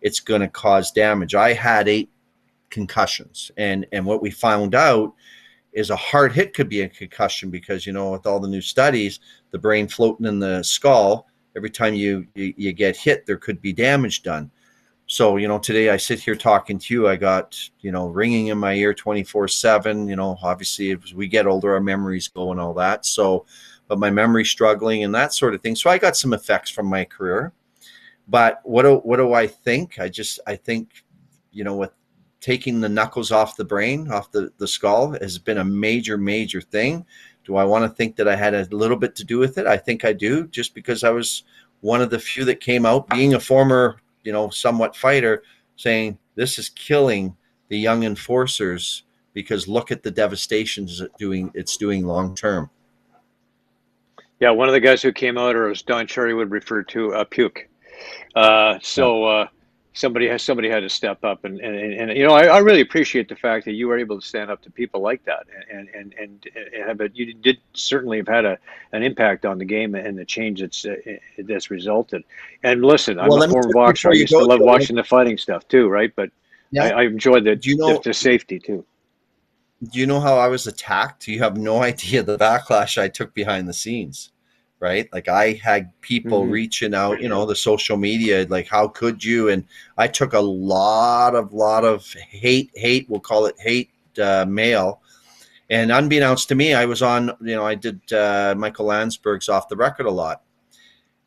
it's 0.02 0.20
going 0.20 0.42
to 0.42 0.48
cause 0.48 0.92
damage. 0.92 1.34
I 1.34 1.54
had 1.54 1.88
eight 1.88 2.13
concussions, 2.74 3.52
and 3.58 3.86
and 3.92 4.04
what 4.04 4.22
we 4.22 4.32
found 4.32 4.74
out 4.74 5.14
is 5.74 5.92
a 5.92 5.96
hard 5.96 6.32
hit 6.32 6.54
could 6.54 6.70
be 6.70 6.82
a 6.82 6.90
concussion 6.90 7.50
because 7.50 7.86
you 7.86 7.94
know 7.94 8.12
with 8.12 8.26
all 8.26 8.40
the 8.40 8.48
new 8.48 8.62
studies 8.62 9.20
the 9.52 9.58
brain 9.58 9.88
floating 9.88 10.26
in 10.26 10.40
the 10.40 10.64
skull 10.64 11.28
every 11.56 11.70
time 11.70 11.94
you, 11.94 12.26
you, 12.34 12.54
you 12.58 12.74
get 12.74 12.98
hit 12.98 13.26
there 13.26 13.38
could 13.38 13.62
be 13.62 13.72
damage 13.72 14.24
done. 14.24 14.50
So 15.06 15.38
you 15.38 15.48
know 15.48 15.60
today 15.60 15.90
i 15.90 15.98
sit 15.98 16.20
here 16.20 16.36
talking 16.36 16.80
to 16.80 16.94
you. 16.94 17.08
I 17.08 17.16
got 17.16 17.58
you 17.82 17.92
know 17.92 18.08
ringing 18.08 18.48
in 18.48 18.58
my 18.58 18.74
ear 18.74 18.94
24 18.94 19.48
7 19.48 20.08
you 20.08 20.16
know 20.16 20.38
obviously 20.42 20.92
as 20.92 21.14
we 21.14 21.28
get 21.28 21.46
older 21.46 21.74
our 21.74 21.82
memories 21.82 22.28
go 22.28 22.52
and 22.52 22.60
all 22.60 22.74
that. 22.76 23.06
So 23.06 23.46
but 23.88 24.00
my 24.00 24.10
memory 24.10 24.46
struggling 24.46 25.04
and 25.04 25.14
that 25.14 25.34
sort 25.34 25.54
of 25.54 25.62
thing. 25.62 25.76
So 25.76 25.90
i 25.90 25.98
got 25.98 26.18
some 26.18 26.34
effects 26.34 26.72
from 26.72 26.88
my 26.88 27.06
career. 27.06 27.54
But 28.28 28.62
what 28.64 28.84
do, 28.84 28.98
what 28.98 29.18
do 29.18 29.34
i 29.34 29.46
think? 29.46 30.00
I 30.00 30.10
just 30.10 30.40
i 30.48 30.56
think 30.56 31.04
you 31.52 31.64
know 31.64 31.76
with 31.76 31.92
taking 32.44 32.82
the 32.82 32.90
knuckles 32.90 33.32
off 33.32 33.56
the 33.56 33.64
brain, 33.64 34.12
off 34.12 34.30
the, 34.30 34.52
the 34.58 34.68
skull, 34.68 35.14
has 35.22 35.40
been 35.40 35.60
a 35.60 35.64
major, 35.64 36.18
major 36.18 36.60
thing. 36.60 37.06
Do 37.46 37.56
I 37.56 37.64
want 37.64 37.86
to 37.86 37.96
think 37.96 38.18
that 38.18 38.28
I 38.28 38.36
had 38.36 38.54
a 38.54 38.66
little 38.66 38.98
bit 38.98 39.16
to 39.16 39.24
do 39.24 39.40
with 39.40 39.58
it? 39.58 39.66
I 39.66 39.78
think 39.78 40.04
I 40.04 40.12
do, 40.12 40.48
just 40.48 40.76
because 40.76 41.06
I 41.06 41.10
was 41.10 41.44
one 41.80 42.02
of 42.02 42.10
the 42.10 42.20
few 42.20 42.44
that 42.44 42.60
came 42.60 42.86
out, 42.86 43.08
being 43.08 43.34
a 43.34 43.40
former, 43.40 44.02
you 44.26 44.34
know, 44.34 44.50
somewhat 44.50 44.94
fighter, 44.94 45.44
saying 45.78 46.18
this 46.36 46.60
is 46.60 46.68
killing 46.68 47.34
the 47.70 47.78
young 47.78 48.04
enforcers 48.04 49.04
because 49.34 49.70
look 49.70 49.90
at 49.90 50.04
the 50.04 50.12
devastations 50.12 51.00
it 51.00 51.12
doing 51.18 51.50
it's 51.54 51.78
doing 51.78 52.06
long 52.06 52.36
term. 52.36 52.70
Yeah, 54.42 54.52
one 54.52 54.68
of 54.68 54.74
the 54.74 54.82
guys 54.82 55.02
who 55.02 55.14
came 55.14 55.38
out, 55.38 55.56
or 55.56 55.70
as 55.70 55.82
Don 55.82 56.08
Cherry 56.08 56.34
would 56.34 56.52
refer 56.52 56.84
to, 56.84 57.14
uh, 57.14 57.24
puke. 57.24 57.70
Uh, 58.36 58.80
so. 58.82 59.24
Uh, 59.24 59.48
somebody 59.94 60.28
has 60.28 60.42
somebody 60.42 60.70
had 60.70 60.82
to 60.82 60.90
step 60.90 61.24
up 61.24 61.46
and 61.46 61.60
and, 61.60 61.76
and 61.76 62.18
you 62.18 62.26
know 62.26 62.34
I, 62.34 62.46
I, 62.46 62.58
really 62.60 62.82
appreciate 62.82 63.30
the 63.30 63.36
fact 63.36 63.66
that 63.66 63.74
you 63.74 63.88
were 63.88 63.98
able 63.98 64.20
to 64.20 64.26
stand 64.26 64.50
up 64.50 64.62
to 64.64 64.72
people 64.72 65.02
like 65.02 65.24
that 65.26 65.46
and 65.72 65.88
and 65.90 66.14
and, 66.20 66.50
and 66.76 67.02
it, 67.02 67.12
you 67.16 67.34
did 67.34 67.60
certainly 67.74 68.18
have 68.18 68.28
had 68.28 68.46
a 68.46 68.58
an 68.92 69.04
impact 69.04 69.46
on 69.46 69.60
the 69.60 69.66
game 69.66 69.94
and 69.96 70.18
the 70.18 70.26
change 70.26 70.62
that's 70.62 70.86
uh, 70.86 70.96
that's 71.40 71.70
resulted. 71.70 72.24
And 72.64 72.84
listen 72.84 73.20
I'm 73.20 73.30
well, 73.30 73.44
a 73.44 73.48
former 73.48 73.72
boxer. 73.72 74.10
I 74.10 74.14
used 74.14 74.34
to 74.34 74.40
love 74.40 74.60
watching 74.60 74.96
the 74.96 75.04
fighting 75.04 75.38
stuff 75.38 75.68
too 75.68 75.88
right? 75.88 76.12
But 76.16 76.32
yeah. 76.72 76.86
I, 76.86 76.90
I 76.90 77.04
enjoyed 77.04 77.44
the, 77.44 77.60
you 77.62 77.78
know, 77.78 77.94
the, 77.94 78.10
the 78.10 78.14
safety 78.14 78.60
too. 78.60 78.84
Do 79.92 80.00
you 80.00 80.08
know 80.08 80.20
how 80.20 80.38
I 80.38 80.48
was 80.48 80.66
attacked? 80.66 81.28
You 81.28 81.40
have 81.40 81.58
no 81.58 81.84
idea 81.92 82.24
the 82.24 82.38
backlash 82.38 83.00
I 83.00 83.08
took 83.10 83.34
behind 83.34 83.70
the 83.70 83.74
scenes 83.74 84.32
right? 84.84 85.08
Like 85.14 85.30
I 85.30 85.54
had 85.54 85.90
people 86.02 86.42
mm-hmm. 86.42 86.52
reaching 86.52 86.94
out, 86.94 87.22
you 87.22 87.30
know, 87.30 87.46
the 87.46 87.56
social 87.56 87.96
media, 87.96 88.46
like 88.50 88.68
how 88.68 88.90
could 88.90 89.24
you? 89.24 89.48
And 89.48 89.64
I 89.98 90.10
took 90.10 90.34
a 90.34 90.42
lot 90.42 91.36
of 91.36 91.54
lot 91.54 91.86
of 91.86 92.06
hate, 92.30 92.70
hate. 92.76 93.10
We'll 93.10 93.22
call 93.22 93.46
it 93.46 93.56
hate 93.58 93.92
uh, 94.22 94.46
mail. 94.46 95.02
And 95.70 95.90
unbeknownst 95.90 96.50
to 96.50 96.56
me, 96.56 96.74
I 96.74 96.84
was 96.84 97.02
on, 97.02 97.32
you 97.40 97.56
know, 97.56 97.66
I 97.66 97.76
did 97.76 98.12
uh, 98.12 98.56
Michael 98.58 98.88
Landsberg's 98.88 99.48
off 99.48 99.70
the 99.70 99.78
record 99.78 100.06
a 100.06 100.12
lot, 100.12 100.44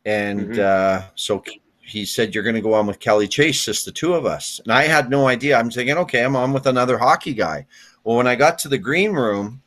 and 0.05 0.51
mm-hmm. 0.51 1.05
uh, 1.05 1.09
so 1.15 1.43
he 1.81 2.05
said 2.05 2.35
you're 2.35 2.45
going 2.45 2.55
to 2.55 2.61
go 2.61 2.75
on 2.75 2.87
with 2.87 3.01
Kelly 3.01 3.27
Chase, 3.27 3.65
just 3.65 3.87
the 3.87 3.91
two 3.93 4.13
of 4.13 4.27
us. 4.27 4.61
And 4.63 4.73
I 4.73 4.83
had 4.83 5.09
no 5.09 5.29
idea. 5.29 5.59
I'm 5.59 5.71
thinking, 5.71 5.97
okay, 5.97 6.23
I'm 6.23 6.37
on 6.37 6.53
with 6.53 6.67
another 6.67 6.99
hockey 6.99 7.33
guy. 7.33 7.67
Well, 8.05 8.19
when 8.19 8.27
I 8.27 8.37
got 8.37 8.59
to 8.61 8.69
the 8.69 8.79
green 8.79 9.13
room, 9.13 9.63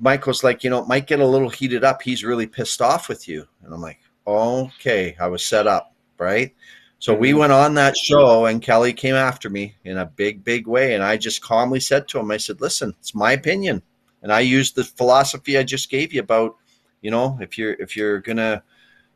Was 0.00 0.42
like, 0.42 0.64
you 0.64 0.70
know, 0.70 0.82
it 0.82 0.88
might 0.88 1.06
get 1.06 1.20
a 1.20 1.26
little 1.26 1.50
heated 1.50 1.84
up. 1.84 2.02
He's 2.02 2.24
really 2.24 2.46
pissed 2.46 2.80
off 2.80 3.08
with 3.08 3.28
you. 3.28 3.46
And 3.62 3.74
I'm 3.74 3.82
like, 3.82 4.00
okay, 4.26 5.16
I 5.20 5.26
was 5.26 5.44
set 5.44 5.66
up, 5.66 5.94
right? 6.18 6.54
So 6.98 7.14
we 7.14 7.30
mm-hmm. 7.30 7.38
went 7.38 7.52
on 7.52 7.74
that 7.74 7.96
show, 7.96 8.46
and 8.46 8.60
Kelly 8.60 8.92
came 8.92 9.14
after 9.14 9.48
me 9.48 9.74
in 9.84 9.98
a 9.98 10.06
big, 10.06 10.44
big 10.44 10.66
way. 10.66 10.94
And 10.94 11.02
I 11.02 11.16
just 11.16 11.42
calmly 11.42 11.80
said 11.80 12.06
to 12.08 12.18
him, 12.18 12.30
I 12.30 12.36
said, 12.36 12.60
listen, 12.60 12.94
it's 13.00 13.14
my 13.14 13.32
opinion. 13.32 13.82
And 14.22 14.30
I 14.32 14.40
used 14.40 14.74
the 14.74 14.84
philosophy 14.84 15.56
I 15.56 15.62
just 15.62 15.90
gave 15.90 16.12
you 16.12 16.20
about, 16.20 16.56
you 17.00 17.10
know, 17.10 17.38
if 17.40 17.56
you're 17.56 17.72
if 17.74 17.96
you're 17.96 18.20
gonna, 18.20 18.62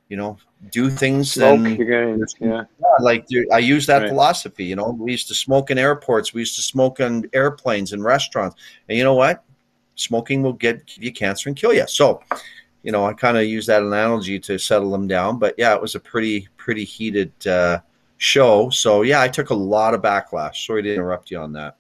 you 0.09 0.16
know, 0.16 0.38
do 0.73 0.88
things, 0.88 1.33
Smoke, 1.33 1.61
then 1.61 1.77
gonna, 1.77 2.27
yeah. 2.40 2.64
like 3.01 3.27
I 3.53 3.59
use 3.59 3.85
that 3.87 4.01
right. 4.01 4.09
philosophy. 4.09 4.64
You 4.64 4.77
know, 4.77 4.97
we 4.99 5.12
used 5.12 5.29
to 5.29 5.35
smoke 5.35 5.70
in 5.70 5.77
airports, 5.77 6.33
we 6.33 6.40
used 6.40 6.57
to 6.57 6.62
smoke 6.62 7.01
on 7.01 7.29
airplanes 7.35 7.92
and 7.92 8.03
restaurants, 8.03 8.57
and 8.88 8.97
you 8.97 9.05
know 9.05 9.14
what? 9.14 9.44
Smoking 9.95 10.43
will 10.43 10.53
get 10.53 10.87
give 10.87 11.05
you 11.05 11.13
cancer 11.13 11.49
and 11.49 11.57
kill 11.57 11.73
you. 11.73 11.87
So, 11.87 12.23
you 12.83 12.93
know, 12.93 13.07
I 13.07 13.13
kind 13.13 13.37
of 13.37 13.45
use 13.45 13.67
that 13.67 13.83
analogy 13.83 14.39
to 14.41 14.59
settle 14.59 14.91
them 14.91 15.07
down. 15.07 15.39
But 15.39 15.55
yeah, 15.59 15.75
it 15.75 15.81
was 15.81 15.95
a 15.95 16.01
pretty 16.01 16.49
pretty 16.57 16.85
heated 16.85 17.33
uh, 17.47 17.81
show. 18.19 18.71
So 18.71 19.03
yeah, 19.03 19.21
I 19.21 19.29
took 19.29 19.51
a 19.51 19.55
lot 19.55 19.95
of 19.95 20.03
backlash. 20.03 20.67
Sorry 20.67 20.83
to 20.83 20.95
interrupt 20.95 21.31
you 21.31 21.39
on 21.39 21.53
that. 21.53 21.77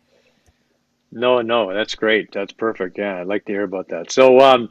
No, 1.12 1.40
no, 1.40 1.72
that's 1.72 1.94
great. 1.94 2.32
That's 2.32 2.52
perfect. 2.52 2.98
Yeah, 2.98 3.20
I'd 3.20 3.28
like 3.28 3.44
to 3.44 3.52
hear 3.52 3.62
about 3.62 3.88
that. 3.88 4.10
So, 4.10 4.40
um, 4.40 4.70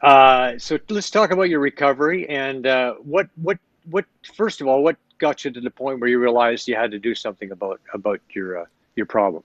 uh, 0.00 0.58
so 0.58 0.78
let's 0.88 1.10
talk 1.10 1.32
about 1.32 1.50
your 1.50 1.60
recovery 1.60 2.26
and 2.28 2.66
uh, 2.66 2.94
what 2.94 3.28
what 3.42 3.58
what. 3.90 4.06
First 4.34 4.62
of 4.62 4.68
all, 4.68 4.82
what 4.82 4.96
got 5.18 5.44
you 5.44 5.50
to 5.50 5.60
the 5.60 5.70
point 5.70 6.00
where 6.00 6.08
you 6.08 6.18
realized 6.18 6.66
you 6.66 6.76
had 6.76 6.90
to 6.92 6.98
do 6.98 7.14
something 7.14 7.50
about 7.50 7.80
about 7.92 8.20
your 8.32 8.62
uh, 8.62 8.64
your 8.96 9.04
problem? 9.04 9.42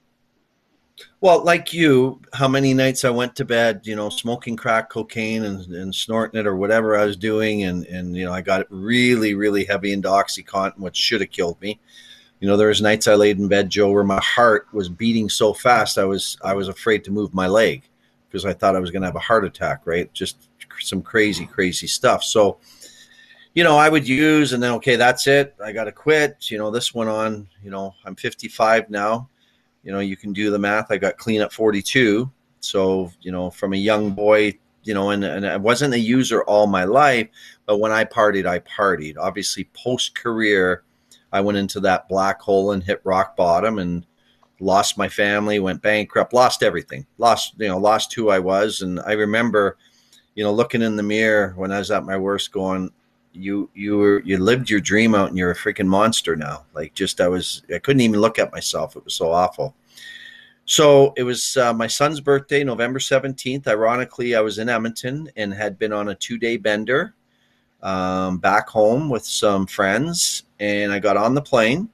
Well, 1.19 1.43
like 1.43 1.73
you, 1.73 2.21
how 2.33 2.47
many 2.47 2.73
nights 2.73 3.03
I 3.03 3.09
went 3.09 3.35
to 3.35 3.45
bed, 3.45 3.81
you 3.83 3.95
know, 3.95 4.09
smoking 4.09 4.55
crack 4.55 4.89
cocaine 4.89 5.43
and, 5.43 5.65
and 5.73 5.93
snorting 5.93 6.39
it 6.39 6.47
or 6.47 6.55
whatever 6.55 6.97
I 6.97 7.05
was 7.05 7.17
doing. 7.17 7.63
And, 7.63 7.85
and, 7.87 8.15
you 8.15 8.25
know, 8.25 8.31
I 8.31 8.41
got 8.41 8.67
really, 8.69 9.33
really 9.33 9.65
heavy 9.65 9.91
into 9.91 10.07
Oxycontin, 10.07 10.77
which 10.77 10.95
should 10.95 11.21
have 11.21 11.31
killed 11.31 11.59
me. 11.61 11.79
You 12.39 12.47
know, 12.47 12.57
there 12.57 12.67
was 12.67 12.81
nights 12.81 13.07
I 13.07 13.15
laid 13.15 13.39
in 13.39 13.47
bed, 13.47 13.69
Joe, 13.69 13.91
where 13.91 14.03
my 14.03 14.21
heart 14.21 14.67
was 14.71 14.87
beating 14.87 15.29
so 15.29 15.53
fast 15.53 15.97
I 15.97 16.03
was 16.03 16.37
I 16.43 16.53
was 16.53 16.67
afraid 16.67 17.03
to 17.05 17.11
move 17.11 17.33
my 17.33 17.47
leg 17.47 17.83
because 18.27 18.45
I 18.45 18.53
thought 18.53 18.75
I 18.75 18.79
was 18.79 18.91
going 18.91 19.01
to 19.01 19.07
have 19.07 19.15
a 19.15 19.19
heart 19.19 19.45
attack. 19.45 19.81
Right, 19.85 20.13
just 20.13 20.49
some 20.79 21.01
crazy, 21.01 21.45
crazy 21.45 21.87
stuff. 21.87 22.23
So, 22.23 22.57
you 23.53 23.63
know, 23.63 23.77
I 23.77 23.89
would 23.89 24.07
use, 24.07 24.51
and 24.53 24.61
then 24.61 24.73
okay, 24.73 24.95
that's 24.97 25.27
it. 25.27 25.55
I 25.63 25.71
got 25.71 25.85
to 25.85 25.91
quit. 25.91 26.51
You 26.51 26.57
know, 26.57 26.69
this 26.71 26.93
went 26.93 27.09
on. 27.09 27.47
You 27.63 27.71
know, 27.71 27.95
I'm 28.05 28.15
55 28.15 28.89
now 28.89 29.29
you 29.85 29.91
know, 29.91 29.99
you 29.99 30.17
can 30.17 30.33
do 30.33 30.49
the 30.49 30.59
math. 30.59 30.91
I 30.91 30.97
got 30.97 31.17
clean 31.17 31.41
at 31.41 31.53
42. 31.53 32.29
So, 32.59 33.11
you 33.21 33.31
know, 33.31 33.51
from 33.51 33.73
a 33.73 33.77
young 33.77 34.11
boy, 34.11 34.57
you 34.83 34.93
know, 34.93 35.11
and, 35.11 35.23
and 35.23 35.47
I 35.47 35.57
wasn't 35.57 35.93
a 35.93 35.99
user 35.99 36.43
all 36.43 36.67
my 36.67 36.83
life, 36.83 37.29
but 37.65 37.77
when 37.77 37.91
I 37.91 38.03
partied, 38.03 38.47
I 38.47 38.59
partied. 38.59 39.15
Obviously, 39.17 39.69
post 39.73 40.15
career, 40.15 40.83
I 41.31 41.41
went 41.41 41.59
into 41.59 41.79
that 41.81 42.09
black 42.09 42.41
hole 42.41 42.71
and 42.71 42.83
hit 42.83 43.01
rock 43.03 43.35
bottom 43.35 43.77
and 43.77 44.05
lost 44.59 44.97
my 44.97 45.07
family, 45.07 45.59
went 45.59 45.83
bankrupt, 45.83 46.33
lost 46.33 46.63
everything, 46.63 47.05
lost, 47.19 47.53
you 47.59 47.67
know, 47.67 47.77
lost 47.77 48.13
who 48.13 48.29
I 48.29 48.39
was. 48.39 48.81
And 48.81 48.99
I 49.01 49.13
remember, 49.13 49.77
you 50.33 50.43
know, 50.43 50.53
looking 50.53 50.81
in 50.81 50.95
the 50.95 51.03
mirror 51.03 51.53
when 51.55 51.71
I 51.71 51.77
was 51.77 51.91
at 51.91 52.05
my 52.05 52.17
worst 52.17 52.51
going, 52.51 52.91
you 53.35 53.69
you 53.73 53.97
were 53.97 54.21
you 54.23 54.37
lived 54.37 54.69
your 54.69 54.79
dream 54.79 55.13
out 55.15 55.29
and 55.29 55.37
you're 55.37 55.51
a 55.51 55.55
freaking 55.55 55.87
monster 55.87 56.35
now. 56.35 56.65
Like 56.73 56.93
just 56.93 57.21
i 57.21 57.27
was 57.27 57.63
i 57.73 57.79
couldn't 57.79 58.01
even 58.01 58.19
look 58.19 58.39
at 58.39 58.51
myself. 58.51 58.95
It 58.95 59.03
was 59.03 59.15
so 59.15 59.31
awful. 59.31 59.75
So 60.65 61.13
it 61.15 61.23
was 61.23 61.57
uh, 61.57 61.73
my 61.73 61.87
son's 61.87 62.19
birthday 62.19 62.63
november 62.63 62.97
17th 62.97 63.67
ironically 63.67 64.33
i 64.33 64.41
was 64.41 64.57
in 64.57 64.67
edmonton 64.67 65.29
and 65.35 65.53
had 65.53 65.77
been 65.77 65.93
on 65.93 66.09
a 66.09 66.15
two 66.15 66.39
day 66.39 66.57
bender 66.57 67.13
um, 67.83 68.39
back 68.39 68.67
home 68.67 69.07
with 69.07 69.23
some 69.23 69.67
friends 69.67 70.45
and 70.59 70.91
i 70.91 70.97
got 70.97 71.17
on 71.17 71.35
the 71.35 71.41
plane 71.41 71.87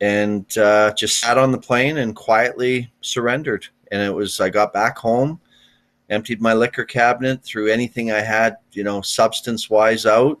and 0.00 0.56
uh, 0.56 0.92
just 0.94 1.20
sat 1.20 1.38
on 1.38 1.52
the 1.52 1.58
plane 1.58 1.98
and 1.98 2.16
quietly 2.16 2.90
surrendered. 3.00 3.66
And 3.92 4.02
it 4.02 4.14
was, 4.14 4.40
I 4.40 4.48
got 4.48 4.72
back 4.72 4.96
home, 4.96 5.40
emptied 6.10 6.40
my 6.40 6.52
liquor 6.52 6.84
cabinet, 6.84 7.42
threw 7.42 7.68
anything 7.68 8.10
I 8.10 8.20
had, 8.20 8.56
you 8.72 8.84
know, 8.84 9.00
substance 9.00 9.70
wise 9.70 10.04
out, 10.04 10.40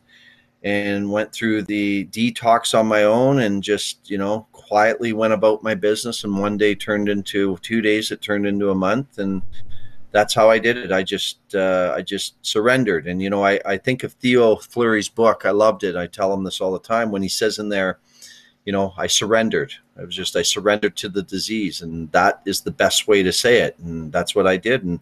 and 0.62 1.10
went 1.10 1.32
through 1.32 1.62
the 1.62 2.06
detox 2.06 2.78
on 2.78 2.86
my 2.86 3.04
own 3.04 3.40
and 3.40 3.62
just, 3.62 4.10
you 4.10 4.18
know, 4.18 4.46
quietly 4.52 5.12
went 5.12 5.32
about 5.32 5.62
my 5.62 5.74
business. 5.74 6.24
And 6.24 6.38
one 6.38 6.58
day 6.58 6.74
turned 6.74 7.08
into 7.08 7.56
two 7.58 7.80
days, 7.80 8.10
it 8.10 8.20
turned 8.20 8.46
into 8.46 8.70
a 8.70 8.74
month. 8.74 9.18
And 9.18 9.42
that's 10.12 10.34
how 10.34 10.50
I 10.50 10.58
did 10.58 10.76
it. 10.76 10.92
I 10.92 11.02
just, 11.02 11.38
uh, 11.54 11.94
I 11.96 12.02
just 12.02 12.34
surrendered. 12.44 13.06
And, 13.06 13.22
you 13.22 13.30
know, 13.30 13.44
I, 13.44 13.60
I 13.64 13.78
think 13.78 14.02
of 14.02 14.12
Theo 14.14 14.56
Fleury's 14.56 15.08
book. 15.08 15.46
I 15.46 15.50
loved 15.50 15.84
it. 15.84 15.96
I 15.96 16.06
tell 16.06 16.34
him 16.34 16.44
this 16.44 16.60
all 16.60 16.72
the 16.72 16.80
time 16.80 17.10
when 17.10 17.22
he 17.22 17.28
says 17.28 17.58
in 17.58 17.68
there, 17.68 17.98
you 18.64 18.72
know, 18.72 18.92
I 18.98 19.06
surrendered. 19.06 19.72
I 19.98 20.04
was 20.04 20.14
just 20.14 20.36
I 20.36 20.42
surrendered 20.42 20.94
to 20.96 21.08
the 21.08 21.22
disease, 21.22 21.80
and 21.80 22.12
that 22.12 22.42
is 22.44 22.60
the 22.60 22.70
best 22.70 23.08
way 23.08 23.22
to 23.22 23.32
say 23.32 23.60
it. 23.62 23.78
And 23.78 24.12
that's 24.12 24.34
what 24.34 24.46
I 24.46 24.56
did. 24.58 24.84
And 24.84 25.00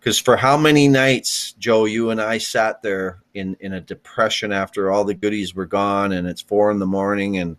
because 0.00 0.18
for 0.18 0.34
how 0.34 0.56
many 0.56 0.88
nights, 0.88 1.52
Joe, 1.58 1.84
you 1.84 2.08
and 2.08 2.20
I 2.20 2.38
sat 2.38 2.82
there 2.82 3.18
in 3.34 3.56
in 3.60 3.74
a 3.74 3.80
depression 3.80 4.50
after 4.50 4.90
all 4.90 5.04
the 5.04 5.14
goodies 5.14 5.54
were 5.54 5.66
gone, 5.66 6.12
and 6.12 6.26
it's 6.26 6.40
four 6.40 6.70
in 6.70 6.78
the 6.78 6.86
morning, 6.86 7.36
and 7.36 7.56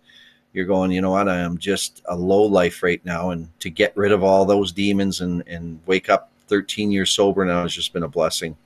you're 0.51 0.65
going, 0.65 0.91
you 0.91 1.01
know 1.01 1.11
what? 1.11 1.29
I 1.29 1.37
am 1.37 1.59
just 1.59 2.01
a 2.05 2.15
low 2.15 2.41
life 2.41 2.81
right 2.81 3.03
now, 3.05 3.29
and 3.29 3.47
to 3.59 3.69
get 3.69 3.95
rid 3.95 4.11
of 4.11 4.23
all 4.23 4.45
those 4.45 4.71
demons 4.71 5.21
and 5.21 5.47
and 5.47 5.79
wake 5.85 6.09
up 6.09 6.31
13 6.47 6.91
years 6.91 7.11
sober 7.11 7.45
now 7.45 7.61
has 7.61 7.75
just 7.75 7.93
been 7.93 8.03
a 8.03 8.07
blessing. 8.07 8.57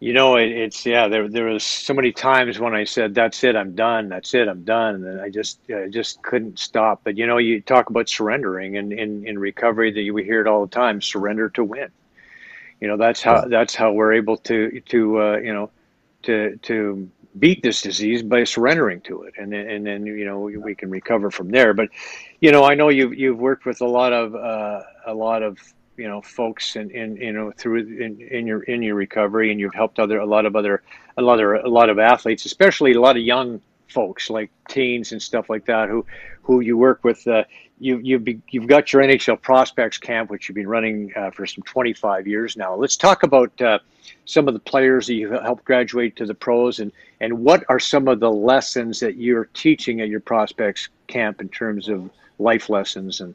You 0.00 0.12
know, 0.12 0.36
it, 0.36 0.50
it's 0.50 0.84
yeah. 0.84 1.08
There, 1.08 1.28
there 1.28 1.46
was 1.46 1.64
so 1.64 1.94
many 1.94 2.12
times 2.12 2.58
when 2.58 2.74
I 2.74 2.84
said, 2.84 3.14
"That's 3.14 3.42
it, 3.44 3.56
I'm 3.56 3.74
done. 3.74 4.08
That's 4.08 4.34
it, 4.34 4.48
I'm 4.48 4.64
done," 4.64 5.04
and 5.04 5.20
I 5.20 5.30
just, 5.30 5.60
I 5.70 5.88
just 5.88 6.22
couldn't 6.22 6.58
stop. 6.58 7.02
But 7.04 7.16
you 7.16 7.26
know, 7.26 7.38
you 7.38 7.60
talk 7.60 7.90
about 7.90 8.08
surrendering, 8.08 8.76
and 8.76 8.92
in 8.92 9.26
in 9.26 9.38
recovery, 9.38 9.92
that 9.92 10.00
you 10.02 10.12
we 10.12 10.24
hear 10.24 10.40
it 10.40 10.46
all 10.46 10.66
the 10.66 10.70
time: 10.70 11.00
surrender 11.00 11.48
to 11.50 11.64
win. 11.64 11.88
You 12.80 12.88
know, 12.88 12.96
that's 12.96 13.22
how 13.22 13.46
that's 13.46 13.74
how 13.74 13.92
we're 13.92 14.12
able 14.12 14.36
to 14.38 14.80
to 14.80 15.22
uh, 15.22 15.36
you 15.38 15.52
know 15.52 15.70
to 16.24 16.56
to 16.62 17.08
beat 17.38 17.62
this 17.62 17.82
disease 17.82 18.22
by 18.22 18.44
surrendering 18.44 19.00
to 19.02 19.22
it, 19.22 19.34
and 19.38 19.52
then 19.52 19.68
and 19.68 19.86
then 19.86 20.06
you 20.06 20.24
know 20.24 20.40
we, 20.40 20.56
we 20.56 20.74
can 20.74 20.90
recover 20.90 21.30
from 21.30 21.50
there. 21.50 21.72
But 21.72 21.88
you 22.40 22.52
know, 22.52 22.64
I 22.64 22.74
know 22.74 22.88
you've 22.88 23.14
you've 23.14 23.38
worked 23.38 23.64
with 23.64 23.80
a 23.80 23.86
lot 23.86 24.12
of 24.12 24.34
uh, 24.34 24.82
a 25.06 25.14
lot 25.14 25.42
of 25.42 25.58
you 25.96 26.08
know 26.08 26.20
folks 26.20 26.76
in, 26.76 26.90
in 26.90 27.16
you 27.16 27.32
know 27.32 27.52
through 27.52 27.78
in, 27.78 28.20
in 28.20 28.46
your 28.46 28.62
in 28.64 28.82
your 28.82 28.94
recovery 28.94 29.50
and 29.50 29.60
you've 29.60 29.74
helped 29.74 29.98
other 29.98 30.18
a 30.18 30.26
lot 30.26 30.46
of 30.46 30.56
other 30.56 30.82
a 31.16 31.22
lot 31.22 31.40
of 31.40 31.64
a 31.64 31.68
lot 31.68 31.88
of 31.88 31.98
athletes 31.98 32.44
especially 32.44 32.92
a 32.92 33.00
lot 33.00 33.16
of 33.16 33.22
young 33.22 33.60
folks 33.88 34.30
like 34.30 34.50
teens 34.68 35.12
and 35.12 35.22
stuff 35.22 35.48
like 35.48 35.64
that 35.66 35.88
who 35.88 36.04
who 36.42 36.60
you 36.60 36.76
work 36.76 37.04
with 37.04 37.26
uh, 37.28 37.44
you 37.78 37.98
you've 37.98 38.24
be, 38.24 38.40
you've 38.50 38.66
got 38.66 38.92
your 38.92 39.02
NHL 39.02 39.40
prospects 39.40 39.98
camp 39.98 40.30
which 40.30 40.48
you've 40.48 40.54
been 40.54 40.68
running 40.68 41.12
uh, 41.16 41.30
for 41.30 41.46
some 41.46 41.62
25 41.64 42.26
years 42.26 42.56
now. 42.56 42.74
Let's 42.74 42.96
talk 42.96 43.22
about 43.22 43.60
uh, 43.60 43.78
some 44.24 44.48
of 44.48 44.54
the 44.54 44.60
players 44.60 45.06
that 45.06 45.14
you 45.14 45.30
helped 45.30 45.64
graduate 45.64 46.16
to 46.16 46.26
the 46.26 46.34
pros 46.34 46.80
and 46.80 46.92
and 47.20 47.38
what 47.38 47.64
are 47.68 47.80
some 47.80 48.08
of 48.08 48.20
the 48.20 48.30
lessons 48.30 49.00
that 49.00 49.16
you're 49.16 49.46
teaching 49.54 50.00
at 50.00 50.08
your 50.08 50.20
prospects 50.20 50.88
camp 51.06 51.40
in 51.40 51.48
terms 51.48 51.88
of 51.88 52.10
life 52.38 52.68
lessons 52.68 53.20
and 53.20 53.34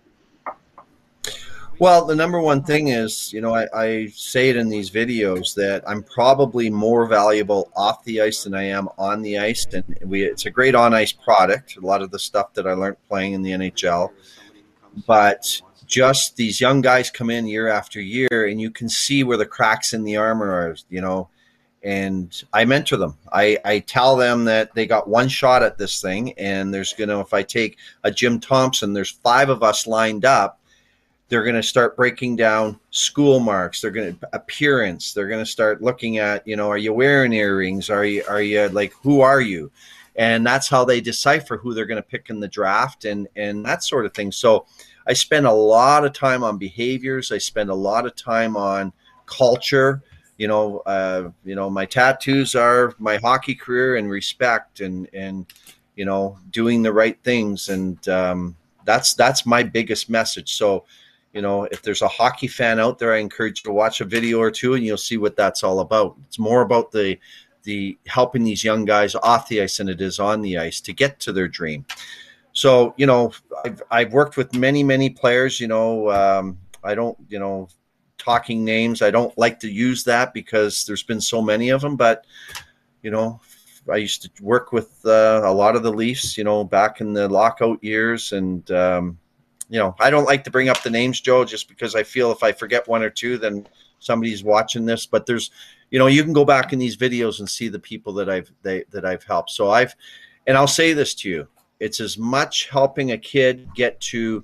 well, 1.80 2.06
the 2.06 2.16
number 2.16 2.42
one 2.42 2.62
thing 2.62 2.90
is, 2.90 3.32
you 3.32 3.40
know, 3.40 3.56
I, 3.56 3.68
I, 3.74 4.08
say 4.14 4.50
it 4.50 4.58
in 4.58 4.68
these 4.68 4.92
videos 4.92 5.56
that 5.56 5.82
I'm 5.88 6.04
probably 6.04 6.70
more 6.70 7.06
valuable 7.06 7.72
off 7.74 8.04
the 8.04 8.20
ice 8.20 8.44
than 8.44 8.54
I 8.54 8.64
am 8.64 8.90
on 8.98 9.22
the 9.22 9.40
ice, 9.40 9.66
and 9.74 9.98
we 10.04 10.24
it's 10.24 10.46
a 10.46 10.52
great 10.52 10.76
on 10.76 10.94
ice 10.94 11.14
product. 11.14 11.78
A 11.78 11.80
lot 11.80 12.02
of 12.02 12.12
the 12.12 12.20
stuff 12.20 12.54
that 12.56 12.68
I 12.68 12.74
learned 12.74 12.98
playing 13.08 13.32
in 13.32 13.42
the 13.42 13.52
NHL, 13.52 14.12
but 15.08 15.62
just 15.86 16.36
these 16.36 16.60
young 16.60 16.82
guys 16.82 17.10
come 17.10 17.30
in 17.30 17.48
year 17.48 17.70
after 17.70 18.02
year, 18.02 18.48
and 18.50 18.60
you 18.60 18.72
can 18.72 18.90
see 18.90 19.24
where 19.24 19.38
the 19.38 19.46
cracks 19.46 19.94
in 19.94 20.04
the 20.04 20.18
armor 20.18 20.52
are. 20.52 20.76
You 20.90 21.00
know, 21.00 21.30
and 21.82 22.44
I 22.52 22.66
mentor 22.66 22.98
them. 22.98 23.18
I, 23.32 23.58
I 23.64 23.80
tell 23.80 24.18
them 24.18 24.44
that 24.46 24.76
they 24.76 24.86
got 24.86 25.08
one 25.08 25.30
shot 25.30 25.64
at 25.64 25.78
this 25.78 26.02
thing, 26.02 26.34
and 26.34 26.74
there's 26.74 26.92
gonna 26.92 27.22
if 27.22 27.34
I 27.34 27.42
take 27.42 27.78
a 28.04 28.12
Jim 28.12 28.42
Thomson, 28.42 28.92
there's 28.92 29.12
five 29.12 29.48
of 29.48 29.64
us 29.64 29.88
lined 29.88 30.26
up 30.26 30.59
they're 31.30 31.44
going 31.44 31.56
to 31.56 31.64
start 31.64 31.96
breaking 31.96 32.36
down 32.36 32.80
school 32.90 33.40
marks 33.40 33.80
they're 33.80 33.92
going 33.92 34.18
to 34.18 34.30
appearance 34.34 35.14
they're 35.14 35.28
going 35.28 35.44
to 35.44 35.50
start 35.50 35.82
looking 35.82 36.18
at 36.18 36.46
you 36.46 36.56
know 36.56 36.70
are 36.70 36.78
you 36.78 36.92
wearing 36.92 37.32
earrings? 37.34 37.90
Are 37.90 38.04
you 38.04 38.24
are 38.28 38.42
you 38.42 38.68
like 38.70 38.94
who 39.02 39.22
are 39.22 39.42
you? 39.42 39.72
And 40.16 40.46
that's 40.46 40.68
how 40.68 40.84
they 40.84 41.00
decipher 41.00 41.56
who 41.56 41.74
they're 41.74 41.86
going 41.86 42.02
to 42.02 42.08
pick 42.08 42.30
in 42.30 42.40
the 42.40 42.48
draft 42.48 43.06
and 43.06 43.28
and 43.36 43.66
that 43.66 43.84
sort 43.84 44.06
of 44.06 44.14
thing. 44.14 44.32
So 44.32 44.66
i 45.08 45.14
spend 45.14 45.48
a 45.48 45.52
lot 45.52 46.06
of 46.06 46.14
time 46.14 46.44
on 46.44 46.58
behaviors 46.58 47.32
i 47.32 47.38
spend 47.38 47.70
a 47.70 47.74
lot 47.74 48.06
of 48.06 48.16
time 48.16 48.56
on 48.58 48.92
culture 49.26 50.04
you 50.38 50.48
know 50.48 50.80
uh, 50.86 51.30
you 51.46 51.56
know 51.56 51.70
my 51.70 51.86
tattoos 51.86 52.54
are 52.54 52.94
my 53.00 53.16
hockey 53.18 53.56
career 53.56 53.96
and 53.96 54.10
respect 54.10 54.82
and 54.82 55.10
and 55.14 55.48
you 55.96 56.06
know 56.06 56.38
doing 56.52 56.84
the 56.84 56.94
right 56.94 57.18
things 57.24 57.70
and 57.70 58.08
um, 58.10 58.56
that's 58.90 59.14
that's 59.14 59.46
my 59.46 59.62
biggest 59.64 60.10
message. 60.10 60.56
So 60.56 60.86
you 61.34 61.42
know, 61.42 61.64
if 61.66 61.82
there's 61.82 62.02
a 62.02 62.08
hockey 62.08 62.48
fan 62.48 62.80
out 62.80 62.98
there, 62.98 63.14
I 63.14 63.18
encourage 63.18 63.60
you 63.60 63.70
to 63.70 63.74
watch 63.74 64.02
a 64.02 64.06
video 64.06 64.40
or 64.40 64.52
two, 64.52 64.74
and 64.74 64.84
you'll 64.84 64.98
see 64.98 65.18
what 65.18 65.36
that's 65.36 65.64
all 65.64 65.80
about. 65.80 66.18
It's 66.28 66.40
more 66.40 66.62
about 66.62 66.92
the 66.92 67.20
the 67.64 67.98
helping 68.08 68.44
these 68.44 68.64
young 68.64 68.86
guys 68.86 69.16
off 69.16 69.48
the 69.48 69.62
ice 69.62 69.78
than 69.78 69.90
it 69.90 70.02
is 70.02 70.20
on 70.20 70.42
the 70.42 70.58
ice 70.58 70.80
to 70.82 70.94
get 70.94 71.20
to 71.20 71.34
their 71.34 71.48
dream. 71.48 71.86
So, 72.54 72.94
you 72.98 73.06
know, 73.06 73.32
I've, 73.64 73.84
I've 73.92 74.14
worked 74.14 74.38
with 74.38 74.56
many, 74.56 74.84
many 74.84 75.10
players. 75.10 75.60
You 75.60 75.68
know, 75.68 76.10
um, 76.10 76.58
I 76.84 76.96
don't, 76.96 77.18
you 77.28 77.38
know, 77.38 77.68
talking 78.18 78.66
names. 78.66 79.02
I 79.02 79.12
don't 79.12 79.38
like 79.38 79.60
to 79.60 79.70
use 79.70 80.04
that 80.06 80.34
because 80.34 80.86
there's 80.86 81.04
been 81.04 81.22
so 81.22 81.42
many 81.42 81.70
of 81.70 81.82
them. 81.82 81.96
But, 81.96 82.26
you 83.04 83.12
know, 83.12 83.40
I 83.92 83.98
used 83.98 84.24
to 84.24 84.44
work 84.44 84.72
with 84.72 85.06
uh, 85.06 85.42
a 85.44 85.54
lot 85.54 85.76
of 85.76 85.84
the 85.84 85.92
Leafs. 85.92 86.38
You 86.38 86.46
know, 86.46 86.64
back 86.64 87.02
in 87.02 87.14
the 87.14 87.28
lockout 87.28 87.84
years, 87.84 88.32
and 88.32 88.70
um, 88.72 89.20
you 89.70 89.78
know, 89.78 89.96
I 90.00 90.10
don't 90.10 90.26
like 90.26 90.44
to 90.46 90.52
bring 90.52 90.68
up 90.68 90.82
the 90.82 90.90
names, 90.90 91.22
Joe, 91.22 91.46
just 91.46 91.70
because 91.70 91.96
I 91.96 92.04
feel 92.04 92.32
if 92.32 92.44
I 92.44 92.52
forget 92.52 92.88
one 92.88 93.04
or 93.04 93.10
two, 93.10 93.38
then 93.38 93.68
somebody's 94.00 94.44
watching 94.44 94.86
this. 94.86 95.06
But 95.06 95.28
there's, 95.28 95.52
you 95.92 96.00
know, 96.00 96.08
you 96.08 96.24
can 96.24 96.34
go 96.34 96.44
back 96.44 96.74
in 96.74 96.80
these 96.80 96.98
videos 96.98 97.40
and 97.40 97.48
see 97.48 97.70
the 97.70 97.80
people 97.80 98.12
that 98.14 98.30
I've 98.30 98.52
they, 98.64 98.84
that 98.90 99.06
I've 99.06 99.24
helped. 99.24 99.52
So 99.52 99.70
I've, 99.70 99.96
and 100.48 100.58
I'll 100.58 100.68
say 100.68 100.94
this 100.94 101.14
to 101.16 101.30
you: 101.30 101.48
it's 101.80 102.00
as 102.00 102.18
much 102.18 102.68
helping 102.70 103.12
a 103.12 103.18
kid 103.18 103.70
get 103.76 104.02
to 104.02 104.44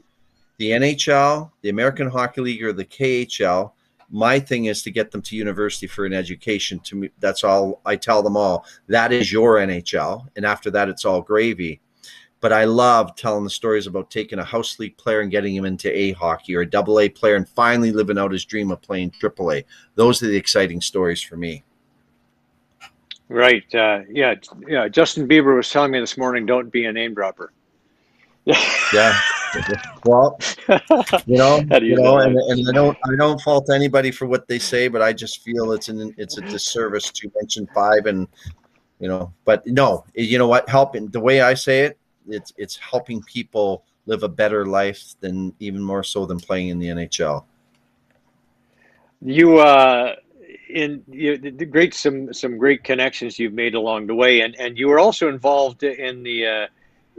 the 0.57 0.71
NHL, 0.71 1.51
the 1.61 1.69
American 1.69 2.07
Hockey 2.07 2.41
League, 2.41 2.63
or 2.63 2.71
the 2.71 2.85
KHL. 2.85 3.71
My 4.11 4.39
thing 4.39 4.65
is 4.65 4.83
to 4.83 4.91
get 4.91 5.09
them 5.09 5.23
to 5.23 5.35
university 5.35 5.87
for 5.87 6.05
an 6.05 6.13
education. 6.13 6.79
To 6.81 6.95
me, 6.95 7.09
that's 7.19 7.43
all 7.43 7.81
I 7.83 7.95
tell 7.95 8.21
them 8.21 8.37
all. 8.37 8.63
That 8.87 9.11
is 9.11 9.31
your 9.31 9.55
NHL, 9.55 10.27
and 10.35 10.45
after 10.45 10.69
that, 10.69 10.87
it's 10.87 11.03
all 11.03 11.23
gravy 11.23 11.81
but 12.45 12.53
I 12.53 12.65
love 12.65 13.15
telling 13.15 13.43
the 13.43 13.49
stories 13.49 13.87
about 13.87 14.11
taking 14.11 14.37
a 14.37 14.43
house 14.43 14.77
league 14.77 14.95
player 14.97 15.21
and 15.21 15.31
getting 15.31 15.55
him 15.55 15.65
into 15.65 15.91
A 15.91 16.11
hockey 16.11 16.55
or 16.55 16.61
a 16.61 16.69
double 16.69 16.99
A 16.99 17.09
player 17.09 17.37
and 17.37 17.49
finally 17.49 17.91
living 17.91 18.19
out 18.19 18.31
his 18.31 18.45
dream 18.45 18.69
of 18.69 18.83
playing 18.83 19.09
triple 19.19 19.51
A. 19.51 19.65
Those 19.95 20.21
are 20.21 20.27
the 20.27 20.35
exciting 20.35 20.79
stories 20.79 21.23
for 21.23 21.37
me. 21.37 21.63
Right. 23.29 23.63
Uh, 23.73 24.01
yeah. 24.07 24.35
Yeah. 24.67 24.87
Justin 24.89 25.27
Bieber 25.27 25.55
was 25.55 25.71
telling 25.71 25.89
me 25.89 25.99
this 25.99 26.19
morning, 26.19 26.45
don't 26.45 26.71
be 26.71 26.85
a 26.85 26.93
name 26.93 27.15
dropper. 27.15 27.51
yeah. 28.45 29.19
Well, 30.05 30.37
you 31.25 31.37
know, 31.37 31.57
you, 31.57 31.79
you 31.81 31.95
know, 31.95 32.19
and, 32.19 32.37
and 32.37 32.69
I 32.69 32.73
don't, 32.73 32.95
I 33.11 33.15
don't 33.17 33.41
fault 33.41 33.71
anybody 33.73 34.11
for 34.11 34.27
what 34.27 34.47
they 34.47 34.59
say, 34.59 34.87
but 34.87 35.01
I 35.01 35.13
just 35.13 35.41
feel 35.41 35.71
it's 35.71 35.89
an, 35.89 36.13
it's 36.19 36.37
a 36.37 36.41
disservice 36.41 37.09
to 37.09 37.31
mention 37.39 37.67
five 37.73 38.05
and, 38.05 38.27
you 38.99 39.07
know, 39.07 39.33
but 39.45 39.65
no, 39.65 40.05
you 40.13 40.37
know 40.37 40.47
what, 40.47 40.69
helping 40.69 41.07
the 41.07 41.19
way 41.19 41.41
I 41.41 41.55
say 41.55 41.85
it, 41.85 41.97
it's 42.27 42.53
it's 42.57 42.77
helping 42.77 43.21
people 43.23 43.83
live 44.05 44.23
a 44.23 44.29
better 44.29 44.65
life 44.65 45.15
than 45.19 45.53
even 45.59 45.81
more 45.81 46.03
so 46.03 46.25
than 46.25 46.39
playing 46.39 46.69
in 46.69 46.79
the 46.79 46.87
NHL. 46.87 47.43
You 49.21 49.59
uh 49.59 50.15
in 50.69 51.03
you, 51.07 51.37
the 51.37 51.65
great 51.65 51.93
some 51.93 52.33
some 52.33 52.57
great 52.57 52.83
connections 52.83 53.39
you've 53.39 53.53
made 53.53 53.75
along 53.75 54.07
the 54.07 54.15
way 54.15 54.41
and 54.41 54.55
and 54.55 54.77
you 54.77 54.87
were 54.87 54.99
also 54.99 55.29
involved 55.29 55.83
in 55.83 56.23
the 56.23 56.45
uh 56.45 56.67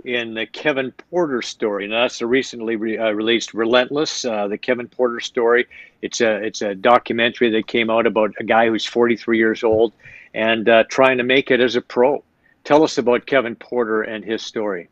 in 0.04 0.34
the 0.34 0.46
Kevin 0.46 0.92
Porter 0.92 1.42
story. 1.42 1.88
Now 1.88 2.02
that's 2.02 2.18
the 2.18 2.26
recently 2.26 2.76
re, 2.76 2.98
uh, 2.98 3.10
released 3.10 3.54
Relentless, 3.54 4.24
uh, 4.24 4.46
the 4.46 4.58
Kevin 4.58 4.88
Porter 4.88 5.20
story. 5.20 5.66
It's 6.02 6.20
a 6.20 6.36
it's 6.36 6.62
a 6.62 6.74
documentary 6.74 7.50
that 7.50 7.66
came 7.66 7.90
out 7.90 8.06
about 8.06 8.34
a 8.38 8.44
guy 8.44 8.68
who's 8.68 8.84
43 8.84 9.38
years 9.38 9.64
old 9.64 9.92
and 10.34 10.68
uh, 10.68 10.84
trying 10.88 11.18
to 11.18 11.24
make 11.24 11.50
it 11.50 11.60
as 11.60 11.76
a 11.76 11.80
pro. 11.80 12.22
Tell 12.64 12.82
us 12.82 12.98
about 12.98 13.26
Kevin 13.26 13.56
Porter 13.56 14.02
and 14.02 14.24
his 14.24 14.42
story. 14.42 14.88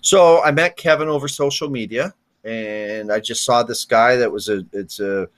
So 0.00 0.42
I 0.42 0.50
met 0.50 0.76
Kevin 0.76 1.08
over 1.08 1.28
social 1.28 1.68
media, 1.68 2.14
and 2.44 3.12
I 3.12 3.20
just 3.20 3.44
saw 3.44 3.62
this 3.62 3.84
guy 3.84 4.16
that 4.16 4.30
was 4.30 4.48
a 4.48 4.64
it's 4.72 5.00
a 5.00 5.28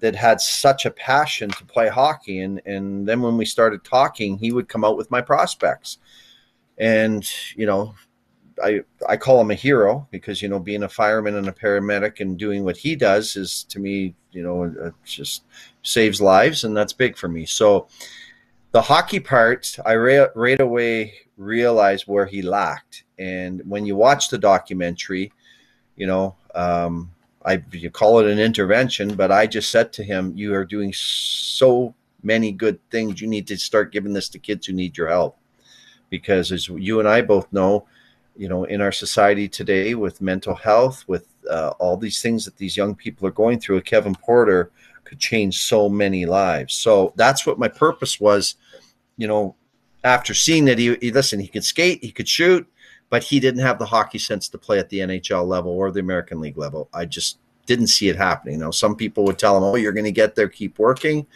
that 0.00 0.14
had 0.14 0.40
such 0.40 0.84
a 0.84 0.90
passion 0.90 1.50
to 1.50 1.64
play 1.64 1.88
hockey, 1.88 2.40
and 2.40 2.60
and 2.66 3.06
then 3.06 3.22
when 3.22 3.36
we 3.36 3.44
started 3.44 3.84
talking, 3.84 4.38
he 4.38 4.52
would 4.52 4.68
come 4.68 4.84
out 4.84 4.96
with 4.96 5.10
my 5.10 5.20
prospects, 5.20 5.98
and 6.78 7.28
you 7.56 7.66
know 7.66 7.94
I 8.62 8.80
I 9.08 9.16
call 9.16 9.40
him 9.40 9.50
a 9.50 9.54
hero 9.54 10.06
because 10.10 10.42
you 10.42 10.48
know 10.48 10.58
being 10.58 10.82
a 10.82 10.88
fireman 10.88 11.36
and 11.36 11.48
a 11.48 11.52
paramedic 11.52 12.20
and 12.20 12.38
doing 12.38 12.64
what 12.64 12.76
he 12.76 12.96
does 12.96 13.36
is 13.36 13.64
to 13.64 13.78
me 13.78 14.14
you 14.32 14.42
know 14.42 14.92
just 15.04 15.44
saves 15.82 16.20
lives 16.20 16.64
and 16.64 16.76
that's 16.76 16.92
big 16.92 17.16
for 17.16 17.28
me. 17.28 17.46
So 17.46 17.88
the 18.72 18.82
hockey 18.82 19.20
part, 19.20 19.76
I 19.84 19.96
right 19.96 20.60
away 20.60 21.14
realized 21.36 22.04
where 22.06 22.26
he 22.26 22.42
lacked, 22.42 23.04
and 23.18 23.62
when 23.64 23.86
you 23.86 23.96
watch 23.96 24.28
the 24.28 24.38
documentary, 24.38 25.32
you 25.96 26.06
know. 26.06 26.36
Um, 26.54 27.10
I 27.44 27.62
you 27.72 27.90
call 27.90 28.18
it 28.18 28.26
an 28.26 28.38
intervention, 28.38 29.14
but 29.14 29.30
I 29.32 29.46
just 29.46 29.70
said 29.70 29.92
to 29.94 30.04
him, 30.04 30.32
"You 30.36 30.54
are 30.54 30.64
doing 30.64 30.92
so 30.92 31.94
many 32.22 32.52
good 32.52 32.78
things. 32.90 33.20
You 33.20 33.28
need 33.28 33.46
to 33.46 33.56
start 33.56 33.92
giving 33.92 34.12
this 34.12 34.28
to 34.30 34.38
kids 34.38 34.66
who 34.66 34.72
need 34.72 34.96
your 34.96 35.08
help." 35.08 35.38
Because 36.10 36.52
as 36.52 36.68
you 36.68 36.98
and 36.98 37.08
I 37.08 37.22
both 37.22 37.52
know, 37.52 37.86
you 38.36 38.48
know, 38.48 38.64
in 38.64 38.80
our 38.80 38.92
society 38.92 39.48
today 39.48 39.94
with 39.94 40.20
mental 40.20 40.54
health, 40.54 41.04
with 41.06 41.26
uh, 41.48 41.72
all 41.78 41.96
these 41.96 42.20
things 42.20 42.44
that 42.44 42.56
these 42.56 42.76
young 42.76 42.94
people 42.94 43.26
are 43.26 43.32
going 43.32 43.60
through, 43.60 43.80
Kevin 43.82 44.14
Porter 44.14 44.70
could 45.04 45.18
change 45.18 45.62
so 45.62 45.88
many 45.88 46.26
lives. 46.26 46.74
So 46.74 47.12
that's 47.16 47.46
what 47.46 47.58
my 47.58 47.68
purpose 47.68 48.20
was. 48.20 48.56
You 49.16 49.26
know, 49.26 49.54
after 50.04 50.34
seeing 50.34 50.66
that 50.66 50.78
he, 50.78 50.96
he 51.00 51.10
listen, 51.12 51.40
he 51.40 51.48
could 51.48 51.64
skate, 51.64 52.02
he 52.02 52.12
could 52.12 52.28
shoot, 52.28 52.66
but 53.10 53.22
he 53.22 53.40
didn't 53.40 53.62
have 53.62 53.78
the 53.78 53.86
hockey 53.86 54.18
sense 54.18 54.48
to 54.48 54.58
play 54.58 54.78
at 54.78 54.88
the 54.88 55.00
NHL 55.00 55.46
level 55.46 55.72
or 55.72 55.90
the 55.90 56.00
American 56.00 56.40
League 56.40 56.58
level. 56.58 56.88
I 56.92 57.06
just 57.06 57.38
didn't 57.66 57.88
see 57.88 58.08
it 58.08 58.16
happening. 58.16 58.54
You 58.54 58.60
Now, 58.60 58.70
some 58.70 58.96
people 58.96 59.24
would 59.24 59.38
tell 59.38 59.56
him, 59.56 59.62
"Oh, 59.62 59.76
you're 59.76 59.92
going 59.92 60.04
to 60.04 60.12
get 60.12 60.34
there. 60.34 60.48
Keep 60.48 60.78
working." 60.78 61.26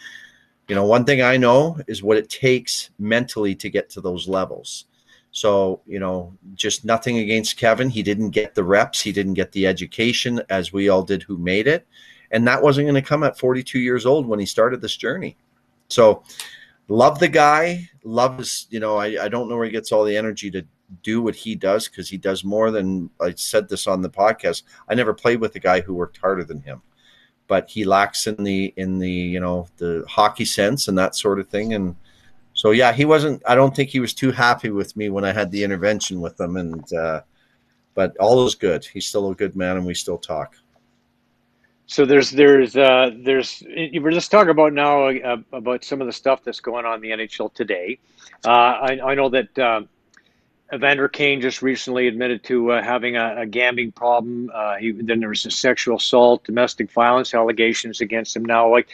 You 0.67 0.75
know, 0.75 0.85
one 0.85 1.05
thing 1.05 1.21
I 1.21 1.37
know 1.37 1.77
is 1.87 2.03
what 2.03 2.17
it 2.17 2.29
takes 2.29 2.89
mentally 2.97 3.53
to 3.55 3.69
get 3.69 3.89
to 3.91 4.01
those 4.01 4.27
levels. 4.27 4.85
So, 5.31 5.81
you 5.85 5.99
know, 5.99 6.33
just 6.53 6.85
nothing 6.85 7.17
against 7.17 7.57
Kevin. 7.57 7.89
He 7.89 8.03
didn't 8.03 8.29
get 8.29 8.55
the 8.55 8.63
reps, 8.63 9.01
he 9.01 9.11
didn't 9.11 9.33
get 9.33 9.51
the 9.51 9.67
education 9.67 10.41
as 10.49 10.71
we 10.71 10.89
all 10.89 11.03
did 11.03 11.23
who 11.23 11.37
made 11.37 11.67
it. 11.67 11.85
And 12.31 12.47
that 12.47 12.61
wasn't 12.61 12.85
going 12.85 13.01
to 13.01 13.07
come 13.07 13.23
at 13.23 13.37
42 13.37 13.79
years 13.79 14.05
old 14.05 14.25
when 14.25 14.39
he 14.39 14.45
started 14.45 14.81
this 14.81 14.95
journey. 14.95 15.35
So, 15.89 16.23
love 16.87 17.19
the 17.19 17.27
guy. 17.27 17.89
Love 18.03 18.37
his, 18.37 18.67
you 18.69 18.79
know, 18.79 18.97
I, 18.97 19.25
I 19.25 19.27
don't 19.27 19.49
know 19.49 19.55
where 19.55 19.65
he 19.65 19.71
gets 19.71 19.91
all 19.91 20.03
the 20.03 20.15
energy 20.15 20.49
to 20.51 20.65
do 21.01 21.21
what 21.21 21.35
he 21.35 21.55
does 21.55 21.87
because 21.87 22.09
he 22.09 22.17
does 22.17 22.43
more 22.43 22.71
than 22.71 23.09
I 23.19 23.33
said 23.35 23.69
this 23.69 23.87
on 23.87 24.01
the 24.01 24.09
podcast. 24.09 24.63
I 24.87 24.95
never 24.95 25.13
played 25.13 25.39
with 25.39 25.55
a 25.55 25.59
guy 25.59 25.81
who 25.81 25.93
worked 25.93 26.17
harder 26.17 26.43
than 26.43 26.61
him, 26.61 26.81
but 27.47 27.69
he 27.69 27.85
lacks 27.85 28.27
in 28.27 28.43
the 28.43 28.73
in 28.77 28.99
the 28.99 29.11
you 29.11 29.39
know 29.39 29.67
the 29.77 30.05
hockey 30.07 30.45
sense 30.45 30.87
and 30.87 30.97
that 30.97 31.15
sort 31.15 31.39
of 31.39 31.49
thing. 31.49 31.73
And 31.73 31.95
so 32.53 32.71
yeah, 32.71 32.93
he 32.93 33.05
wasn't. 33.05 33.41
I 33.47 33.55
don't 33.55 33.75
think 33.75 33.89
he 33.89 33.99
was 33.99 34.13
too 34.13 34.31
happy 34.31 34.69
with 34.69 34.95
me 34.95 35.09
when 35.09 35.25
I 35.25 35.31
had 35.31 35.51
the 35.51 35.63
intervention 35.63 36.21
with 36.21 36.39
him. 36.39 36.57
And 36.57 36.93
uh, 36.93 37.21
but 37.95 38.15
all 38.17 38.45
is 38.45 38.55
good. 38.55 38.85
He's 38.85 39.07
still 39.07 39.29
a 39.29 39.35
good 39.35 39.55
man, 39.55 39.77
and 39.77 39.85
we 39.85 39.93
still 39.93 40.17
talk. 40.17 40.55
So 41.85 42.05
there's 42.05 42.31
there's 42.31 42.75
uh, 42.75 43.11
there's 43.23 43.61
we're 43.67 44.11
just 44.11 44.31
talking 44.31 44.49
about 44.49 44.73
now 44.73 45.07
uh, 45.09 45.37
about 45.51 45.83
some 45.83 46.01
of 46.01 46.07
the 46.07 46.13
stuff 46.13 46.43
that's 46.43 46.59
going 46.59 46.85
on 46.85 46.95
in 46.95 47.01
the 47.01 47.25
NHL 47.25 47.53
today. 47.53 47.99
Uh, 48.45 48.49
I, 48.49 48.99
I 49.03 49.15
know 49.15 49.29
that 49.29 49.59
uh, 49.59 49.81
Evander 50.73 51.07
Kane 51.07 51.41
just 51.41 51.61
recently 51.61 52.07
admitted 52.07 52.43
to 52.45 52.71
uh, 52.71 52.83
having 52.83 53.15
a, 53.15 53.41
a, 53.41 53.45
gambling 53.45 53.91
problem. 53.91 54.49
Uh, 54.53 54.75
he, 54.77 54.91
then 54.91 55.19
there 55.19 55.29
was 55.29 55.45
a 55.45 55.51
sexual 55.51 55.97
assault, 55.97 56.43
domestic 56.43 56.91
violence 56.91 57.33
allegations 57.33 58.01
against 58.01 58.35
him. 58.35 58.43
Now, 58.43 58.71
like, 58.71 58.89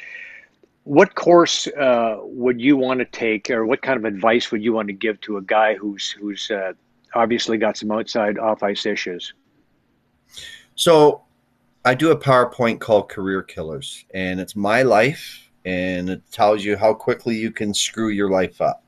what 0.84 1.16
course 1.16 1.68
uh, 1.68 2.18
would 2.22 2.60
you 2.60 2.76
want 2.76 3.00
to 3.00 3.06
take, 3.06 3.50
or 3.50 3.66
what 3.66 3.82
kind 3.82 3.98
of 3.98 4.06
advice 4.06 4.52
would 4.52 4.64
you 4.64 4.74
want 4.74 4.88
to 4.88 4.94
give 4.94 5.22
to 5.22 5.38
a 5.38 5.42
guy 5.42 5.76
who's 5.76 6.10
who's 6.12 6.50
uh, 6.52 6.74
obviously 7.14 7.58
got 7.58 7.78
some 7.78 7.92
outside 7.92 8.38
off 8.38 8.64
ice 8.64 8.86
issues? 8.86 9.34
So, 10.76 11.24
I 11.86 11.94
do 11.94 12.12
a 12.12 12.18
PowerPoint 12.18 12.80
called 12.80 13.10
Career 13.10 13.42
Killers, 13.42 14.06
and 14.14 14.40
it's 14.40 14.56
my 14.56 14.82
life, 14.82 15.50
and 15.64 16.10
it 16.10 16.22
tells 16.32 16.64
you 16.64 16.76
how 16.76 16.94
quickly 16.94 17.38
you 17.38 17.52
can 17.52 17.74
screw 17.74 18.10
your 18.10 18.30
life 18.30 18.60
up. 18.60 18.84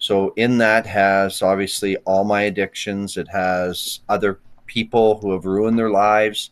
So 0.00 0.32
in 0.36 0.58
that 0.58 0.86
has 0.86 1.42
obviously 1.42 1.96
all 1.98 2.24
my 2.24 2.42
addictions. 2.42 3.16
It 3.16 3.28
has 3.28 4.00
other 4.08 4.40
people 4.66 5.18
who 5.20 5.32
have 5.32 5.44
ruined 5.44 5.78
their 5.78 5.90
lives. 5.90 6.50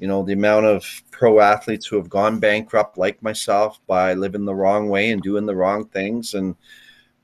You 0.00 0.08
know, 0.08 0.24
the 0.24 0.32
amount 0.32 0.66
of 0.66 0.84
pro 1.10 1.40
athletes 1.40 1.86
who 1.86 1.96
have 1.96 2.10
gone 2.10 2.40
bankrupt 2.40 2.98
like 2.98 3.22
myself 3.22 3.80
by 3.86 4.14
living 4.14 4.44
the 4.44 4.54
wrong 4.54 4.88
way 4.88 5.10
and 5.10 5.22
doing 5.22 5.46
the 5.46 5.56
wrong 5.56 5.86
things. 5.86 6.34
And, 6.34 6.56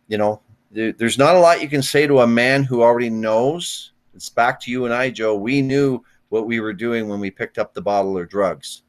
you 0.09 0.17
know, 0.17 0.41
there, 0.71 0.93
there's 0.93 1.19
not 1.19 1.37
a 1.37 1.41
lot 1.41 1.61
you 1.61 1.69
can 1.69 1.83
say 1.83 2.07
to 2.07 2.21
a 2.21 2.27
man 2.27 2.63
who 2.63 2.83
already 2.83 3.11
knows. 3.11 3.93
It's 4.15 4.29
back 4.29 4.61
to 4.61 4.71
you 4.71 4.85
and 4.85 4.95
I, 4.95 5.11
Joe. 5.11 5.35
We 5.35 5.61
knew 5.61 6.05
what 6.29 6.47
we 6.47 6.61
were 6.61 6.73
doing 6.73 7.09
when 7.09 7.19
we 7.19 7.31
picked 7.31 7.59
up 7.59 7.75
the 7.75 7.83
bottle 7.83 8.17
of 8.17 8.29
drugs 8.29 8.84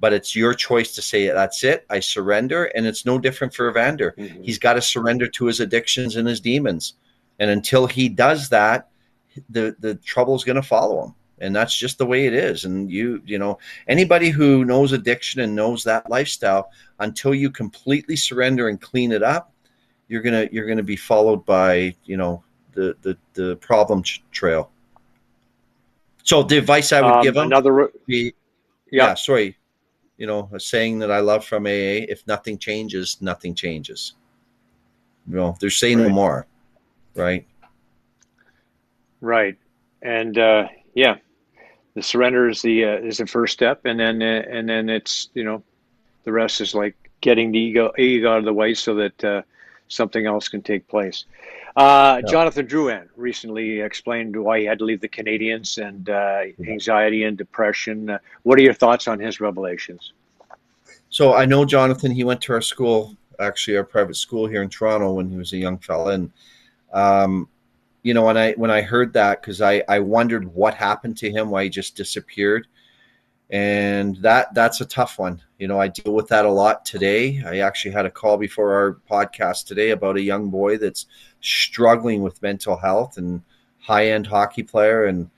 but 0.00 0.12
it's 0.12 0.34
your 0.34 0.54
choice 0.54 0.94
to 0.94 1.02
say 1.02 1.28
that's 1.28 1.62
it 1.62 1.86
i 1.90 2.00
surrender 2.00 2.64
and 2.74 2.86
it's 2.86 3.06
no 3.06 3.18
different 3.18 3.54
for 3.54 3.68
evander 3.68 4.14
mm-hmm. 4.18 4.42
he's 4.42 4.58
got 4.58 4.74
to 4.74 4.82
surrender 4.82 5.28
to 5.28 5.46
his 5.46 5.60
addictions 5.60 6.16
and 6.16 6.26
his 6.26 6.40
demons 6.40 6.94
and 7.38 7.50
until 7.50 7.86
he 7.86 8.08
does 8.08 8.48
that 8.48 8.88
the 9.50 9.76
the 9.80 9.94
trouble's 9.96 10.44
going 10.44 10.56
to 10.56 10.62
follow 10.62 11.04
him 11.04 11.14
and 11.40 11.56
that's 11.56 11.76
just 11.76 11.98
the 11.98 12.06
way 12.06 12.26
it 12.26 12.34
is 12.34 12.64
and 12.64 12.90
you 12.90 13.22
you 13.24 13.38
know 13.38 13.58
anybody 13.88 14.30
who 14.30 14.64
knows 14.64 14.92
addiction 14.92 15.40
and 15.40 15.54
knows 15.54 15.82
that 15.84 16.08
lifestyle 16.10 16.70
until 16.98 17.34
you 17.34 17.50
completely 17.50 18.16
surrender 18.16 18.68
and 18.68 18.80
clean 18.80 19.12
it 19.12 19.22
up 19.22 19.52
you're 20.08 20.22
gonna 20.22 20.48
you're 20.52 20.66
gonna 20.66 20.82
be 20.82 20.96
followed 20.96 21.44
by 21.44 21.94
you 22.04 22.16
know 22.16 22.42
the 22.72 22.94
the, 23.02 23.16
the 23.34 23.56
problem 23.56 24.02
trail 24.30 24.70
so 26.22 26.42
the 26.42 26.58
advice 26.58 26.92
i 26.92 27.00
would 27.00 27.12
um, 27.12 27.22
give 27.22 27.36
him 27.36 27.44
another 27.44 27.90
be, 28.06 28.34
yeah. 28.90 29.08
yeah 29.08 29.14
sorry 29.14 29.56
you 30.20 30.26
know, 30.26 30.50
a 30.52 30.60
saying 30.60 30.98
that 30.98 31.10
I 31.10 31.20
love 31.20 31.46
from 31.46 31.66
AA: 31.66 32.04
"If 32.06 32.26
nothing 32.26 32.58
changes, 32.58 33.16
nothing 33.22 33.54
changes." 33.54 34.12
You 35.26 35.36
know, 35.36 35.56
they're 35.58 35.70
saying 35.70 35.98
right. 35.98 36.08
no 36.08 36.14
more, 36.14 36.46
right? 37.14 37.46
Right, 39.22 39.56
and 40.02 40.38
uh, 40.38 40.68
yeah, 40.94 41.16
the 41.94 42.02
surrender 42.02 42.50
is 42.50 42.60
the 42.60 42.84
uh, 42.84 42.98
is 42.98 43.16
the 43.16 43.26
first 43.26 43.54
step, 43.54 43.86
and 43.86 43.98
then 43.98 44.20
uh, 44.20 44.42
and 44.48 44.68
then 44.68 44.90
it's 44.90 45.30
you 45.32 45.42
know, 45.42 45.62
the 46.24 46.32
rest 46.32 46.60
is 46.60 46.74
like 46.74 46.96
getting 47.22 47.50
the 47.50 47.58
ego 47.58 47.90
ego 47.98 48.32
out 48.32 48.38
of 48.40 48.44
the 48.44 48.52
way 48.52 48.74
so 48.74 48.94
that 48.96 49.24
uh, 49.24 49.40
something 49.88 50.26
else 50.26 50.48
can 50.48 50.60
take 50.60 50.86
place. 50.86 51.24
Uh. 51.80 52.22
Jonathan 52.22 52.66
Drouin 52.66 53.08
recently 53.16 53.80
explained 53.80 54.36
why 54.36 54.60
he 54.60 54.66
had 54.66 54.78
to 54.80 54.84
leave 54.84 55.00
the 55.00 55.08
Canadiens 55.08 55.82
and 55.82 56.10
uh, 56.10 56.42
anxiety 56.68 57.24
and 57.24 57.38
depression. 57.38 58.10
Uh, 58.10 58.18
what 58.42 58.58
are 58.58 58.62
your 58.62 58.74
thoughts 58.74 59.08
on 59.08 59.18
his 59.18 59.40
revelations? 59.40 60.12
So 61.08 61.34
I 61.34 61.46
know 61.46 61.64
Jonathan. 61.64 62.10
He 62.10 62.22
went 62.22 62.42
to 62.42 62.52
our 62.52 62.60
school, 62.60 63.16
actually 63.38 63.78
our 63.78 63.84
private 63.84 64.16
school 64.16 64.46
here 64.46 64.62
in 64.62 64.68
Toronto 64.68 65.14
when 65.14 65.30
he 65.30 65.38
was 65.38 65.54
a 65.54 65.56
young 65.56 65.78
fella, 65.78 66.12
and 66.12 66.30
um, 66.92 67.48
you 68.02 68.12
know 68.12 68.24
when 68.24 68.36
I 68.36 68.52
when 68.52 68.70
I 68.70 68.82
heard 68.82 69.14
that 69.14 69.40
because 69.40 69.62
I 69.62 69.82
I 69.88 70.00
wondered 70.00 70.54
what 70.54 70.74
happened 70.74 71.16
to 71.18 71.30
him, 71.30 71.48
why 71.48 71.64
he 71.64 71.70
just 71.70 71.96
disappeared 71.96 72.66
and 73.50 74.16
that 74.18 74.54
that's 74.54 74.80
a 74.80 74.84
tough 74.84 75.18
one 75.18 75.42
you 75.58 75.66
know 75.66 75.80
i 75.80 75.88
deal 75.88 76.14
with 76.14 76.28
that 76.28 76.44
a 76.44 76.50
lot 76.50 76.84
today 76.84 77.42
i 77.46 77.58
actually 77.58 77.90
had 77.90 78.06
a 78.06 78.10
call 78.10 78.36
before 78.36 78.72
our 78.72 79.00
podcast 79.10 79.66
today 79.66 79.90
about 79.90 80.16
a 80.16 80.22
young 80.22 80.48
boy 80.50 80.78
that's 80.78 81.06
struggling 81.40 82.22
with 82.22 82.42
mental 82.42 82.76
health 82.76 83.16
and 83.16 83.42
high 83.78 84.08
end 84.08 84.26
hockey 84.26 84.62
player. 84.62 85.06
And 85.06 85.30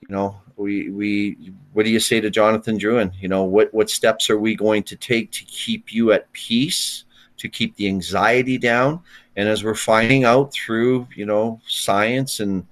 you 0.00 0.14
know 0.14 0.40
we 0.56 0.90
we 0.90 1.52
what 1.72 1.84
do 1.84 1.90
you 1.90 2.00
say 2.00 2.20
to 2.20 2.30
jonathan 2.30 2.78
Drouin? 2.78 3.12
you 3.20 3.28
know 3.28 3.44
what 3.44 3.72
what 3.74 3.90
steps 3.90 4.30
are 4.30 4.38
we 4.38 4.54
going 4.54 4.82
to 4.84 4.96
take 4.96 5.30
to 5.32 5.44
keep 5.44 5.92
you 5.92 6.12
at 6.12 6.30
peace 6.32 7.04
to 7.36 7.48
keep 7.48 7.74
the 7.76 7.88
anxiety 7.88 8.58
down? 8.58 9.00
And 9.36 9.48
as 9.48 9.64
we're 9.64 9.74
finding 9.74 10.24
out 10.24 10.52
through 10.52 11.08
you 11.14 11.26
know 11.26 11.60
science 11.66 12.40
and 12.40 12.66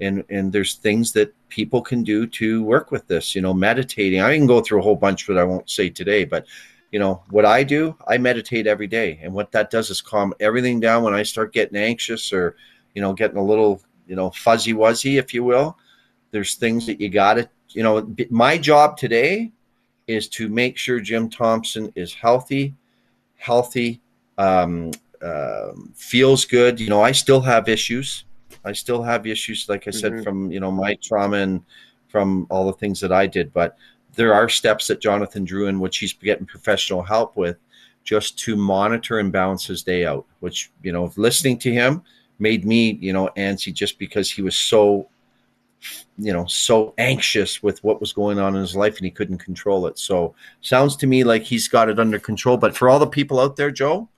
and 0.00 0.24
and 0.28 0.52
there's 0.52 0.74
things 0.74 1.12
that 1.12 1.34
people 1.48 1.82
can 1.82 2.02
do 2.02 2.26
to 2.26 2.62
work 2.64 2.90
with 2.90 3.06
this 3.06 3.34
you 3.34 3.40
know 3.40 3.54
meditating. 3.54 4.20
I 4.20 4.36
can 4.36 4.46
go 4.46 4.60
through 4.60 4.80
a 4.80 4.82
whole 4.82 4.96
bunch 4.96 5.26
but 5.26 5.38
i 5.38 5.44
won't 5.44 5.70
say 5.70 5.88
today 5.88 6.24
but 6.24 6.46
you 6.92 6.98
know 6.98 7.22
what 7.30 7.44
i 7.44 7.62
do 7.62 7.96
i 8.06 8.16
meditate 8.16 8.66
every 8.66 8.86
day 8.86 9.18
and 9.22 9.32
what 9.32 9.50
that 9.50 9.70
does 9.70 9.90
is 9.90 10.00
calm 10.00 10.32
everything 10.38 10.78
down 10.78 11.02
when 11.02 11.14
i 11.14 11.22
start 11.22 11.52
getting 11.52 11.76
anxious 11.76 12.32
or 12.32 12.56
you 12.94 13.02
know 13.02 13.12
getting 13.12 13.38
a 13.38 13.44
little 13.44 13.82
you 14.06 14.14
know 14.14 14.30
fuzzy 14.30 14.72
wuzzy 14.72 15.18
if 15.18 15.34
you 15.34 15.42
will 15.42 15.76
there's 16.30 16.54
things 16.54 16.86
that 16.86 17.00
you 17.00 17.08
got 17.08 17.34
to 17.34 17.48
you 17.70 17.82
know 17.82 18.14
my 18.30 18.56
job 18.56 18.96
today 18.96 19.50
is 20.06 20.28
to 20.28 20.48
make 20.48 20.76
sure 20.76 21.00
jim 21.00 21.28
thomson 21.28 21.92
is 21.96 22.14
healthy 22.14 22.74
healthy 23.36 24.00
um, 24.38 24.90
uh, 25.20 25.72
feels 25.94 26.44
good 26.44 26.78
you 26.78 26.88
know 26.88 27.02
i 27.02 27.10
still 27.10 27.40
have 27.40 27.68
issues 27.68 28.24
I 28.64 28.72
still 28.72 29.02
have 29.02 29.26
issues, 29.26 29.68
like 29.68 29.88
I 29.88 29.90
said, 29.90 30.12
mm-hmm. 30.12 30.22
from 30.22 30.52
you 30.52 30.60
know 30.60 30.70
my 30.70 30.94
trauma 31.02 31.38
and 31.38 31.62
from 32.08 32.46
all 32.50 32.66
the 32.66 32.72
things 32.74 33.00
that 33.00 33.12
I 33.12 33.26
did. 33.26 33.52
But 33.52 33.76
there 34.14 34.34
are 34.34 34.48
steps 34.48 34.86
that 34.88 35.00
Jonathan 35.00 35.46
Drouin 35.46 35.78
which 35.78 35.98
he's 35.98 36.12
getting 36.12 36.46
professional 36.46 37.02
help 37.02 37.36
with, 37.36 37.56
just 38.04 38.38
to 38.40 38.56
monitor 38.56 39.18
and 39.18 39.32
balance 39.32 39.66
his 39.66 39.82
day 39.82 40.04
out. 40.04 40.26
Which 40.40 40.70
you 40.82 40.92
know, 40.92 41.12
listening 41.16 41.58
to 41.60 41.72
him 41.72 42.02
made 42.38 42.64
me 42.64 42.98
you 43.00 43.12
know 43.12 43.30
antsy 43.36 43.72
just 43.72 43.98
because 43.98 44.30
he 44.30 44.42
was 44.42 44.56
so 44.56 45.08
you 46.18 46.32
know, 46.32 46.46
so 46.46 46.94
anxious 46.98 47.62
with 47.62 47.82
what 47.82 48.00
was 48.00 48.12
going 48.12 48.38
on 48.38 48.54
in 48.54 48.60
his 48.60 48.76
life 48.76 48.96
and 48.96 49.04
he 49.04 49.10
couldn't 49.10 49.38
control 49.38 49.86
it. 49.86 49.98
So 49.98 50.34
sounds 50.60 50.96
to 50.96 51.06
me 51.06 51.24
like 51.24 51.42
he's 51.42 51.68
got 51.68 51.88
it 51.88 51.98
under 51.98 52.18
control. 52.18 52.56
But 52.56 52.76
for 52.76 52.88
all 52.88 52.98
the 52.98 53.06
people 53.06 53.40
out 53.40 53.56
there, 53.56 53.70
Joe, 53.70 54.08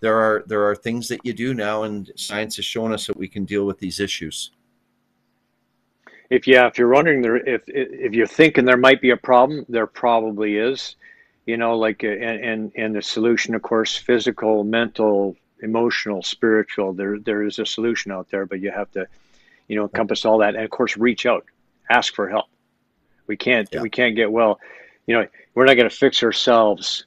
there 0.00 0.18
are 0.18 0.44
there 0.46 0.68
are 0.68 0.76
things 0.76 1.08
that 1.08 1.24
you 1.24 1.32
do 1.32 1.54
now, 1.54 1.84
and 1.84 2.10
science 2.16 2.56
has 2.56 2.64
shown 2.64 2.92
us 2.92 3.06
that 3.06 3.16
we 3.16 3.28
can 3.28 3.44
deal 3.44 3.64
with 3.64 3.78
these 3.78 4.00
issues. 4.00 4.50
If 6.30 6.46
yeah, 6.46 6.66
if 6.66 6.78
you're 6.78 6.88
wondering 6.88 7.22
there, 7.22 7.36
if 7.36 7.62
if 7.66 8.12
you're 8.14 8.26
thinking 8.26 8.64
there 8.64 8.76
might 8.76 9.00
be 9.00 9.10
a 9.10 9.16
problem, 9.16 9.66
there 9.68 9.86
probably 9.86 10.56
is. 10.56 10.96
You 11.46 11.58
know, 11.58 11.76
like 11.76 12.02
uh, 12.02 12.08
and 12.08 12.44
and, 12.44 12.72
and 12.76 12.94
the 12.94 13.02
solution, 13.02 13.54
of 13.54 13.62
course, 13.62 13.96
physical, 13.96 14.64
mental, 14.64 15.36
emotional, 15.62 16.22
spiritual. 16.22 16.94
There 16.94 17.18
there 17.18 17.42
is 17.42 17.58
a 17.58 17.66
solution 17.66 18.12
out 18.12 18.30
there, 18.30 18.46
but 18.46 18.60
you 18.60 18.70
have 18.70 18.90
to 18.92 19.06
you 19.68 19.76
know, 19.76 19.84
encompass 19.84 20.24
all 20.24 20.38
that, 20.38 20.54
and 20.54 20.64
of 20.64 20.70
course, 20.70 20.96
reach 20.96 21.26
out, 21.26 21.44
ask 21.88 22.14
for 22.14 22.28
help. 22.28 22.46
We 23.26 23.36
can't 23.36 23.68
yeah. 23.72 23.80
we 23.80 23.90
can't 23.90 24.16
get 24.16 24.30
well. 24.30 24.60
You 25.06 25.20
know, 25.20 25.26
we're 25.54 25.64
not 25.64 25.74
going 25.74 25.88
to 25.88 25.94
fix 25.94 26.22
ourselves 26.22 27.06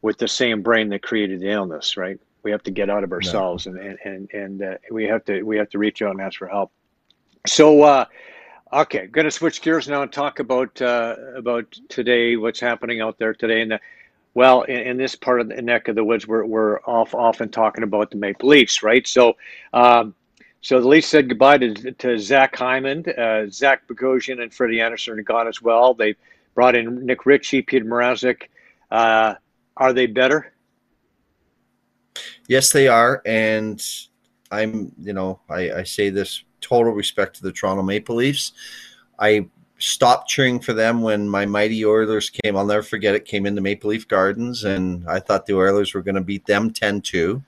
with 0.00 0.18
the 0.18 0.28
same 0.28 0.62
brain 0.62 0.88
that 0.90 1.02
created 1.02 1.40
the 1.40 1.50
illness, 1.50 1.96
right? 1.96 2.18
We 2.42 2.50
have 2.52 2.62
to 2.64 2.70
get 2.70 2.88
out 2.88 3.04
of 3.04 3.12
ourselves, 3.12 3.66
no. 3.66 3.80
and 3.80 3.98
and 4.04 4.30
and 4.32 4.62
uh, 4.62 4.74
we 4.90 5.04
have 5.04 5.24
to 5.26 5.42
we 5.42 5.58
have 5.58 5.68
to 5.70 5.78
reach 5.78 6.00
out 6.00 6.12
and 6.12 6.20
ask 6.20 6.38
for 6.38 6.48
help. 6.48 6.72
So, 7.46 7.82
uh, 7.82 8.06
okay, 8.72 9.06
going 9.06 9.24
to 9.24 9.30
switch 9.30 9.62
gears 9.62 9.88
now 9.88 10.02
and 10.02 10.12
talk 10.12 10.38
about 10.38 10.80
uh, 10.80 11.16
about 11.36 11.70
today, 11.88 12.36
what's 12.36 12.60
happening 12.60 13.00
out 13.00 13.18
there 13.18 13.34
today, 13.34 13.62
and 13.62 13.78
well, 14.34 14.62
in, 14.62 14.76
in, 14.78 14.96
this 14.96 15.14
part 15.14 15.40
of 15.40 15.48
the 15.48 15.60
neck 15.62 15.88
of 15.88 15.96
the 15.96 16.04
woods, 16.04 16.26
we're 16.26 16.44
we're 16.44 16.80
off, 16.80 17.14
often 17.14 17.50
talking 17.50 17.84
about 17.84 18.10
the 18.10 18.16
Maple 18.16 18.48
Leafs, 18.48 18.82
right? 18.82 19.06
So. 19.06 19.36
Um, 19.72 20.14
so 20.60 20.80
the 20.80 20.88
Leafs 20.88 21.06
said 21.06 21.28
goodbye 21.28 21.58
to, 21.58 21.92
to 21.92 22.18
Zach 22.18 22.56
Hyman. 22.56 23.04
Uh, 23.16 23.46
Zach 23.48 23.86
Bogosian 23.86 24.42
and 24.42 24.52
Freddie 24.52 24.80
Andersen 24.80 25.16
are 25.16 25.22
gone 25.22 25.46
as 25.46 25.62
well. 25.62 25.94
They 25.94 26.16
brought 26.56 26.74
in 26.74 27.06
Nick 27.06 27.26
Ritchie, 27.26 27.62
Petr 27.62 27.84
Mrazek. 27.84 28.48
Uh, 28.90 29.36
are 29.76 29.92
they 29.92 30.06
better? 30.06 30.52
Yes, 32.48 32.72
they 32.72 32.88
are. 32.88 33.22
And 33.24 33.80
I'm, 34.50 34.92
you 34.98 35.12
know, 35.12 35.40
I, 35.48 35.70
I 35.70 35.82
say 35.84 36.10
this 36.10 36.42
total 36.60 36.92
respect 36.92 37.36
to 37.36 37.42
the 37.42 37.52
Toronto 37.52 37.82
Maple 37.82 38.16
Leafs. 38.16 38.52
I 39.18 39.48
stopped 39.78 40.28
cheering 40.28 40.60
for 40.60 40.72
them 40.72 41.02
when 41.02 41.28
my 41.28 41.46
mighty 41.46 41.84
Oilers 41.84 42.30
came. 42.30 42.56
I'll 42.56 42.66
never 42.66 42.82
forget 42.82 43.14
it. 43.14 43.24
Came 43.24 43.46
into 43.46 43.60
Maple 43.60 43.90
Leaf 43.90 44.08
Gardens, 44.08 44.64
and 44.64 45.08
I 45.08 45.20
thought 45.20 45.46
the 45.46 45.56
Oilers 45.56 45.94
were 45.94 46.02
going 46.02 46.16
to 46.16 46.20
beat 46.20 46.46
them 46.46 46.72
10 46.72 47.00
2 47.00 47.42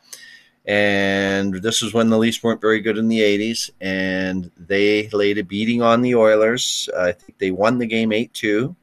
and 0.67 1.55
this 1.55 1.83
was 1.83 1.95
when 1.95 2.11
the 2.11 2.19
Leafs 2.19 2.43
weren't 2.43 2.61
very 2.61 2.81
good 2.81 2.99
in 2.99 3.09
the 3.09 3.21
80s, 3.21 3.71
and 3.81 4.51
they 4.57 5.09
laid 5.09 5.39
a 5.39 5.43
beating 5.43 5.83
on 5.83 6.03
the 6.03 6.15
Oilers. 6.15 6.89
I 6.97 7.13
think 7.13 7.39
they 7.39 7.51
won 7.51 7.79
the 7.79 7.87
game 7.87 8.13
8 8.13 8.33
2. 8.33 8.77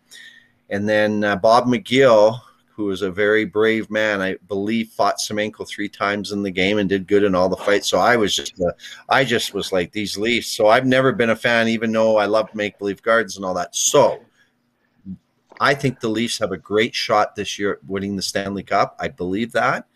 And 0.69 0.89
then 0.89 1.23
uh, 1.23 1.37
Bob 1.37 1.65
McGill, 1.65 2.41
who 2.77 2.85
was 2.85 3.01
a 3.01 3.09
very 3.09 3.43
brave 3.43 3.89
man, 3.89 4.21
I 4.21 4.35
believe, 4.47 4.89
fought 4.89 5.17
Semenko 5.17 5.67
three 5.67 5.89
times 5.89 6.31
in 6.31 6.43
the 6.43 6.51
game 6.51 6.77
and 6.77 6.87
did 6.87 7.07
good 7.07 7.23
in 7.23 7.33
all 7.33 7.49
the 7.49 7.57
fights. 7.57 7.87
So 7.87 7.97
I 7.97 8.15
was 8.15 8.35
just, 8.35 8.53
uh, 8.61 8.71
I 9.09 9.25
just 9.25 9.55
was 9.55 9.71
like 9.71 9.91
these 9.91 10.15
Leafs. 10.15 10.55
So 10.55 10.67
I've 10.67 10.85
never 10.85 11.11
been 11.11 11.31
a 11.31 11.35
fan, 11.35 11.67
even 11.69 11.91
though 11.91 12.17
I 12.17 12.27
love 12.27 12.53
Make 12.53 12.77
Believe 12.77 13.01
Gardens 13.01 13.35
and 13.35 13.43
all 13.43 13.55
that. 13.55 13.75
So 13.75 14.19
I 15.59 15.73
think 15.73 15.99
the 15.99 16.07
Leafs 16.07 16.37
have 16.37 16.51
a 16.51 16.57
great 16.57 16.93
shot 16.93 17.35
this 17.35 17.57
year 17.57 17.73
at 17.73 17.85
winning 17.85 18.15
the 18.15 18.21
Stanley 18.21 18.61
Cup. 18.61 18.95
I 18.99 19.07
believe 19.07 19.53
that. 19.53 19.87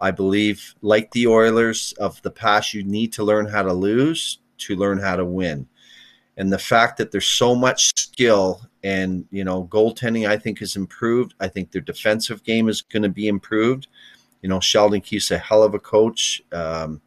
I 0.00 0.12
believe, 0.12 0.76
like 0.82 1.10
the 1.10 1.26
Oilers 1.26 1.94
of 1.94 2.22
the 2.22 2.30
past, 2.30 2.72
you 2.72 2.84
need 2.84 3.12
to 3.14 3.24
learn 3.24 3.46
how 3.46 3.62
to 3.62 3.72
lose 3.72 4.38
to 4.58 4.76
learn 4.76 4.98
how 4.98 5.16
to 5.16 5.24
win. 5.24 5.66
And 6.36 6.52
the 6.52 6.58
fact 6.58 6.96
that 6.98 7.10
there's 7.10 7.26
so 7.26 7.56
much 7.56 7.92
skill 7.98 8.62
and, 8.82 9.26
you 9.30 9.44
know, 9.44 9.64
goaltending, 9.64 10.28
I 10.28 10.36
think, 10.36 10.62
is 10.62 10.76
improved. 10.76 11.34
I 11.40 11.48
think 11.48 11.70
their 11.70 11.82
defensive 11.82 12.42
game 12.44 12.68
is 12.68 12.82
going 12.82 13.02
to 13.02 13.08
be 13.08 13.28
improved. 13.28 13.88
You 14.42 14.48
know, 14.48 14.60
Sheldon 14.60 15.00
Keefe's 15.00 15.30
a 15.30 15.38
hell 15.38 15.62
of 15.62 15.74
a 15.74 15.78
coach. 15.78 16.42
Um, 16.52 17.00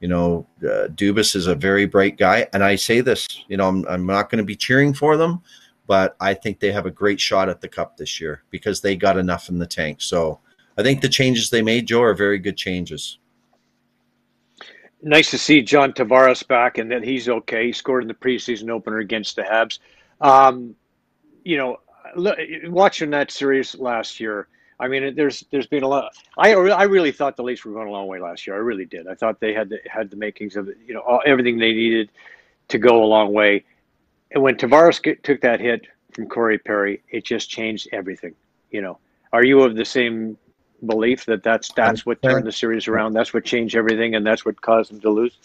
you 0.00 0.08
know, 0.08 0.46
uh, 0.62 0.88
Dubas 0.88 1.34
is 1.34 1.46
a 1.46 1.54
very 1.54 1.86
bright 1.86 2.18
guy. 2.18 2.46
And 2.52 2.62
I 2.62 2.76
say 2.76 3.00
this, 3.00 3.26
you 3.48 3.56
know, 3.56 3.68
I'm, 3.68 3.86
I'm 3.88 4.06
not 4.06 4.28
going 4.28 4.38
to 4.38 4.44
be 4.44 4.56
cheering 4.56 4.92
for 4.92 5.16
them, 5.16 5.40
but 5.86 6.14
I 6.20 6.34
think 6.34 6.60
they 6.60 6.72
have 6.72 6.84
a 6.84 6.90
great 6.90 7.20
shot 7.20 7.48
at 7.48 7.60
the 7.60 7.68
cup 7.68 7.96
this 7.96 8.20
year 8.20 8.42
because 8.50 8.80
they 8.80 8.96
got 8.96 9.16
enough 9.16 9.48
in 9.48 9.58
the 9.58 9.66
tank. 9.66 10.02
So, 10.02 10.40
I 10.76 10.82
think 10.82 11.00
the 11.00 11.08
changes 11.08 11.50
they 11.50 11.62
made, 11.62 11.86
Joe, 11.86 12.02
are 12.02 12.14
very 12.14 12.38
good 12.38 12.56
changes. 12.56 13.18
Nice 15.02 15.30
to 15.30 15.38
see 15.38 15.62
John 15.62 15.92
Tavares 15.92 16.46
back 16.46 16.78
and 16.78 16.90
that 16.90 17.04
he's 17.04 17.28
okay. 17.28 17.66
He 17.66 17.72
scored 17.72 18.02
in 18.02 18.08
the 18.08 18.14
preseason 18.14 18.70
opener 18.70 18.98
against 18.98 19.36
the 19.36 19.42
Habs. 19.42 19.78
Um, 20.20 20.74
you 21.44 21.56
know, 21.56 21.78
watching 22.66 23.10
that 23.10 23.30
series 23.30 23.74
last 23.76 24.18
year, 24.20 24.48
I 24.80 24.88
mean, 24.88 25.14
there's 25.14 25.44
there's 25.50 25.66
been 25.66 25.82
a 25.82 25.88
lot. 25.88 26.12
I 26.36 26.52
I 26.52 26.84
really 26.84 27.12
thought 27.12 27.36
the 27.36 27.42
Leafs 27.42 27.64
were 27.64 27.72
going 27.72 27.88
a 27.88 27.92
long 27.92 28.06
way 28.06 28.18
last 28.18 28.46
year. 28.46 28.56
I 28.56 28.60
really 28.60 28.84
did. 28.84 29.06
I 29.06 29.14
thought 29.14 29.40
they 29.40 29.54
had 29.54 29.68
the, 29.68 29.78
had 29.88 30.10
the 30.10 30.16
makings 30.16 30.56
of 30.56 30.68
you 30.86 30.94
know 30.94 31.00
all, 31.00 31.22
everything 31.24 31.58
they 31.58 31.72
needed 31.72 32.10
to 32.68 32.78
go 32.78 33.02
a 33.02 33.06
long 33.06 33.32
way. 33.32 33.64
And 34.32 34.42
when 34.42 34.56
Tavares 34.56 35.00
get, 35.00 35.22
took 35.22 35.40
that 35.42 35.60
hit 35.60 35.86
from 36.12 36.28
Corey 36.28 36.58
Perry, 36.58 37.02
it 37.10 37.24
just 37.24 37.48
changed 37.48 37.88
everything. 37.92 38.34
You 38.72 38.82
know, 38.82 38.98
are 39.32 39.44
you 39.44 39.62
of 39.62 39.76
the 39.76 39.84
same 39.84 40.36
belief 40.86 41.26
that 41.26 41.42
that's 41.42 41.72
that's 41.72 42.04
what 42.04 42.22
turned 42.22 42.46
the 42.46 42.52
series 42.52 42.88
around. 42.88 43.12
That's 43.12 43.32
what 43.32 43.44
changed 43.44 43.76
everything, 43.76 44.14
and 44.14 44.26
that's 44.26 44.44
what 44.44 44.60
caused 44.60 44.90
them 44.90 45.00
to 45.00 45.10
lose. 45.10 45.36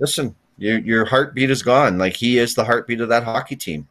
Listen, 0.00 0.36
your 0.56 0.78
your 0.78 1.04
heartbeat 1.06 1.50
is 1.50 1.62
gone. 1.62 1.98
Like 1.98 2.16
he 2.16 2.38
is 2.38 2.54
the 2.54 2.64
heartbeat 2.64 3.00
of 3.00 3.08
that 3.08 3.24
hockey 3.24 3.56
team. 3.56 3.88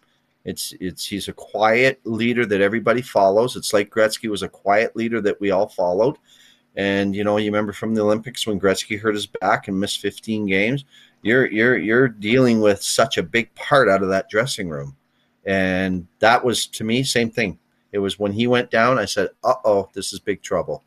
It's 0.48 0.74
it's 0.80 1.06
he's 1.06 1.28
a 1.28 1.34
quiet 1.34 2.00
leader 2.06 2.46
that 2.46 2.62
everybody 2.62 3.02
follows. 3.02 3.58
It's 3.58 3.74
like 3.74 3.90
Gretzky 3.90 4.30
was 4.30 4.44
a 4.44 4.48
quiet 4.48 4.96
leader 4.96 5.20
that 5.20 5.42
we 5.42 5.52
all 5.52 5.68
followed. 5.68 6.16
And 6.78 7.14
you 7.14 7.26
know, 7.26 7.36
you 7.36 7.48
remember 7.52 7.74
from 7.74 7.94
the 7.94 8.02
Olympics 8.02 8.48
when 8.48 8.58
Gretzky 8.58 8.98
hurt 8.98 9.16
his 9.16 9.28
back 9.28 9.68
and 9.68 9.78
missed 9.78 10.00
15 10.00 10.46
games. 10.46 10.86
You're 11.22 11.48
you're 11.48 11.78
you're 11.78 12.08
dealing 12.08 12.62
with 12.62 12.82
such 12.82 13.18
a 13.18 13.24
big 13.24 13.54
part 13.56 13.90
out 13.90 14.02
of 14.02 14.08
that 14.08 14.30
dressing 14.30 14.70
room, 14.70 14.96
and 15.46 16.08
that 16.20 16.46
was 16.46 16.66
to 16.68 16.86
me 16.86 17.04
same 17.04 17.30
thing. 17.30 17.60
It 17.92 18.00
was 18.00 18.18
when 18.18 18.32
he 18.32 18.48
went 18.48 18.72
down, 18.72 18.98
I 18.98 19.06
said, 19.06 19.32
"Uh 19.44 19.56
oh, 19.66 19.90
this 19.94 20.14
is 20.14 20.20
big 20.22 20.42
trouble." 20.42 20.82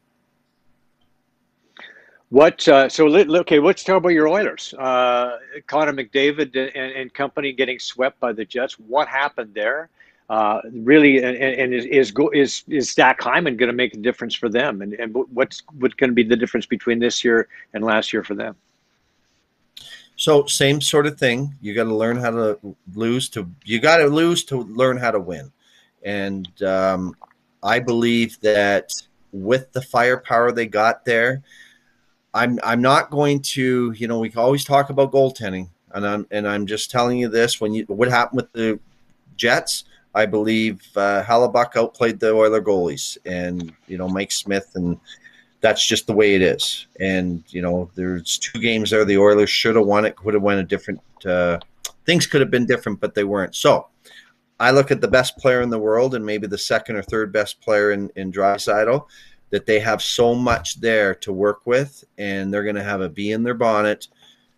What? 2.31 2.67
Uh, 2.69 2.89
so 2.89 3.09
okay, 3.09 3.59
let's 3.59 3.83
talk 3.83 3.97
about 3.97 4.11
your 4.11 4.29
Oilers. 4.29 4.73
Uh, 4.75 5.37
Connor 5.67 5.93
McDavid 5.93 6.57
and, 6.57 6.93
and, 6.93 7.13
company 7.13 7.53
getting 7.53 7.81
swept 7.81 8.21
by 8.21 8.33
the 8.33 8.45
Jets. 8.45 8.75
What 8.79 9.09
happened 9.09 9.53
there? 9.53 9.91
Uh, 10.29 10.61
really, 10.73 11.19
and, 11.25 11.37
and 11.37 11.75
is 11.75 11.85
is 11.87 12.13
is, 12.33 12.63
is 12.69 12.93
Zach 12.93 13.21
Hyman 13.21 13.57
going 13.57 13.69
to 13.69 13.75
make 13.75 13.95
a 13.95 13.99
difference 13.99 14.37
for 14.37 14.49
them? 14.49 14.81
And, 14.81 14.93
and 14.93 15.13
what's 15.33 15.65
what's 15.81 15.95
going 15.95 16.11
to 16.11 16.15
be 16.15 16.23
the 16.23 16.37
difference 16.37 16.67
between 16.67 17.01
this 17.01 17.25
year 17.25 17.49
and 17.75 17.83
last 17.83 18.13
year 18.13 18.23
for 18.23 18.37
them? 18.37 18.55
So 20.15 20.47
same 20.47 20.81
sort 20.81 21.09
of 21.09 21.19
thing. 21.19 21.57
You 21.61 21.75
got 21.75 21.85
to 21.85 21.95
learn 21.95 22.17
how 22.17 22.31
to 22.31 22.77
lose 22.95 23.29
to 23.31 23.51
you 23.65 23.81
got 23.81 23.97
to 23.97 24.07
lose 24.07 24.45
to 24.45 24.59
learn 24.63 24.99
how 24.99 25.11
to 25.11 25.19
win. 25.19 25.51
And 26.05 26.49
um, 26.63 27.17
I 27.61 27.81
believe 27.81 28.39
that 28.43 28.93
with 29.33 29.73
the 29.73 29.83
firepower 29.83 30.53
they 30.53 30.67
got 30.67 31.05
there, 31.05 31.43
I'm 32.35 32.59
I'm 32.63 32.81
not 32.81 33.11
going 33.11 33.41
to, 33.43 33.93
you 33.93 34.07
know, 34.07 34.19
we 34.19 34.33
always 34.35 34.65
talk 34.65 34.91
about 34.91 35.13
goaltending, 35.13 35.69
and 35.93 36.07
I'm 36.07 36.27
and 36.31 36.47
I'm 36.47 36.67
just 36.67 36.91
telling 36.91 37.19
you 37.19 37.29
this: 37.29 37.61
when 37.61 37.75
you 37.75 37.85
what 37.89 38.09
happened 38.09 38.43
with 38.43 38.53
the 38.53 38.79
Jets, 39.37 39.85
I 40.15 40.27
believe 40.27 40.83
uh, 40.97 41.25
outplayed 41.29 42.21
the 42.21 42.33
Oiler 42.33 42.63
goalies, 42.63 43.19
and 43.27 43.73
you 43.89 43.99
know 43.99 44.09
Mike 44.09 44.33
Smith, 44.33 44.73
and 44.75 44.99
that's 45.61 45.87
just 45.87 46.07
the 46.07 46.13
way 46.13 46.35
it 46.35 46.43
is. 46.43 46.87
And 47.01 47.43
you 47.49 47.63
know, 47.63 47.91
there's 47.95 48.39
two 48.39 48.61
games 48.61 48.91
there. 48.91 49.05
The 49.05 49.19
Oilers 49.19 49.51
should 49.51 49.77
have 49.77 49.87
won 49.87 50.05
it, 50.05 50.17
could 50.17 50.35
have 50.35 50.43
went 50.43 50.61
a 50.61 50.65
different. 50.65 51.01
Uh, 51.25 51.59
things 52.07 52.27
could 52.27 52.41
have 52.41 52.51
been 52.51 52.67
different, 52.67 53.01
but 53.01 53.15
they 53.15 53.25
weren't. 53.25 53.55
So 53.55 53.89
I 54.61 54.71
look 54.73 54.91
at 54.91 55.01
the 55.01 55.09
best 55.09 55.39
player 55.39 55.63
in 55.63 55.71
the 55.71 55.79
world 55.79 56.15
and 56.15 56.25
maybe 56.25 56.47
the 56.47 56.59
second 56.59 56.97
or 56.97 57.03
third 57.03 57.33
best 57.33 57.61
player 57.63 57.93
in, 57.93 58.11
in 58.17 58.31
Draisaitl, 58.31 59.07
that 59.51 59.67
they 59.67 59.81
have 59.81 60.03
so 60.03 60.35
much 60.35 60.81
there 60.81 61.15
to 61.17 61.33
work 61.33 61.67
with 61.67 62.05
and 62.19 62.53
they're 62.53 62.65
going 62.65 62.77
to 62.77 62.83
have 62.83 63.01
a 63.01 63.09
bee 63.09 63.33
in 63.33 63.43
their 63.43 63.55
bonnet 63.55 64.09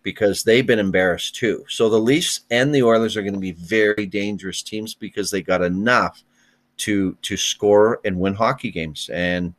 because 0.03 0.43
they've 0.43 0.67
been 0.67 0.79
embarrassed 0.79 1.35
too. 1.35 1.65
So 1.67 1.89
the 1.89 1.99
Leafs 1.99 2.41
and 2.51 2.73
the 2.73 2.83
Oilers 2.83 3.17
are 3.17 3.21
going 3.21 3.33
to 3.33 3.39
be 3.39 3.53
very 3.53 4.05
dangerous 4.05 4.61
teams 4.61 4.93
because 4.93 5.31
they 5.31 5.41
got 5.41 5.61
enough 5.61 6.23
to 6.75 7.15
to 7.21 7.37
score 7.37 8.01
and 8.03 8.19
win 8.19 8.33
hockey 8.33 8.71
games. 8.71 9.09
And 9.13 9.53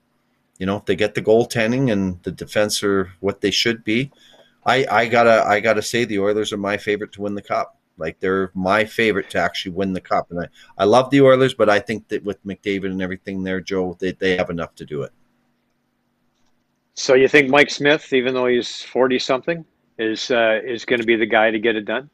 you 0.59 0.67
know, 0.67 0.77
if 0.77 0.85
they 0.85 0.97
get 0.97 1.15
the 1.15 1.23
goaltending 1.23 1.91
and 1.91 2.23
the 2.23 2.33
defense 2.33 2.83
are 2.83 3.11
what 3.21 3.41
they 3.41 3.51
should 3.51 3.83
be, 3.85 4.13
I 4.67 4.87
I 4.91 5.07
gotta 5.07 5.45
I 5.47 5.61
gotta 5.61 5.83
say 5.83 6.05
the 6.05 6.21
Oilers 6.21 6.53
are 6.53 6.59
my 6.59 6.77
favorite 6.77 7.13
to 7.13 7.23
win 7.23 7.35
the 7.35 7.43
cup. 7.43 7.79
Like 7.97 8.19
they're 8.21 8.51
my 8.55 8.85
favorite 8.85 9.31
to 9.31 9.39
actually 9.39 9.73
win 9.73 9.93
the 9.93 10.01
cup. 10.01 10.31
And 10.31 10.41
I, 10.41 10.49
I 10.79 10.85
love 10.85 11.11
the 11.11 11.23
Oilers, 11.23 11.55
but 11.55 11.71
I 11.71 11.79
think 11.79 12.09
that 12.09 12.25
with 12.25 12.45
McDavid 12.45 12.87
and 12.87 13.01
everything 13.01 13.43
there, 13.43 13.61
Joe, 13.61 13.97
they, 14.01 14.13
they 14.13 14.37
have 14.37 14.51
enough 14.51 14.75
to 14.77 14.85
do 14.85 15.03
it. 15.03 15.13
So 16.95 17.15
you 17.15 17.29
think 17.29 17.51
Mike 17.51 17.71
Smith, 17.71 18.13
even 18.13 18.35
though 18.35 18.47
he's 18.47 18.83
forty 18.83 19.19
something, 19.19 19.65
is 19.99 20.31
uh, 20.31 20.61
is 20.65 20.85
going 20.85 21.01
to 21.01 21.07
be 21.07 21.17
the 21.17 21.27
guy 21.27 21.51
to 21.51 21.59
get 21.59 21.77
it 21.77 21.85
done? 21.85 22.09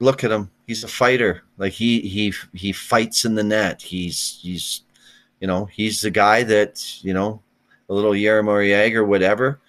look 0.00 0.24
at 0.24 0.30
him. 0.30 0.50
He's 0.66 0.84
a 0.84 0.88
fighter. 0.88 1.42
Like 1.56 1.72
he 1.72 2.00
he 2.00 2.32
he 2.54 2.72
fights 2.72 3.24
in 3.24 3.34
the 3.34 3.44
net. 3.44 3.82
He's 3.82 4.38
he's 4.40 4.82
you 5.40 5.46
know 5.46 5.66
he's 5.66 6.00
the 6.00 6.10
guy 6.10 6.42
that 6.44 7.02
you 7.02 7.14
know 7.14 7.42
a 7.88 7.94
little 7.94 8.12
Jaromir 8.12 8.68
Jagr 8.68 9.06
whatever. 9.06 9.60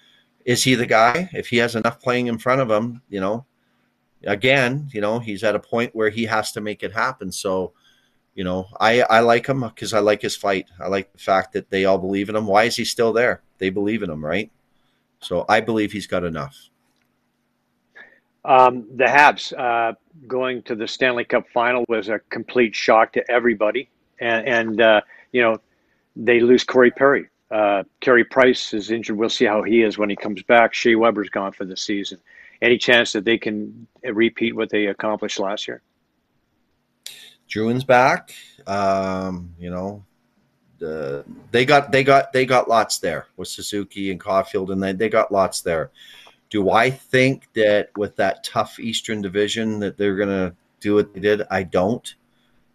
Is 0.44 0.64
he 0.64 0.74
the 0.74 0.86
guy? 0.86 1.28
If 1.32 1.48
he 1.48 1.58
has 1.58 1.76
enough 1.76 2.00
playing 2.00 2.28
in 2.28 2.38
front 2.38 2.60
of 2.60 2.70
him, 2.70 3.02
you 3.08 3.20
know, 3.20 3.44
again, 4.24 4.88
you 4.92 5.00
know, 5.00 5.18
he's 5.18 5.44
at 5.44 5.54
a 5.54 5.60
point 5.60 5.94
where 5.94 6.08
he 6.08 6.24
has 6.24 6.50
to 6.52 6.62
make 6.62 6.82
it 6.82 6.92
happen. 6.94 7.30
So, 7.30 7.72
you 8.34 8.44
know, 8.44 8.66
I 8.80 9.02
I 9.02 9.20
like 9.20 9.46
him 9.46 9.60
because 9.60 9.92
I 9.94 10.00
like 10.00 10.22
his 10.22 10.36
fight. 10.36 10.68
I 10.80 10.88
like 10.88 11.12
the 11.12 11.18
fact 11.18 11.52
that 11.52 11.70
they 11.70 11.84
all 11.84 11.98
believe 11.98 12.28
in 12.28 12.36
him. 12.36 12.46
Why 12.46 12.64
is 12.64 12.76
he 12.76 12.84
still 12.84 13.12
there? 13.12 13.42
They 13.60 13.70
believe 13.70 14.02
in 14.02 14.10
him, 14.10 14.24
right? 14.24 14.50
So 15.20 15.44
I 15.48 15.60
believe 15.60 15.92
he's 15.92 16.06
got 16.06 16.24
enough. 16.24 16.56
Um, 18.44 18.86
the 18.96 19.04
Habs 19.04 19.52
uh, 19.56 19.94
going 20.26 20.62
to 20.62 20.74
the 20.74 20.88
Stanley 20.88 21.24
Cup 21.24 21.44
final 21.52 21.84
was 21.88 22.08
a 22.08 22.18
complete 22.30 22.74
shock 22.74 23.12
to 23.12 23.30
everybody, 23.30 23.90
and, 24.18 24.48
and 24.48 24.80
uh, 24.80 25.00
you 25.32 25.42
know 25.42 25.60
they 26.16 26.40
lose 26.40 26.64
Corey 26.64 26.90
Perry. 26.90 27.28
Uh, 27.50 27.82
Carey 28.00 28.24
Price 28.24 28.72
is 28.72 28.90
injured. 28.90 29.16
We'll 29.16 29.28
see 29.28 29.44
how 29.44 29.62
he 29.62 29.82
is 29.82 29.98
when 29.98 30.08
he 30.08 30.16
comes 30.16 30.42
back. 30.42 30.72
Shea 30.72 30.94
Weber's 30.94 31.28
gone 31.28 31.52
for 31.52 31.64
the 31.64 31.76
season. 31.76 32.18
Any 32.62 32.78
chance 32.78 33.12
that 33.12 33.24
they 33.24 33.38
can 33.38 33.86
repeat 34.04 34.54
what 34.54 34.70
they 34.70 34.86
accomplished 34.86 35.38
last 35.38 35.68
year? 35.68 35.82
Drouin's 37.48 37.84
back. 37.84 38.32
Um, 38.66 39.54
you 39.58 39.70
know, 39.70 40.04
the, 40.80 41.24
they 41.52 41.64
got 41.64 41.92
they 41.92 42.02
got 42.02 42.32
they 42.32 42.44
got 42.44 42.68
lots 42.68 42.98
there 42.98 43.26
with 43.36 43.48
Suzuki 43.48 44.10
and 44.10 44.18
Caufield, 44.18 44.72
and 44.72 44.82
they, 44.82 44.92
they 44.92 45.08
got 45.08 45.30
lots 45.30 45.60
there. 45.60 45.90
Do 46.48 46.70
I 46.70 46.90
think 46.90 47.46
that 47.52 47.90
with 47.96 48.16
that 48.16 48.42
tough 48.42 48.80
Eastern 48.80 49.22
Division 49.22 49.78
that 49.78 49.96
they're 49.96 50.16
to 50.28 50.54
do 50.80 50.96
what 50.96 51.14
they 51.14 51.20
did? 51.20 51.42
I 51.50 51.62
don't, 51.62 52.12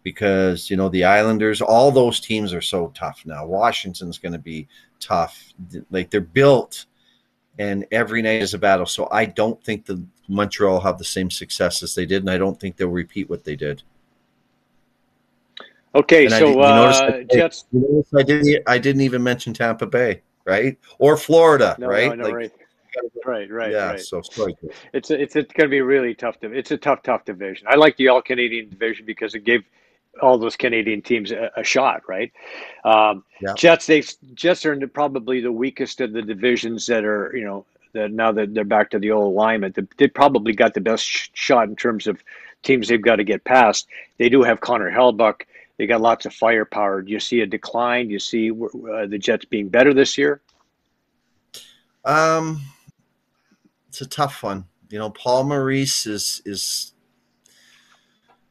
because 0.02 0.70
you 0.70 0.76
know 0.76 0.88
the 0.88 1.04
Islanders, 1.04 1.60
all 1.60 1.90
those 1.90 2.20
teams 2.20 2.54
are 2.54 2.62
so 2.62 2.92
tough 2.94 3.22
now. 3.26 3.44
Washington's 3.44 4.18
to 4.32 4.38
be 4.38 4.66
tough, 4.98 5.52
like 5.90 6.10
they're 6.10 6.20
built, 6.22 6.86
and 7.58 7.86
every 7.90 8.22
night 8.22 8.40
is 8.40 8.54
a 8.54 8.58
battle. 8.58 8.86
So 8.86 9.08
I 9.10 9.26
don't 9.26 9.62
think 9.62 9.84
the 9.84 10.02
Montreal 10.28 10.80
have 10.80 10.98
the 10.98 11.04
same 11.04 11.30
success 11.30 11.82
as 11.82 11.94
they 11.94 12.06
did, 12.06 12.22
and 12.22 12.30
I 12.30 12.38
don't 12.38 12.58
think 12.58 12.76
they'll 12.76 12.88
repeat 12.88 13.28
what 13.28 13.44
they 13.44 13.56
did. 13.56 13.82
Okay, 15.96 16.26
and 16.26 16.34
so 16.34 16.60
I, 16.60 16.68
uh, 16.68 17.12
I, 17.14 17.26
Jets. 17.34 17.64
I 18.14 18.22
didn't. 18.22 18.62
I 18.66 18.78
didn't 18.78 19.02
even 19.02 19.22
mention 19.22 19.54
Tampa 19.54 19.86
Bay, 19.86 20.22
right, 20.44 20.78
or 20.98 21.16
Florida, 21.16 21.76
no, 21.78 21.88
right? 21.88 22.10
No, 22.10 22.14
no, 22.16 22.24
like, 22.24 22.34
right 22.34 22.52
right, 23.24 23.50
right, 23.50 23.72
yeah. 23.72 23.90
Right. 23.90 24.00
So 24.00 24.22
sorry. 24.22 24.56
It's 24.92 25.10
a, 25.10 25.20
it's 25.20 25.36
it's 25.36 25.52
going 25.52 25.68
to 25.68 25.70
be 25.70 25.80
really 25.80 26.14
tough. 26.14 26.40
To, 26.40 26.52
it's 26.52 26.70
a 26.70 26.76
tough, 26.76 27.02
tough 27.02 27.24
division. 27.24 27.66
I 27.68 27.76
like 27.76 27.96
the 27.96 28.08
All 28.08 28.22
Canadian 28.22 28.68
division 28.68 29.06
because 29.06 29.34
it 29.34 29.44
gave 29.44 29.64
all 30.22 30.38
those 30.38 30.56
Canadian 30.56 31.02
teams 31.02 31.30
a, 31.30 31.50
a 31.56 31.64
shot, 31.64 32.02
right? 32.08 32.32
Um, 32.84 33.24
yeah. 33.40 33.54
Jets, 33.54 33.86
they 33.86 34.02
Jets 34.34 34.64
are 34.64 34.76
probably 34.88 35.40
the 35.40 35.52
weakest 35.52 36.00
of 36.00 36.12
the 36.12 36.22
divisions 36.22 36.86
that 36.86 37.04
are, 37.04 37.32
you 37.36 37.44
know, 37.44 37.66
that 37.92 38.12
now 38.12 38.32
that 38.32 38.54
they're 38.54 38.64
back 38.64 38.90
to 38.90 38.98
the 38.98 39.10
old 39.10 39.34
alignment, 39.34 39.78
they 39.96 40.08
probably 40.08 40.52
got 40.52 40.74
the 40.74 40.80
best 40.80 41.04
sh- 41.04 41.28
shot 41.34 41.68
in 41.68 41.76
terms 41.76 42.06
of 42.06 42.22
teams 42.62 42.88
they've 42.88 43.02
got 43.02 43.16
to 43.16 43.24
get 43.24 43.44
past. 43.44 43.86
They 44.18 44.28
do 44.28 44.42
have 44.42 44.60
Connor 44.60 44.90
Hellebuyck. 44.90 45.42
They 45.78 45.86
got 45.86 46.00
lots 46.00 46.24
of 46.26 46.32
firepower. 46.32 47.02
Do 47.02 47.12
you 47.12 47.20
see 47.20 47.40
a 47.40 47.46
decline? 47.46 48.06
Do 48.08 48.12
you 48.12 48.18
see 48.18 48.50
uh, 48.50 49.06
the 49.06 49.18
Jets 49.18 49.44
being 49.44 49.68
better 49.68 49.92
this 49.92 50.16
year? 50.16 50.40
Um, 52.04 52.62
it's 53.88 54.00
a 54.00 54.06
tough 54.06 54.42
one. 54.42 54.64
You 54.88 54.98
know, 54.98 55.10
Paul 55.10 55.44
Maurice 55.44 56.06
is 56.06 56.40
is 56.46 56.92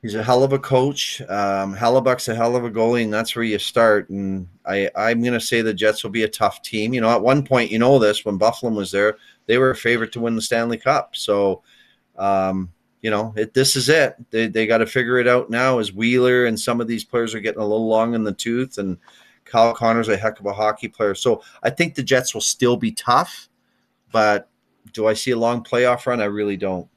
he's 0.01 0.13
a 0.13 0.23
hell 0.23 0.43
of 0.43 0.53
a 0.53 0.59
coach. 0.59 1.21
Um, 1.21 1.76
Hellebuyck's 1.76 2.28
a 2.28 2.36
hell 2.36 2.55
of 2.55 2.63
a 2.63 2.69
goalie, 2.69 3.03
and 3.03 3.13
that's 3.13 3.36
where 3.36 3.45
you 3.45 3.57
start. 3.57 4.09
And 4.09 4.47
I 4.65 4.91
I'm 4.95 5.21
going 5.21 5.34
to 5.34 5.39
say 5.39 5.61
the 5.61 5.73
Jets 5.73 6.03
will 6.03 6.11
be 6.11 6.23
a 6.23 6.28
tough 6.28 6.61
team. 6.61 6.93
You 6.93 7.01
know, 7.01 7.09
at 7.09 7.21
one 7.21 7.43
point, 7.43 7.71
you 7.71 7.80
know 7.80 7.97
this 7.97 8.23
when 8.23 8.38
Byfuglien 8.38 8.76
was 8.76 8.91
there, 8.91 9.17
they 9.47 9.57
were 9.57 9.71
a 9.71 9.76
favorite 9.76 10.11
to 10.11 10.19
win 10.19 10.36
the 10.36 10.41
Stanley 10.41 10.78
Cup. 10.78 11.15
So, 11.15 11.63
um, 12.17 12.71
you 13.06 13.12
know, 13.12 13.36
it, 13.38 13.53
this 13.53 13.76
is 13.76 13.88
it. 13.88 14.16
They 14.32 14.47
they 14.47 14.66
got 14.66 14.80
to 14.80 14.88
figure 14.88 15.20
it 15.20 15.28
out 15.28 15.51
now. 15.51 15.78
As 15.78 15.93
Wheeler 15.93 16.47
and 16.47 16.60
some 16.60 16.82
of 16.82 16.88
these 16.88 17.03
players 17.03 17.36
are 17.36 17.39
getting 17.39 17.62
a 17.62 17.64
little 17.64 17.88
long 17.88 18.16
in 18.16 18.24
the 18.24 18.34
tooth, 18.34 18.80
and 18.80 18.97
Kyle 19.43 19.76
Connor's 19.76 20.10
a 20.10 20.18
heck 20.18 20.39
of 20.39 20.47
a 20.47 20.53
hockey 20.53 20.88
player. 20.88 21.14
So 21.14 21.43
I 21.62 21.70
think 21.70 21.93
the 21.93 22.01
Jets 22.01 22.34
will 22.34 22.41
still 22.41 22.76
be 22.76 22.91
tough, 22.91 23.47
but 24.12 24.49
do 24.91 25.06
I 25.06 25.14
see 25.14 25.30
a 25.30 25.38
long 25.38 25.64
playoff 25.64 26.08
run? 26.08 26.20
I 26.20 26.26
really 26.26 26.58
don't. 26.58 26.88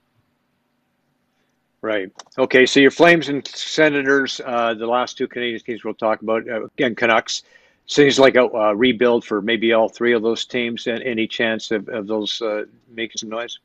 Right. 1.82 2.10
Okay. 2.38 2.64
So 2.64 2.80
your 2.80 2.90
Flames 2.90 3.28
and 3.28 3.46
Senators, 3.46 4.40
uh, 4.46 4.72
the 4.72 4.86
last 4.86 5.18
two 5.18 5.28
Canadian 5.28 5.60
teams 5.60 5.84
we'll 5.84 5.92
talk 5.92 6.22
about, 6.22 6.48
uh, 6.48 6.64
again, 6.64 6.94
Canucks. 6.94 7.42
Seems 7.84 8.18
like 8.18 8.36
a 8.36 8.74
rebuild 8.74 9.26
for 9.26 9.42
maybe 9.42 9.74
all 9.74 9.90
three 9.90 10.14
of 10.14 10.22
those 10.22 10.46
teams. 10.46 10.86
And 10.86 11.02
any 11.02 11.26
chance 11.26 11.70
of, 11.70 11.86
of 11.90 12.06
those 12.06 12.40
uh, 12.40 12.64
making 12.90 13.18
some 13.18 13.28
noise? 13.28 13.58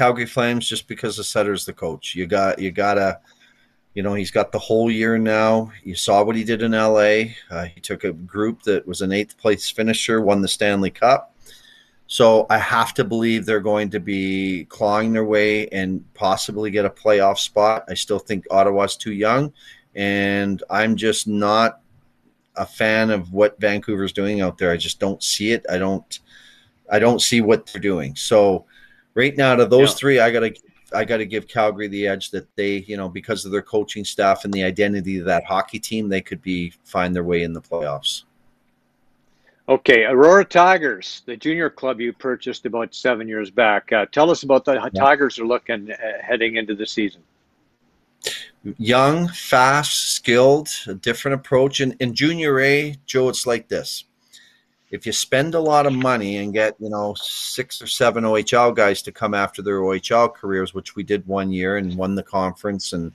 Calgary 0.00 0.26
Flames, 0.26 0.66
just 0.66 0.88
because 0.88 1.16
the 1.16 1.24
Sutter's 1.24 1.66
the 1.66 1.72
coach. 1.72 2.14
You 2.14 2.26
got 2.26 2.58
you 2.58 2.70
gotta, 2.70 3.20
you 3.94 4.02
know, 4.02 4.14
he's 4.14 4.30
got 4.30 4.50
the 4.50 4.58
whole 4.58 4.90
year 4.90 5.18
now. 5.18 5.70
You 5.84 5.94
saw 5.94 6.22
what 6.22 6.36
he 6.36 6.44
did 6.44 6.62
in 6.62 6.72
LA. 6.72 7.34
Uh, 7.50 7.64
he 7.64 7.80
took 7.82 8.04
a 8.04 8.12
group 8.12 8.62
that 8.62 8.86
was 8.86 9.02
an 9.02 9.12
eighth 9.12 9.36
place 9.36 9.68
finisher, 9.68 10.20
won 10.20 10.40
the 10.40 10.48
Stanley 10.48 10.90
Cup 10.90 11.30
so 12.10 12.44
I 12.50 12.58
have 12.58 12.92
to 12.94 13.04
believe 13.04 13.46
they're 13.46 13.60
going 13.60 13.88
to 13.90 14.00
be 14.00 14.64
clawing 14.68 15.12
their 15.12 15.24
way 15.24 15.68
and 15.68 16.04
possibly 16.14 16.72
get 16.72 16.84
a 16.84 16.90
playoff 16.90 17.38
spot. 17.38 17.84
I 17.88 17.94
still 17.94 18.18
think 18.18 18.46
Ottawa's 18.50 18.96
too 18.96 19.12
young, 19.12 19.52
and 19.94 20.60
I'm 20.68 20.96
just 20.96 21.28
not 21.28 21.82
a 22.56 22.66
fan 22.66 23.10
of 23.10 23.32
what 23.32 23.60
Vancouver's 23.60 24.12
doing 24.12 24.40
out 24.40 24.58
there. 24.58 24.72
I 24.72 24.76
just 24.76 24.98
don't 24.98 25.22
see 25.22 25.52
it. 25.52 25.64
I 25.70 25.78
don't 25.78 26.18
I 26.90 26.98
don't 26.98 27.22
see 27.22 27.42
what 27.42 27.66
they're 27.66 27.80
doing. 27.80 28.16
So 28.16 28.64
right 29.14 29.36
now 29.36 29.54
to 29.54 29.66
those 29.66 29.90
yeah. 29.90 29.96
three, 29.96 30.20
I 30.20 30.30
gotta 30.30 30.54
I 30.94 31.04
gotta 31.04 31.24
give 31.24 31.46
Calgary 31.46 31.88
the 31.88 32.06
edge 32.06 32.30
that 32.30 32.54
they, 32.56 32.78
you 32.78 32.96
know, 32.96 33.08
because 33.08 33.44
of 33.44 33.52
their 33.52 33.62
coaching 33.62 34.04
staff 34.04 34.44
and 34.44 34.52
the 34.52 34.62
identity 34.62 35.18
of 35.18 35.26
that 35.26 35.44
hockey 35.44 35.78
team, 35.78 36.08
they 36.08 36.20
could 36.20 36.42
be 36.42 36.72
find 36.84 37.14
their 37.14 37.24
way 37.24 37.42
in 37.42 37.52
the 37.52 37.60
playoffs. 37.60 38.24
Okay, 39.68 40.04
Aurora 40.04 40.44
Tigers, 40.44 41.22
the 41.26 41.36
junior 41.36 41.70
club 41.70 42.00
you 42.00 42.12
purchased 42.12 42.66
about 42.66 42.92
seven 42.92 43.28
years 43.28 43.52
back. 43.52 43.92
Uh, 43.92 44.04
tell 44.06 44.28
us 44.28 44.42
about 44.42 44.64
the 44.64 44.74
yeah. 44.74 45.00
Tigers 45.00 45.38
are 45.38 45.46
looking 45.46 45.92
uh, 45.92 45.96
heading 46.20 46.56
into 46.56 46.74
the 46.74 46.84
season. 46.84 47.22
Young, 48.78 49.28
fast, 49.28 50.14
skilled, 50.14 50.68
a 50.88 50.94
different 50.94 51.36
approach. 51.36 51.80
And 51.80 51.94
in 52.00 52.14
junior 52.14 52.60
A, 52.60 52.96
Joe, 53.06 53.28
it's 53.28 53.46
like 53.46 53.68
this. 53.68 54.04
If 54.90 55.06
you 55.06 55.12
spend 55.12 55.54
a 55.54 55.60
lot 55.60 55.86
of 55.86 55.92
money 55.92 56.38
and 56.38 56.52
get, 56.52 56.74
you 56.80 56.90
know, 56.90 57.14
six 57.14 57.80
or 57.80 57.86
seven 57.86 58.24
OHL 58.24 58.74
guys 58.74 59.02
to 59.02 59.12
come 59.12 59.34
after 59.34 59.62
their 59.62 59.80
OHL 59.80 60.34
careers, 60.34 60.74
which 60.74 60.96
we 60.96 61.02
did 61.02 61.26
one 61.26 61.52
year 61.52 61.76
and 61.76 61.96
won 61.96 62.14
the 62.14 62.22
conference, 62.22 62.92
and 62.92 63.12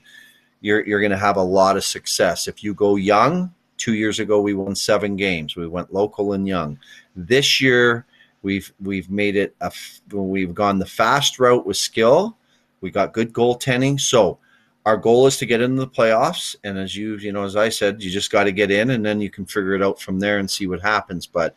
you're, 0.62 0.86
you're 0.86 1.00
going 1.00 1.10
to 1.10 1.18
have 1.18 1.36
a 1.36 1.42
lot 1.42 1.76
of 1.76 1.84
success. 1.84 2.48
If 2.48 2.64
you 2.64 2.72
go 2.72 2.96
young, 2.96 3.52
Two 3.76 3.94
years 3.94 4.20
ago, 4.20 4.40
we 4.40 4.54
won 4.54 4.74
seven 4.74 5.16
games. 5.16 5.54
We 5.54 5.66
went 5.66 5.92
local 5.92 6.32
and 6.32 6.48
young. 6.48 6.78
This 7.14 7.60
year, 7.60 8.06
we've 8.42 8.72
we've 8.80 9.10
made 9.10 9.36
it 9.36 9.54
a 9.60 9.70
we've 10.10 10.54
gone 10.54 10.78
the 10.78 10.86
fast 10.86 11.38
route 11.38 11.66
with 11.66 11.76
skill. 11.76 12.36
We 12.80 12.90
got 12.90 13.12
good 13.12 13.32
goaltending. 13.32 14.00
So 14.00 14.38
our 14.86 14.96
goal 14.96 15.26
is 15.26 15.36
to 15.38 15.46
get 15.46 15.60
into 15.60 15.80
the 15.80 15.88
playoffs. 15.88 16.56
And 16.64 16.78
as 16.78 16.96
you 16.96 17.16
you 17.16 17.32
know, 17.32 17.44
as 17.44 17.56
I 17.56 17.68
said, 17.68 18.02
you 18.02 18.10
just 18.10 18.32
got 18.32 18.44
to 18.44 18.52
get 18.52 18.70
in, 18.70 18.90
and 18.90 19.04
then 19.04 19.20
you 19.20 19.28
can 19.28 19.44
figure 19.44 19.74
it 19.74 19.82
out 19.82 20.00
from 20.00 20.18
there 20.18 20.38
and 20.38 20.50
see 20.50 20.66
what 20.66 20.80
happens. 20.80 21.26
But 21.26 21.54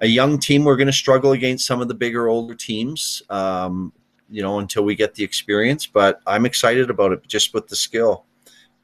a 0.00 0.06
young 0.06 0.38
team, 0.38 0.62
we're 0.62 0.76
going 0.76 0.86
to 0.86 0.92
struggle 0.92 1.32
against 1.32 1.66
some 1.66 1.80
of 1.80 1.88
the 1.88 1.94
bigger, 1.94 2.28
older 2.28 2.54
teams. 2.54 3.22
Um, 3.30 3.92
you 4.30 4.42
know, 4.42 4.58
until 4.58 4.84
we 4.84 4.94
get 4.94 5.14
the 5.14 5.24
experience. 5.24 5.86
But 5.86 6.20
I'm 6.26 6.44
excited 6.44 6.90
about 6.90 7.12
it 7.12 7.26
just 7.26 7.54
with 7.54 7.66
the 7.66 7.76
skill 7.76 8.26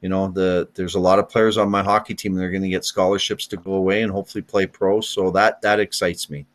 you 0.01 0.09
know 0.09 0.27
the 0.27 0.67
there's 0.75 0.93
a 0.93 0.99
lot 0.99 1.17
of 1.17 1.29
players 1.29 1.57
on 1.57 1.67
my 1.67 1.81
hockey 1.81 2.13
team 2.13 2.35
that 2.35 2.43
are 2.43 2.51
going 2.51 2.61
to 2.61 2.69
get 2.69 2.85
scholarships 2.85 3.47
to 3.47 3.57
go 3.57 3.73
away 3.73 4.03
and 4.03 4.11
hopefully 4.11 4.41
play 4.41 4.67
pro 4.67 5.01
so 5.01 5.31
that 5.31 5.59
that 5.61 5.79
excites 5.79 6.29
me 6.29 6.45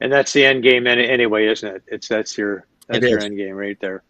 and 0.00 0.10
that's 0.10 0.32
the 0.32 0.42
end 0.42 0.62
game 0.62 0.86
anyway 0.86 1.46
isn't 1.46 1.76
it 1.76 1.82
it's 1.88 2.08
that's 2.08 2.38
your 2.38 2.66
that's 2.88 3.04
it 3.04 3.10
your 3.10 3.20
end 3.20 3.36
game 3.36 3.54
right 3.54 3.78
there 3.80 4.02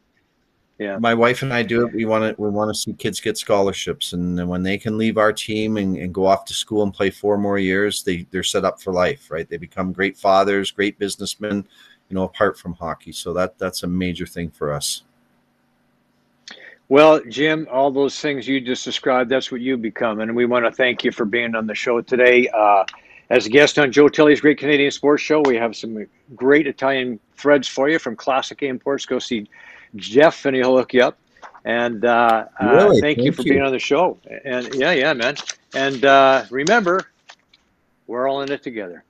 yeah 0.81 0.99
my 0.99 1.15
wife 1.15 1.43
and 1.43 1.53
i 1.53 1.63
do 1.63 1.87
it 1.87 1.95
we 1.95 2.05
want 2.05 2.25
to 2.25 2.43
we 2.43 2.49
want 2.49 2.75
to 2.75 2.75
see 2.75 2.93
kids 2.95 3.21
get 3.21 3.37
scholarships 3.37 4.15
and 4.15 4.49
when 4.49 4.63
they 4.63 4.79
can 4.79 4.99
leave 4.99 5.19
our 5.19 5.33
team 5.33 5.77
and, 5.77 5.97
and 5.97 6.13
go 6.13 6.27
off 6.27 6.45
to 6.45 6.55
school 6.55 6.83
and 6.83 6.95
play 6.95 7.11
four 7.11 7.39
more 7.39 7.59
years 7.59 8.03
they 8.03 8.27
they're 8.31 8.43
set 8.43 8.65
up 8.65 8.81
for 8.81 8.93
life 8.93 9.31
right 9.31 9.49
they 9.49 9.59
become 9.59 9.93
great 9.93 10.17
fathers 10.17 10.73
great 10.73 10.99
businessmen 10.99 11.65
you 12.09 12.15
know 12.15 12.25
apart 12.25 12.59
from 12.59 12.73
hockey 12.73 13.13
so 13.13 13.33
that 13.33 13.57
that's 13.59 13.85
a 13.85 13.87
major 13.87 14.27
thing 14.27 14.51
for 14.51 14.73
us 14.73 15.03
well, 16.89 17.21
Jim, 17.29 17.69
all 17.71 17.93
those 17.93 18.19
things 18.19 18.49
you 18.49 18.61
just 18.61 18.85
described, 18.85 19.31
that's 19.31 19.53
what 19.53 19.61
you 19.61 19.77
become. 19.77 20.19
And 20.19 20.35
we 20.35 20.45
want 20.45 20.65
to 20.65 20.73
thank 20.73 21.05
you 21.05 21.13
for 21.13 21.25
being 21.25 21.55
on 21.55 21.69
the 21.69 21.75
show 21.75 22.01
today. 22.01 22.49
Uh, 22.49 22.85
As 23.31 23.47
a 23.47 23.49
guest 23.49 23.79
on 23.79 23.93
Joe 23.93 24.09
Tilley's 24.09 24.41
Great 24.41 24.59
Canadian 24.59 24.91
Sports 24.91 25.23
Show, 25.23 25.41
we 25.43 25.55
have 25.55 25.77
some 25.77 26.05
great 26.35 26.67
Italian 26.67 27.21
threads 27.37 27.69
for 27.69 27.89
you 27.89 28.01
from 28.01 28.17
Classica 28.17 28.67
Imports. 28.67 29.07
Go 29.07 29.21
see 29.21 29.47
Jeff, 29.97 30.45
and 30.47 30.57
he'll 30.57 30.77
hook 30.77 30.95
you 30.95 31.03
up. 31.03 31.19
And 31.65 32.05
uh, 32.05 32.47
uh 32.61 32.67
really? 32.67 32.77
uh, 32.77 32.89
thank, 32.89 33.03
thank, 33.03 33.19
you 33.19 33.33
for 33.33 33.43
you. 33.43 33.53
being 33.53 33.63
on 33.63 33.73
the 33.73 33.79
show. 33.79 34.19
And 34.45 34.75
yeah, 34.75 34.93
yeah, 34.93 35.13
man. 35.13 35.37
And 35.75 36.05
uh, 36.05 36.45
remember, 36.51 37.11
we're 38.07 38.29
all 38.29 38.43
in 38.43 38.51
it 38.51 38.63
together. 38.63 39.05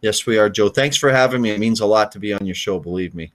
Yes, 0.00 0.26
we 0.26 0.38
are, 0.38 0.48
Joe. 0.48 0.68
Thanks 0.68 0.96
for 0.96 1.10
having 1.10 1.42
me. 1.42 1.50
It 1.50 1.58
means 1.58 1.80
a 1.80 1.86
lot 1.86 2.12
to 2.12 2.18
be 2.18 2.32
on 2.32 2.46
your 2.46 2.54
show, 2.54 2.78
believe 2.78 3.14
me. 3.14 3.32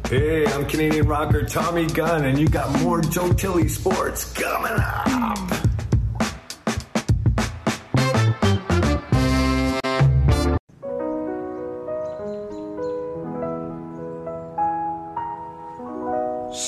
Hey, 0.08 0.46
I'm 0.46 0.66
Canadian 0.66 1.06
rocker 1.06 1.44
Tommy 1.44 1.86
Gunn, 1.86 2.24
and 2.24 2.38
you 2.38 2.48
got 2.48 2.70
more 2.80 3.00
Joe 3.00 3.32
Tilley 3.32 3.68
sports 3.68 4.32
coming 4.32 4.72
up. 4.72 5.73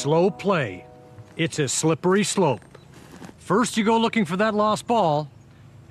Slow 0.06 0.30
play. 0.30 0.84
It's 1.36 1.58
a 1.58 1.66
slippery 1.66 2.22
slope. 2.22 2.60
First, 3.38 3.76
you 3.76 3.82
go 3.82 3.98
looking 3.98 4.24
for 4.24 4.36
that 4.36 4.54
lost 4.54 4.86
ball, 4.86 5.28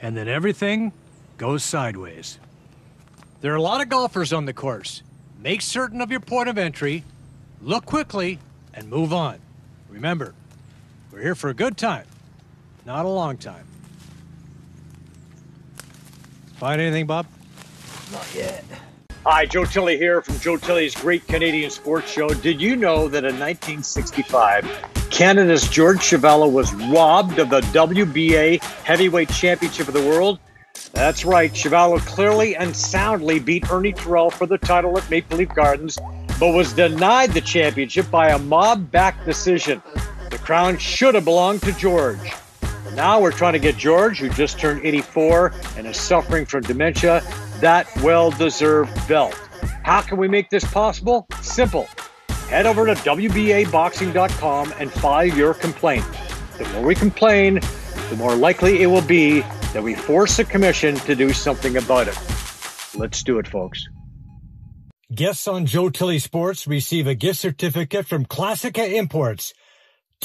and 0.02 0.16
then 0.16 0.30
everything 0.30 0.94
goes 1.38 1.66
sideways. 1.66 2.40
There 3.42 3.52
are 3.52 3.58
a 3.58 3.62
lot 3.62 3.82
of 3.82 3.90
golfers 3.90 4.32
on 4.32 4.46
the 4.46 4.54
course. 4.54 5.04
Make 5.38 5.62
certain 5.62 6.00
of 6.00 6.12
your 6.12 6.22
point 6.22 6.48
of 6.48 6.58
entry 6.58 7.04
look 7.62 7.86
quickly, 7.86 8.40
and 8.74 8.90
move 8.90 9.12
on. 9.12 9.40
Remember, 9.90 10.34
we're 11.12 11.22
here 11.22 11.36
for 11.36 11.50
a 11.50 11.54
good 11.54 11.76
time, 11.76 12.06
not 12.86 13.04
a 13.04 13.10
long 13.10 13.36
time. 13.36 13.66
Find 16.56 16.80
anything, 16.80 17.06
Bob? 17.06 17.26
Not 18.14 18.34
yet. 18.34 18.64
Hi, 19.28 19.48
Joe 19.48 19.66
Tilley 19.66 19.98
here 19.98 20.22
from 20.22 20.40
Joe 20.40 20.56
Tilley's 20.56 20.94
Great 20.94 21.26
Canadian 21.26 21.72
Sports 21.72 22.12
Show. 22.12 22.30
Did 22.30 22.62
you 22.62 22.76
know 22.76 23.08
that 23.08 23.24
in 23.24 23.40
1965, 23.40 24.70
Canada's 25.10 25.68
George 25.68 25.98
Chuvalo 25.98 26.52
was 26.52 26.72
robbed 26.92 27.40
of 27.40 27.50
the 27.50 27.62
WBA 27.62 28.62
Heavyweight 28.84 29.30
Championship 29.30 29.88
of 29.88 29.96
the 29.96 30.08
World? 30.08 30.38
That's 30.92 31.26
right, 31.26 31.52
Chuvalo 31.52 32.00
clearly 32.06 32.56
and 32.56 32.76
soundly 32.76 33.40
beat 33.40 33.72
Ernie 33.72 33.94
Terrell 33.94 34.30
for 34.30 34.46
the 34.46 34.60
title 34.60 34.96
at 34.96 35.10
Maple 35.10 35.40
Leaf 35.40 35.50
Gardens 35.50 35.98
but 36.40 36.54
was 36.54 36.74
denied 36.74 37.32
the 37.32 37.42
championship 37.42 38.12
by 38.12 38.30
a 38.30 38.38
mob 38.38 38.92
backed 38.92 39.26
decision. 39.26 39.82
The 40.30 40.38
crown 40.38 40.78
should 40.78 41.16
have 41.16 41.26
belonged 41.26 41.64
to 41.64 41.72
George. 41.74 42.32
Now 42.94 43.20
we're 43.20 43.32
trying 43.32 43.54
to 43.54 43.60
get 43.60 43.78
George, 43.78 44.20
who 44.20 44.30
just 44.30 44.60
turned 44.60 44.86
84 44.86 45.52
and 45.78 45.88
is 45.88 45.98
suffering 45.98 46.46
from 46.46 46.62
dementia, 46.62 47.24
that 47.62 47.88
well 48.02 48.32
deserved 48.32 49.08
belt. 49.08 49.34
How 49.84 50.02
can 50.02 50.18
we 50.18 50.28
make 50.28 50.50
this 50.50 50.64
possible? 50.64 51.28
Simple. 51.42 51.88
Head 52.50 52.66
over 52.66 52.86
to 52.86 52.94
WBABoxing.com 52.94 54.74
and 54.80 54.92
file 54.92 55.26
your 55.26 55.54
complaint. 55.54 56.06
The 56.58 56.70
more 56.70 56.84
we 56.84 56.96
complain, 56.96 57.60
the 58.10 58.16
more 58.18 58.36
likely 58.36 58.82
it 58.82 58.88
will 58.88 59.02
be 59.02 59.42
that 59.74 59.84
we 59.84 59.96
force 59.96 60.38
the 60.38 60.46
commission 60.46 60.96
to 60.96 61.16
do 61.16 61.34
something 61.34 61.76
about 61.78 62.08
it. 62.08 62.18
Let's 62.96 63.24
do 63.24 63.40
it, 63.40 63.48
folks. 63.48 63.86
Guests 65.14 65.48
on 65.48 65.66
Joe 65.66 65.90
Tilley 65.90 66.20
Sports 66.20 66.66
receive 66.66 67.08
a 67.08 67.16
gift 67.16 67.40
certificate 67.40 68.06
from 68.08 68.26
Classica 68.26 68.92
Imports. 68.92 69.54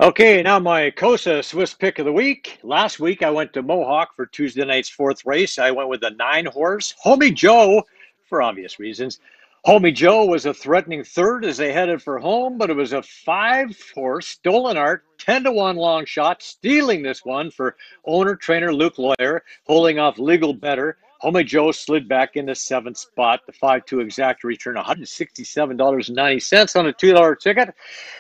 Okay, 0.04 0.44
now 0.44 0.60
my 0.60 0.92
COSA 0.92 1.44
Swiss 1.44 1.74
pick 1.74 1.98
of 1.98 2.04
the 2.04 2.12
week. 2.12 2.60
Last 2.62 3.00
week 3.00 3.24
I 3.24 3.30
went 3.30 3.54
to 3.54 3.62
Mohawk 3.62 4.14
for 4.16 4.26
Tuesday 4.26 4.66
night's 4.66 4.90
fourth 4.90 5.26
race. 5.26 5.58
I 5.58 5.72
went 5.72 5.88
with 5.88 6.02
the 6.02 6.10
nine 6.10 6.46
horse, 6.46 6.94
Homie 7.06 7.34
Joe 7.34 7.84
for 8.28 8.42
obvious 8.42 8.80
reasons. 8.80 9.20
Homie 9.66 9.96
Joe 9.96 10.26
was 10.26 10.46
a 10.46 10.54
threatening 10.54 11.06
third 11.06 11.46
as 11.46 11.56
they 11.56 11.72
headed 11.72 12.02
for 12.02 12.20
home, 12.20 12.58
but 12.58 12.70
it 12.70 12.76
was 12.76 12.92
a 12.92 13.02
five 13.02 13.74
horse 13.96 14.28
stolen 14.28 14.76
art, 14.76 15.06
10 15.20 15.46
to 15.46 15.54
1 15.54 15.78
long 15.78 16.04
shot, 16.04 16.44
stealing 16.44 17.02
this 17.02 17.24
one 17.24 17.50
for 17.50 17.78
owner 18.04 18.36
trainer 18.36 18.74
Luke 18.74 18.98
Lawyer, 18.98 19.42
holding 19.66 20.00
off 20.00 20.20
legal 20.20 20.54
better. 20.54 20.98
Homie 21.24 21.46
Joe 21.46 21.72
slid 21.72 22.10
back 22.10 22.36
into 22.36 22.54
seventh 22.54 22.98
spot. 22.98 23.40
The 23.46 23.54
5 23.54 23.86
2 23.86 24.02
exact 24.02 24.44
return 24.44 24.76
$167.90 24.76 26.76
on 26.76 26.88
a 26.88 26.94
$2 26.94 27.40
ticket. 27.40 27.74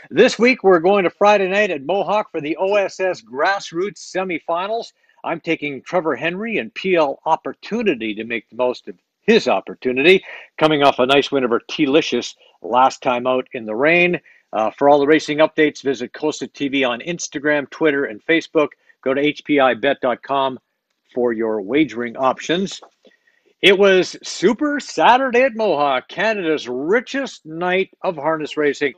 This 0.10 0.39
week, 0.39 0.64
we're 0.64 0.80
going 0.80 1.04
to 1.04 1.10
Friday 1.10 1.50
night 1.50 1.72
at 1.72 1.84
Mohawk 1.84 2.32
for 2.32 2.39
the 2.39 2.56
OSS 2.56 3.22
Grassroots 3.22 4.00
semifinals. 4.00 4.94
I'm 5.26 5.41
taking 5.41 5.82
Trevor 5.82 6.16
Henry 6.16 6.60
and 6.60 6.74
PL 6.74 7.20
Opportunity 7.26 8.16
to 8.16 8.24
make 8.24 8.50
the 8.50 8.56
most 8.56 8.88
of 8.88 8.96
his 9.24 9.48
opportunity, 9.48 10.24
coming 10.58 10.84
off 10.84 11.00
a 11.00 11.06
nice 11.06 11.32
win 11.32 11.44
over 11.44 11.62
T-Licious 11.70 12.36
last 12.62 13.02
time 13.02 13.28
out 13.28 13.48
in 13.54 13.66
the 13.66 13.76
rain. 13.76 14.20
Uh, 14.52 14.70
for 14.78 14.88
all 14.88 15.00
the 15.00 15.08
racing 15.08 15.40
updates, 15.40 15.82
visit 15.82 16.14
COSA 16.14 16.48
TV 16.50 16.88
on 16.88 17.00
Instagram, 17.02 17.70
Twitter, 17.70 18.06
and 18.06 18.24
Facebook. 18.26 18.70
Go 19.04 19.14
to 19.14 19.22
hpibet.com 19.22 20.60
for 21.14 21.34
your 21.34 21.62
wagering 21.62 22.16
options. 22.18 22.80
It 23.62 23.78
was 23.78 24.18
Super 24.24 24.80
Saturday 24.80 25.44
at 25.44 25.56
Mohawk, 25.56 26.10
Canada's 26.10 26.68
richest 26.68 27.46
night 27.46 27.90
of 28.02 28.16
harness 28.16 28.58
racing. 28.58 28.94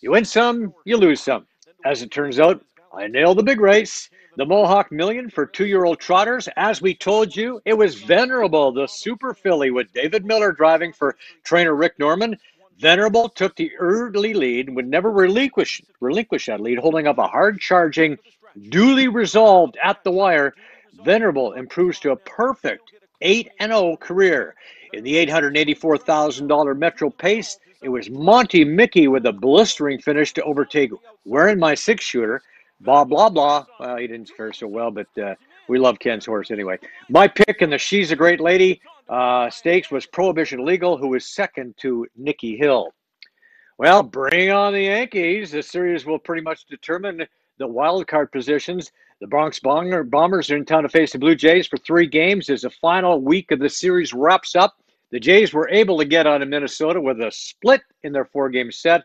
You 0.00 0.12
win 0.12 0.24
some, 0.24 0.72
you 0.84 0.96
lose 0.96 1.20
some. 1.20 1.46
As 1.84 2.02
it 2.02 2.10
turns 2.10 2.38
out, 2.38 2.64
I 2.96 3.08
nailed 3.08 3.38
the 3.38 3.42
big 3.42 3.60
race. 3.60 4.08
The 4.36 4.46
Mohawk 4.46 4.92
Million 4.92 5.28
for 5.28 5.46
two 5.46 5.66
year 5.66 5.84
old 5.84 5.98
trotters. 5.98 6.48
As 6.56 6.80
we 6.80 6.94
told 6.94 7.34
you, 7.34 7.60
it 7.64 7.74
was 7.74 7.96
Venerable, 7.96 8.72
the 8.72 8.86
super 8.86 9.34
filly, 9.34 9.70
with 9.70 9.92
David 9.92 10.24
Miller 10.24 10.52
driving 10.52 10.92
for 10.92 11.16
trainer 11.42 11.74
Rick 11.74 11.98
Norman. 11.98 12.36
Venerable 12.78 13.28
took 13.28 13.56
the 13.56 13.70
early 13.76 14.34
lead 14.34 14.68
and 14.68 14.76
would 14.76 14.88
never 14.88 15.10
relinquish, 15.10 15.82
relinquish 16.00 16.46
that 16.46 16.60
lead, 16.60 16.78
holding 16.78 17.06
up 17.06 17.18
a 17.18 17.26
hard 17.26 17.60
charging, 17.60 18.16
duly 18.68 19.08
resolved 19.08 19.76
at 19.82 20.02
the 20.04 20.10
wire. 20.10 20.54
Venerable 21.04 21.52
improves 21.52 21.98
to 22.00 22.12
a 22.12 22.16
perfect 22.16 22.92
8 23.20 23.50
0 23.60 23.96
career. 23.96 24.54
In 24.92 25.02
the 25.02 25.14
$884,000 25.26 26.78
Metro 26.78 27.10
Pace, 27.10 27.58
it 27.82 27.88
was 27.88 28.08
Monte 28.08 28.64
Miki 28.64 29.08
with 29.08 29.26
a 29.26 29.32
blistering 29.32 29.98
finish 29.98 30.32
to 30.34 30.42
overtake 30.44 30.92
Wearing 31.24 31.58
My 31.58 31.74
Six 31.74 32.04
Shooter. 32.04 32.42
Blah, 32.80 33.04
blah, 33.04 33.28
blah. 33.28 33.64
Well, 33.80 33.96
he 33.96 34.06
didn't 34.06 34.30
fare 34.36 34.52
so 34.52 34.66
well, 34.66 34.90
but 34.90 35.06
uh, 35.18 35.34
we 35.68 35.78
love 35.78 35.98
Ken's 35.98 36.26
horse 36.26 36.50
anyway. 36.50 36.78
My 37.08 37.28
pick 37.28 37.62
in 37.62 37.70
the 37.70 37.78
She's 37.78 38.10
a 38.10 38.16
Great 38.16 38.40
Lady 38.40 38.80
uh, 39.08 39.50
stakes 39.50 39.90
was 39.90 40.06
Prohibition 40.06 40.64
Legal, 40.64 40.96
who 40.96 41.08
was 41.08 41.26
second 41.26 41.74
to 41.78 42.06
Nikki 42.16 42.56
Hill. 42.56 42.92
Well, 43.78 44.02
bring 44.02 44.50
on 44.50 44.72
the 44.72 44.82
Yankees. 44.82 45.50
The 45.50 45.62
series 45.62 46.06
will 46.06 46.18
pretty 46.18 46.42
much 46.42 46.66
determine 46.66 47.26
the 47.58 47.66
wild 47.66 48.06
card 48.06 48.30
positions. 48.32 48.92
The 49.20 49.26
Bronx 49.26 49.60
Bombers 49.60 50.50
are 50.50 50.56
in 50.56 50.64
town 50.64 50.82
to 50.82 50.88
face 50.88 51.12
the 51.12 51.18
Blue 51.18 51.34
Jays 51.34 51.66
for 51.66 51.76
three 51.78 52.06
games 52.06 52.50
as 52.50 52.62
the 52.62 52.70
final 52.70 53.20
week 53.20 53.50
of 53.50 53.58
the 53.58 53.68
series 53.68 54.12
wraps 54.12 54.54
up. 54.54 54.76
The 55.10 55.20
Jays 55.20 55.52
were 55.52 55.68
able 55.70 55.98
to 55.98 56.04
get 56.04 56.26
out 56.26 56.42
of 56.42 56.48
Minnesota 56.48 57.00
with 57.00 57.20
a 57.20 57.30
split 57.30 57.82
in 58.02 58.12
their 58.12 58.24
four 58.24 58.48
game 58.48 58.72
set. 58.72 59.02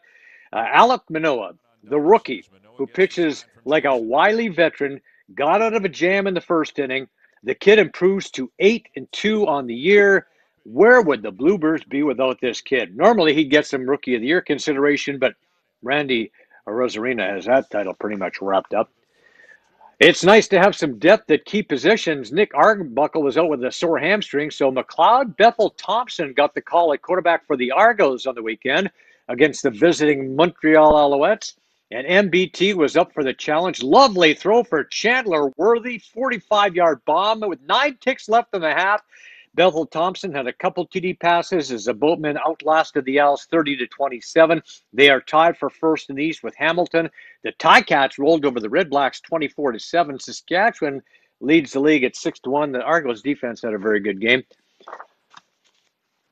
Uh, 0.51 0.65
Alek 0.75 1.01
Manoah, 1.09 1.53
the 1.83 1.99
rookie 1.99 2.43
who 2.77 2.87
pitches 2.87 3.45
like 3.65 3.85
a 3.85 3.95
wily 3.95 4.47
veteran, 4.47 5.01
got 5.35 5.61
out 5.61 5.73
of 5.73 5.85
a 5.85 5.89
jam 5.89 6.27
in 6.27 6.33
the 6.33 6.41
first 6.41 6.79
inning. 6.79 7.07
The 7.43 7.55
kid 7.55 7.79
improves 7.79 8.29
to 8.31 8.51
8 8.59 8.87
and 8.95 9.11
2 9.11 9.47
on 9.47 9.67
the 9.67 9.75
year. 9.75 10.27
Where 10.63 11.01
would 11.01 11.21
the 11.21 11.31
Bluebirds 11.31 11.83
be 11.85 12.03
without 12.03 12.41
this 12.41 12.61
kid? 12.61 12.95
Normally 12.95 13.33
he'd 13.33 13.49
get 13.49 13.65
some 13.65 13.89
rookie 13.89 14.15
of 14.15 14.21
the 14.21 14.27
year 14.27 14.41
consideration, 14.41 15.17
but 15.17 15.35
Randy 15.81 16.31
Arozarena 16.67 17.33
has 17.33 17.45
that 17.45 17.69
title 17.69 17.93
pretty 17.93 18.17
much 18.17 18.41
wrapped 18.41 18.73
up. 18.73 18.89
It's 19.99 20.23
nice 20.23 20.47
to 20.49 20.59
have 20.59 20.77
some 20.77 20.97
depth 20.97 21.29
at 21.29 21.43
key 21.43 21.61
positions. 21.61 22.31
Nick 22.31 22.55
Arbuckle 22.55 23.21
was 23.21 23.37
out 23.37 23.49
with 23.49 23.63
a 23.65 23.71
sore 23.71 23.99
hamstring, 23.99 24.49
so 24.49 24.71
McLeod 24.71 25.35
Bethel 25.35 25.71
Thompson 25.71 26.31
got 26.31 26.55
the 26.55 26.61
call 26.61 26.93
at 26.93 27.01
quarterback 27.01 27.45
for 27.45 27.57
the 27.57 27.71
Argos 27.71 28.25
on 28.25 28.35
the 28.35 28.41
weekend 28.41 28.89
against 29.27 29.63
the 29.63 29.69
visiting 29.69 30.37
Montreal 30.37 30.93
Alouettes. 30.93 31.55
And 31.91 32.31
MBT 32.31 32.75
was 32.75 32.95
up 32.95 33.13
for 33.13 33.23
the 33.23 33.33
challenge. 33.33 33.81
Lovely 33.81 34.35
throw 34.35 34.63
for 34.63 34.83
Chandler 34.83 35.49
Worthy, 35.57 35.97
45 35.97 36.75
yard 36.75 37.01
bomb 37.05 37.39
with 37.41 37.61
nine 37.61 37.97
ticks 37.99 38.29
left 38.29 38.53
in 38.53 38.61
the 38.61 38.73
half. 38.73 39.01
Bethel 39.55 39.85
Thompson 39.85 40.31
had 40.31 40.47
a 40.47 40.53
couple 40.53 40.87
TD 40.87 41.19
passes 41.19 41.71
as 41.71 41.85
the 41.85 41.93
Boatmen 41.93 42.37
outlasted 42.37 43.03
the 43.05 43.19
Owls 43.19 43.45
30 43.49 43.77
to 43.77 43.87
27. 43.87 44.61
They 44.93 45.09
are 45.09 45.21
tied 45.21 45.57
for 45.57 45.69
first 45.69 46.09
in 46.09 46.15
the 46.15 46.23
East 46.23 46.43
with 46.43 46.55
Hamilton. 46.55 47.09
The 47.43 47.53
Ticats 47.53 48.19
rolled 48.19 48.45
over 48.45 48.59
the 48.59 48.69
Red 48.69 48.89
Blacks 48.89 49.19
24 49.21 49.73
to 49.73 49.79
7. 49.79 50.19
Saskatchewan 50.19 51.01
leads 51.41 51.73
the 51.73 51.79
league 51.79 52.03
at 52.03 52.15
6 52.15 52.39
to 52.41 52.49
1. 52.49 52.71
The 52.71 52.83
Argos 52.83 53.21
defense 53.21 53.61
had 53.61 53.73
a 53.73 53.79
very 53.79 53.99
good 53.99 54.21
game. 54.21 54.43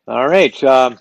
All 0.07 0.27
right. 0.27 0.63
Uh, 0.63 0.95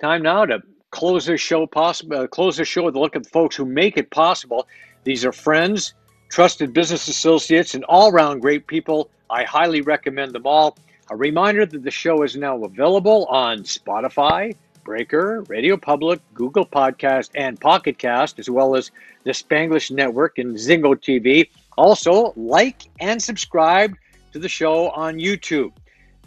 time 0.00 0.22
now 0.22 0.44
to 0.44 0.60
close 0.90 1.26
this 1.26 1.40
show 1.40 1.66
possible. 1.66 2.18
Uh, 2.18 2.26
close 2.26 2.56
the 2.56 2.64
show 2.64 2.84
with 2.84 2.96
a 2.96 2.98
look 2.98 3.16
at 3.16 3.24
the 3.24 3.30
folks 3.30 3.56
who 3.56 3.64
make 3.64 3.96
it 3.96 4.10
possible. 4.10 4.66
These 5.04 5.24
are 5.24 5.32
friends, 5.32 5.94
trusted 6.28 6.72
business 6.72 7.08
associates, 7.08 7.74
and 7.74 7.84
all-round 7.84 8.42
great 8.42 8.66
people. 8.66 9.10
I 9.28 9.44
highly 9.44 9.80
recommend 9.80 10.32
them 10.32 10.46
all. 10.46 10.76
A 11.10 11.16
reminder 11.16 11.66
that 11.66 11.82
the 11.82 11.90
show 11.90 12.22
is 12.22 12.36
now 12.36 12.62
available 12.62 13.26
on 13.26 13.60
Spotify, 13.60 14.54
Breaker, 14.84 15.42
Radio 15.48 15.76
Public, 15.76 16.20
Google 16.34 16.66
Podcast, 16.66 17.30
and 17.34 17.60
Pocket 17.60 17.98
Cast, 17.98 18.38
as 18.38 18.48
well 18.48 18.76
as 18.76 18.90
the 19.24 19.30
Spanglish 19.30 19.90
Network 19.90 20.38
and 20.38 20.56
Zingo 20.56 20.94
TV. 20.94 21.48
Also, 21.76 22.32
like 22.36 22.88
and 23.00 23.22
subscribe 23.22 23.94
to 24.32 24.38
the 24.38 24.48
show 24.48 24.90
on 24.90 25.16
YouTube. 25.16 25.72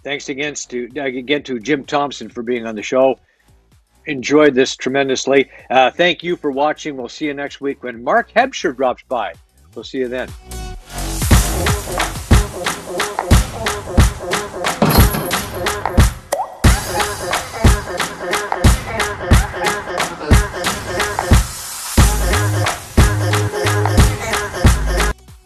Thanks 0.03 0.28
again 0.28 0.53
to 0.68 0.89
again 0.97 1.43
to 1.43 1.59
Jim 1.59 1.86
Thomson 1.86 2.30
for 2.30 2.43
being 2.43 2.66
on 2.66 2.76
the 2.76 2.82
show 2.82 3.18
enjoyed 4.06 4.54
this 4.54 4.76
tremendously. 4.76 5.49
Uh, 5.70 5.91
thank 5.91 6.24
you 6.24 6.36
for 6.36 6.51
watching. 6.51 6.97
We'll 6.97 7.10
see 7.10 7.26
you 7.26 7.34
next 7.34 7.62
week 7.62 7.84
when 7.84 8.04
Mark 8.04 8.32
Hebscher 8.32 8.76
drops 8.76 9.04
by. 9.08 9.34
We'll 9.76 9.84
see 9.84 9.99
you 9.99 10.08
then. 10.08 10.30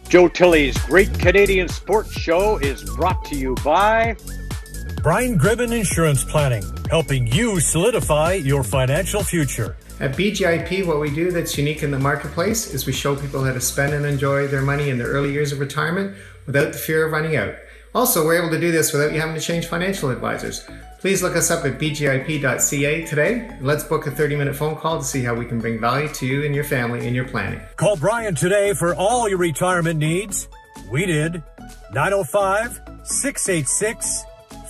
Joe 0.10 0.30
Tilley's 0.30 0.78
Great 0.86 1.14
Canadian 1.20 1.68
Sports 1.68 2.14
Show 2.14 2.58
is 2.60 2.82
brought 2.96 3.26
to 3.26 3.36
you 3.36 3.56
by 3.56 4.16
Brian 5.08 5.40
Gribben 5.40 5.72
Insurance 5.72 6.26
Planning, 6.26 6.66
helping 6.90 7.28
you 7.28 7.62
solidify 7.62 8.34
your 8.34 8.62
financial 8.62 9.24
future. 9.24 9.78
At 10.02 10.18
BGIP, 10.18 10.86
what 10.86 11.00
we 11.00 11.10
do 11.10 11.32
that's 11.32 11.58
unique 11.58 11.82
in 11.82 11.92
the 11.92 11.98
marketplace 11.98 12.74
is 12.74 12.86
we 12.86 12.92
show 12.92 13.16
people 13.16 13.42
how 13.42 13.54
to 13.54 13.62
spend 13.62 13.94
and 13.94 14.06
enjoy 14.06 14.48
their 14.48 14.62
money 14.62 14.90
in 14.90 14.98
their 14.98 15.08
early 15.08 15.32
years 15.32 15.54
of 15.54 15.62
retirement 15.62 16.18
without 16.46 16.74
the 16.74 16.78
fear 16.78 17.06
of 17.06 17.14
running 17.14 17.38
out. 17.38 17.56
Also, 17.96 18.26
we're 18.26 18.38
able 18.38 18.50
to 18.50 18.60
do 18.60 18.70
this 18.70 18.92
without 18.92 19.14
you 19.14 19.22
having 19.22 19.34
to 19.34 19.40
change 19.40 19.68
financial 19.68 20.10
advisors. 20.10 20.68
Please 21.00 21.24
look 21.24 21.38
us 21.38 21.50
up 21.50 21.64
at 21.64 21.80
bgip.ca 21.80 23.06
today. 23.06 23.58
Let's 23.62 23.86
book 23.86 24.08
a 24.08 24.12
30 24.12 24.36
minute 24.36 24.58
phone 24.58 24.76
call 24.76 25.00
to 25.00 25.06
see 25.06 25.24
how 25.24 25.34
we 25.34 25.46
can 25.46 25.62
bring 25.62 25.80
value 25.80 26.10
to 26.16 26.26
you 26.26 26.44
and 26.44 26.54
your 26.54 26.66
family 26.66 27.08
in 27.08 27.16
your 27.16 27.30
planning. 27.30 27.62
Call 27.78 27.96
Brian 27.96 28.36
today 28.36 28.74
for 28.74 28.94
all 28.94 29.30
your 29.30 29.38
retirement 29.38 30.00
needs. 30.00 30.50
We 30.92 31.06
did. 31.06 31.42
905 31.94 32.82
686 33.06 34.26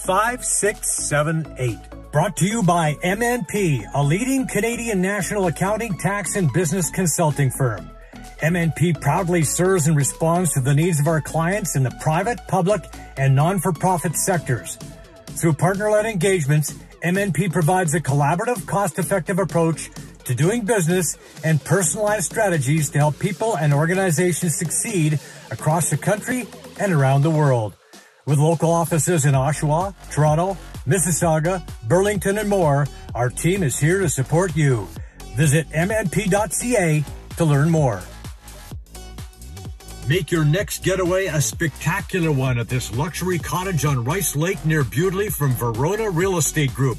5678. 0.07 1.77
Brought 2.13 2.37
to 2.37 2.45
you 2.47 2.63
by 2.63 2.93
MNP, 3.03 3.83
a 3.93 4.01
leading 4.01 4.47
Canadian 4.47 5.01
national 5.01 5.47
accounting, 5.47 5.97
tax, 5.97 6.37
and 6.37 6.51
business 6.53 6.89
consulting 6.89 7.51
firm. 7.51 7.91
MNP 8.41 9.01
proudly 9.01 9.43
serves 9.43 9.85
and 9.87 9.97
responds 9.97 10.53
to 10.53 10.61
the 10.61 10.73
needs 10.73 11.01
of 11.01 11.07
our 11.07 11.19
clients 11.19 11.75
in 11.75 11.83
the 11.83 11.91
private, 11.99 12.39
public, 12.47 12.85
and 13.17 13.35
non-for-profit 13.35 14.15
sectors. 14.15 14.77
Through 15.35 15.55
partner-led 15.55 16.05
engagements, 16.05 16.71
MNP 17.03 17.51
provides 17.51 17.93
a 17.93 17.99
collaborative, 17.99 18.65
cost-effective 18.65 19.39
approach 19.39 19.89
to 20.23 20.33
doing 20.33 20.63
business 20.63 21.17
and 21.43 21.61
personalized 21.65 22.31
strategies 22.31 22.89
to 22.91 22.97
help 22.97 23.19
people 23.19 23.57
and 23.57 23.73
organizations 23.73 24.55
succeed 24.55 25.19
across 25.51 25.89
the 25.89 25.97
country 25.97 26.47
and 26.79 26.93
around 26.93 27.23
the 27.23 27.29
world. 27.29 27.73
With 28.27 28.39
local 28.39 28.69
offices 28.71 29.23
in 29.23 29.35
Oshawa, 29.35 29.95
Toronto, 30.11 30.57
Mississauga, 30.85 31.63
Burlington, 31.87 32.37
and 32.37 32.49
more, 32.49 32.85
our 33.15 33.29
team 33.29 33.63
is 33.63 33.79
here 33.79 34.01
to 34.01 34.09
support 34.09 34.53
you. 34.53 34.85
Visit 35.37 35.69
mnp.ca 35.69 37.05
to 37.37 37.45
learn 37.45 37.69
more. 37.69 38.01
Make 40.09 40.29
your 40.29 40.43
next 40.43 40.83
getaway 40.83 41.27
a 41.27 41.39
spectacular 41.39 42.29
one 42.33 42.59
at 42.59 42.67
this 42.67 42.93
luxury 42.93 43.39
cottage 43.39 43.85
on 43.85 44.03
Rice 44.03 44.35
Lake 44.35 44.63
near 44.65 44.83
Bewdley 44.83 45.31
from 45.31 45.53
Verona 45.53 46.09
Real 46.09 46.37
Estate 46.37 46.73
Group. 46.73 46.97